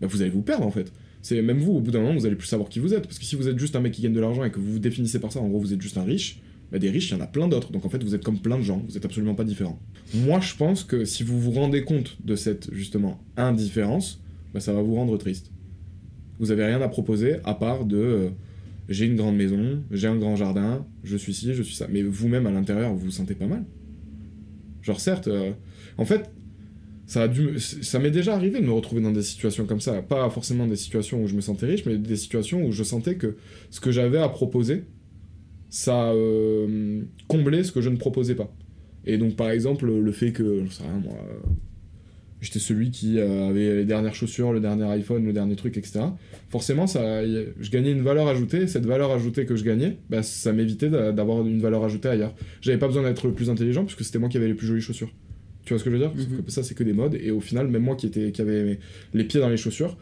bah, 0.00 0.06
vous 0.08 0.22
allez 0.22 0.30
vous 0.30 0.40
perdre, 0.40 0.66
en 0.66 0.70
fait. 0.70 0.90
C'est 1.22 1.40
même 1.40 1.58
vous, 1.58 1.72
au 1.72 1.80
bout 1.80 1.92
d'un 1.92 2.00
moment, 2.00 2.14
vous 2.14 2.26
allez 2.26 2.36
plus 2.36 2.48
savoir 2.48 2.68
qui 2.68 2.80
vous 2.80 2.94
êtes. 2.94 3.04
Parce 3.04 3.18
que 3.18 3.24
si 3.24 3.36
vous 3.36 3.48
êtes 3.48 3.58
juste 3.58 3.76
un 3.76 3.80
mec 3.80 3.92
qui 3.92 4.02
gagne 4.02 4.12
de 4.12 4.20
l'argent 4.20 4.44
et 4.44 4.50
que 4.50 4.58
vous 4.58 4.72
vous 4.72 4.78
définissez 4.80 5.20
par 5.20 5.32
ça, 5.32 5.40
en 5.40 5.48
gros, 5.48 5.60
vous 5.60 5.72
êtes 5.72 5.80
juste 5.80 5.96
un 5.96 6.02
riche, 6.04 6.40
bah, 6.72 6.78
des 6.78 6.90
riches, 6.90 7.10
il 7.10 7.12
y 7.12 7.16
en 7.16 7.20
a 7.20 7.26
plein 7.26 7.48
d'autres. 7.48 7.70
Donc 7.70 7.84
en 7.84 7.88
fait, 7.88 8.02
vous 8.02 8.14
êtes 8.14 8.24
comme 8.24 8.38
plein 8.38 8.58
de 8.58 8.62
gens, 8.62 8.82
vous 8.88 8.96
êtes 8.96 9.04
absolument 9.04 9.34
pas 9.34 9.44
différents. 9.44 9.78
Moi, 10.14 10.40
je 10.40 10.56
pense 10.56 10.82
que 10.82 11.04
si 11.04 11.22
vous 11.22 11.38
vous 11.38 11.52
rendez 11.52 11.84
compte 11.84 12.16
de 12.24 12.34
cette, 12.34 12.72
justement, 12.74 13.22
indifférence, 13.36 14.20
bah, 14.52 14.60
ça 14.60 14.72
va 14.72 14.82
vous 14.82 14.94
rendre 14.96 15.16
triste. 15.16 15.52
Vous 16.40 16.50
avez 16.50 16.64
rien 16.64 16.80
à 16.80 16.88
proposer 16.88 17.36
à 17.44 17.54
part 17.54 17.84
de 17.84 17.96
euh, 17.96 18.28
j'ai 18.88 19.06
une 19.06 19.16
grande 19.16 19.36
maison, 19.36 19.82
j'ai 19.90 20.08
un 20.08 20.16
grand 20.16 20.34
jardin, 20.34 20.84
je 21.04 21.16
suis 21.16 21.34
ci, 21.34 21.54
je 21.54 21.62
suis 21.62 21.76
ça. 21.76 21.86
Mais 21.88 22.02
vous-même 22.02 22.46
à 22.46 22.50
l'intérieur, 22.50 22.92
vous 22.94 23.06
vous 23.06 23.10
sentez 23.10 23.34
pas 23.34 23.46
mal. 23.46 23.64
Genre 24.82 25.00
certes, 25.00 25.28
euh, 25.28 25.52
en 25.98 26.04
fait, 26.04 26.30
ça 27.06 27.22
a 27.24 27.28
dû, 27.28 27.58
ça 27.58 27.98
m'est 27.98 28.10
déjà 28.10 28.34
arrivé 28.34 28.60
de 28.60 28.66
me 28.66 28.72
retrouver 28.72 29.02
dans 29.02 29.10
des 29.12 29.22
situations 29.22 29.66
comme 29.66 29.80
ça, 29.80 30.00
pas 30.02 30.28
forcément 30.30 30.66
des 30.66 30.76
situations 30.76 31.22
où 31.22 31.26
je 31.26 31.34
me 31.34 31.40
sentais 31.40 31.66
riche, 31.66 31.84
mais 31.84 31.98
des 31.98 32.16
situations 32.16 32.64
où 32.64 32.72
je 32.72 32.82
sentais 32.84 33.16
que 33.16 33.36
ce 33.70 33.80
que 33.80 33.90
j'avais 33.90 34.18
à 34.18 34.28
proposer, 34.28 34.84
ça 35.68 36.12
euh, 36.12 37.02
comblait 37.28 37.64
ce 37.64 37.72
que 37.72 37.80
je 37.80 37.90
ne 37.90 37.96
proposais 37.96 38.34
pas. 38.34 38.54
Et 39.04 39.18
donc 39.18 39.36
par 39.36 39.50
exemple 39.50 39.86
le 39.90 40.12
fait 40.12 40.32
que, 40.32 40.64
je 40.64 40.70
sais 40.72 40.84
rien 40.84 41.00
moi, 41.02 41.14
j'étais 42.40 42.58
celui 42.58 42.90
qui 42.90 43.20
avait 43.20 43.76
les 43.76 43.84
dernières 43.84 44.14
chaussures, 44.14 44.52
le 44.52 44.60
dernier 44.60 44.84
iPhone, 44.84 45.24
le 45.24 45.32
dernier 45.32 45.54
truc, 45.56 45.76
etc. 45.76 46.00
Forcément, 46.50 46.86
ça, 46.88 47.24
je 47.24 47.70
gagnais 47.70 47.92
une 47.92 48.02
valeur 48.02 48.26
ajoutée. 48.28 48.62
et 48.62 48.66
Cette 48.66 48.84
valeur 48.86 49.10
ajoutée 49.12 49.44
que 49.46 49.54
je 49.54 49.64
gagnais, 49.64 49.98
bah, 50.10 50.22
ça 50.24 50.52
m'évitait 50.52 50.88
d'a- 50.90 51.12
d'avoir 51.12 51.46
une 51.46 51.60
valeur 51.60 51.84
ajoutée 51.84 52.08
ailleurs. 52.08 52.34
J'avais 52.60 52.78
pas 52.78 52.88
besoin 52.88 53.04
d'être 53.04 53.26
le 53.28 53.32
plus 53.32 53.48
intelligent 53.48 53.84
puisque 53.84 54.04
c'était 54.04 54.18
moi 54.18 54.28
qui 54.28 54.38
avais 54.38 54.48
les 54.48 54.54
plus 54.54 54.66
jolies 54.66 54.80
chaussures. 54.82 55.10
Tu 55.64 55.72
vois 55.72 55.78
ce 55.78 55.84
que 55.84 55.90
je 55.90 55.96
veux 55.96 56.02
dire? 56.02 56.12
Parce 56.12 56.26
Mhm. 56.28 56.42
que 56.44 56.50
Ça, 56.50 56.62
c'est 56.62 56.74
que 56.74 56.82
des 56.84 56.92
modes. 56.92 57.14
Et 57.14 57.30
au 57.30 57.40
final, 57.40 57.68
même 57.68 57.82
moi 57.82 57.94
qui, 57.96 58.06
était, 58.06 58.32
qui 58.32 58.40
avait 58.42 58.78
les 59.14 59.24
pieds 59.24 59.40
dans 59.40 59.48
les 59.48 59.56
chaussures, 59.56 59.96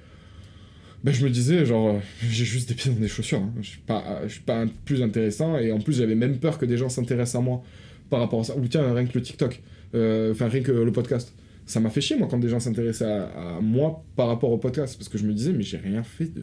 bah, 1.05 1.13
je 1.13 1.25
me 1.25 1.31
disais, 1.31 1.65
genre, 1.67 1.97
euh, 1.97 1.99
j'ai 2.29 2.45
juste 2.45 2.69
des 2.69 2.75
pieds 2.75 2.91
dans 2.93 3.01
des 3.01 3.09
chaussures. 3.09 3.39
hein. 3.41 3.53
Je 3.61 3.69
suis 3.69 3.81
pas, 3.81 4.21
je 4.27 4.33
suis 4.33 4.41
pas 4.43 4.65
plus 4.85 5.03
intéressant. 5.03 5.59
Et 5.59 5.73
en 5.73 5.79
plus, 5.81 5.95
j'avais 5.99 6.15
même 6.15 6.39
peur 6.39 6.59
que 6.59 6.67
des 6.67 6.77
gens 6.77 6.89
s'intéressent 6.89 7.37
à 7.41 7.45
moi 7.45 7.63
par 8.11 8.21
rapport 8.21 8.41
à 8.41 8.45
ça. 8.45 8.57
Ou 8.57 8.67
tiens, 8.69 8.93
rien 8.95 9.07
que 9.07 9.17
le 9.19 9.23
TikTok. 9.23 9.61
Euh, 9.95 10.33
Enfin, 10.33 10.49
rien 10.49 10.63
que 10.63 10.73
le 10.73 10.93
podcast 10.93 11.35
ça 11.71 11.81
m'a 11.81 11.89
fait 11.91 12.01
chier 12.01 12.16
moi 12.16 12.29
quand 12.31 12.39
des 12.39 12.49
gens 12.49 12.61
s'intéressaient 12.61 13.05
à, 13.05 13.57
à 13.57 13.61
moi 13.61 14.05
par 14.16 14.27
rapport 14.29 14.51
au 14.51 14.59
podcast 14.59 14.97
parce 14.99 15.09
que 15.09 15.16
je 15.18 15.25
me 15.27 15.33
disais 15.33 15.53
mais 15.53 15.62
j'ai 15.62 15.77
rien 15.79 16.03
fait 16.03 16.27
de, 16.33 16.43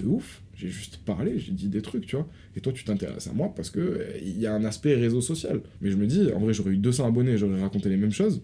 de 0.00 0.06
ouf. 0.06 0.42
J'ai 0.56 0.68
juste 0.68 0.98
parlé 1.04 1.38
j'ai 1.38 1.52
dit 1.52 1.68
des 1.68 1.82
trucs 1.82 2.06
tu 2.06 2.16
vois. 2.16 2.28
Et 2.56 2.60
toi 2.60 2.72
tu 2.72 2.84
t'intéresses 2.84 3.26
à 3.26 3.32
moi 3.32 3.52
parce 3.54 3.70
que 3.70 3.80
euh, 3.80 4.04
il 4.22 4.38
y 4.40 4.46
a 4.46 4.54
un 4.54 4.64
aspect 4.64 4.94
réseau 4.94 5.20
social. 5.20 5.60
Mais 5.80 5.90
je 5.90 5.96
me 5.96 6.06
dis 6.06 6.30
en 6.34 6.40
vrai 6.40 6.54
j'aurais 6.54 6.70
eu 6.72 6.76
200 6.78 7.06
abonnés 7.08 7.36
j'aurais 7.36 7.60
raconté 7.60 7.88
les 7.88 7.96
mêmes 7.96 8.12
choses. 8.12 8.40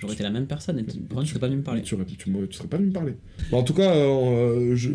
J'aurais 0.00 0.14
été 0.14 0.22
la 0.22 0.30
même 0.30 0.46
personne 0.46 0.78
et 0.78 0.84
tu, 0.84 0.96
tu 0.98 1.26
serais 1.26 1.38
pas 1.40 1.46
venu 1.48 1.58
me 1.58 1.62
parler. 1.62 1.82
tu, 1.82 1.94
tu, 2.16 2.30
me- 2.30 2.46
tu 2.46 2.56
serais 2.56 2.68
pas 2.68 2.78
venu 2.78 2.88
me 2.88 2.92
parler. 2.94 3.14
En 3.52 3.62
tout 3.62 3.74
cas 3.74 3.94
euh, 3.94 4.74
je, 4.74 4.90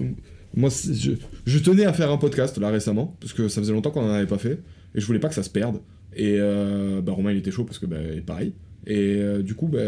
moi 0.55 0.69
je, 0.69 1.11
je 1.45 1.59
tenais 1.59 1.86
à 1.86 1.93
faire 1.93 2.11
un 2.11 2.17
podcast 2.17 2.57
là 2.57 2.69
récemment 2.69 3.15
parce 3.19 3.34
que 3.34 3.47
ça 3.47 3.61
faisait 3.61 3.73
longtemps 3.73 3.91
qu'on 3.91 4.03
en 4.05 4.09
avait 4.13 4.26
pas 4.28 4.38
fait 4.39 4.59
et 4.95 4.99
je 4.99 5.05
voulais 5.05 5.19
pas 5.19 5.30
que 5.30 5.36
ça 5.36 5.43
se 5.43 5.49
perde. 5.49 5.80
Et 6.17 6.38
euh, 6.39 7.01
bah, 7.01 7.11
Romain 7.11 7.32
il 7.32 7.38
était 7.38 7.51
chaud 7.51 7.63
parce 7.65 7.78
que 7.80 7.86
bah, 7.86 7.97
pareil. 8.26 8.53
Et 8.88 9.17
euh, 9.19 9.41
du 9.43 9.53
coup 9.53 9.67
bah, 9.67 9.80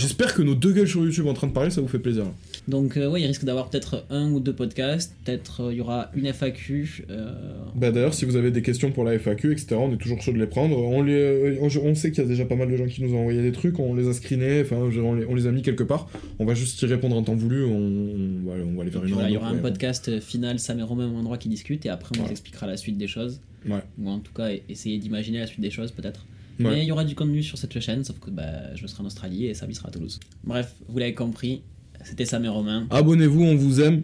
J'espère 0.00 0.34
que 0.34 0.42
nos 0.42 0.54
deux 0.54 0.72
gueules 0.72 0.88
sur 0.88 1.02
YouTube 1.04 1.26
en 1.26 1.34
train 1.34 1.46
de 1.46 1.52
parler, 1.52 1.70
ça 1.70 1.80
vous 1.80 1.88
fait 1.88 1.98
plaisir. 1.98 2.24
Donc, 2.68 2.96
euh, 2.96 3.08
ouais, 3.08 3.20
il 3.22 3.26
risque 3.26 3.44
d'avoir 3.44 3.70
peut-être 3.70 4.04
un 4.10 4.30
ou 4.32 4.40
deux 4.40 4.52
podcasts. 4.52 5.14
Peut-être 5.24 5.62
euh, 5.64 5.72
il 5.72 5.78
y 5.78 5.80
aura 5.80 6.10
une 6.14 6.26
FAQ. 6.26 7.04
euh, 7.10 7.32
Bah 7.74 7.90
d'ailleurs, 7.90 8.14
si 8.14 8.24
vous 8.24 8.36
avez 8.36 8.50
des 8.50 8.62
questions 8.62 8.92
pour 8.92 9.04
la 9.04 9.14
FAQ, 9.18 9.52
etc., 9.52 9.76
on 9.78 9.92
est 9.92 9.96
toujours 9.96 10.20
chaud 10.22 10.32
de 10.32 10.38
les 10.38 10.46
prendre. 10.46 10.76
On, 10.78 11.02
les, 11.02 11.12
euh, 11.14 11.56
on, 11.60 11.68
on 11.84 11.94
sait 11.94 12.10
qu'il 12.10 12.22
y 12.22 12.26
a 12.26 12.28
déjà 12.28 12.44
pas 12.44 12.56
mal 12.56 12.70
de 12.70 12.76
gens 12.76 12.86
qui 12.86 13.02
nous 13.02 13.14
ont 13.14 13.20
envoyé 13.20 13.42
des 13.42 13.52
trucs, 13.52 13.78
on 13.78 13.94
les 13.94 14.08
a 14.08 14.12
screenés, 14.12 14.62
enfin, 14.62 14.76
on 14.76 15.14
les, 15.14 15.24
on 15.26 15.34
les 15.34 15.46
a 15.46 15.52
mis 15.52 15.62
quelque 15.62 15.84
part. 15.84 16.08
On 16.38 16.44
va 16.44 16.54
juste 16.54 16.80
y 16.82 16.86
répondre 16.86 17.16
en 17.16 17.22
temps 17.22 17.34
voulu, 17.34 17.64
on, 17.64 17.70
on 17.76 18.48
va, 18.50 18.56
va 18.56 18.82
aller 18.82 18.90
vers 18.90 19.04
une 19.04 19.14
voilà, 19.14 19.28
il 19.30 19.34
y 19.34 19.36
aura 19.36 19.48
un 19.48 19.54
ouais. 19.54 19.60
podcast 19.60 20.20
final, 20.20 20.58
Sam 20.58 20.78
et 20.78 20.82
Romain 20.82 21.06
au 21.06 21.08
même 21.10 21.18
endroit 21.18 21.38
qui 21.38 21.48
discutent. 21.48 21.86
Et 21.86 21.88
après, 21.88 22.10
on 22.14 22.18
Voilà. 22.18 22.26
vous 22.28 22.32
expliquera 22.32 22.66
la 22.66 22.76
suite 22.76 22.96
des 22.98 23.08
choses. 23.08 23.40
Ouais. 23.68 23.80
Ou 24.00 24.08
en 24.08 24.18
tout 24.20 24.32
cas, 24.32 24.48
essayer 24.68 24.98
d'imaginer 24.98 25.38
la 25.40 25.46
suite 25.46 25.60
des 25.60 25.70
choses, 25.70 25.90
peut-être. 25.92 26.24
Ouais. 26.60 26.70
Mais 26.70 26.82
il 26.82 26.86
y 26.86 26.92
aura 26.92 27.04
du 27.04 27.14
contenu 27.14 27.42
sur 27.42 27.58
cette 27.58 27.78
chaîne, 27.80 28.04
sauf 28.04 28.18
que 28.20 28.30
bah, 28.30 28.74
je 28.74 28.86
serai 28.86 29.02
en 29.02 29.06
Australie 29.06 29.46
et 29.46 29.54
Sam 29.54 29.70
il 29.70 29.74
sera 29.74 29.88
à 29.88 29.90
Toulouse. 29.90 30.20
Bref, 30.44 30.74
vous 30.88 30.98
l'avez 30.98 31.14
compris, 31.14 31.62
c'était 32.04 32.26
Sam 32.26 32.44
et 32.44 32.48
Romain. 32.48 32.86
Abonnez-vous, 32.90 33.42
on 33.42 33.56
vous 33.56 33.80
aime. 33.80 34.02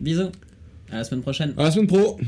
Bisous, 0.00 0.30
à 0.90 0.96
la 0.96 1.04
semaine 1.04 1.22
prochaine. 1.22 1.54
À 1.56 1.64
la 1.64 1.70
semaine 1.70 1.86
pro 1.86 2.18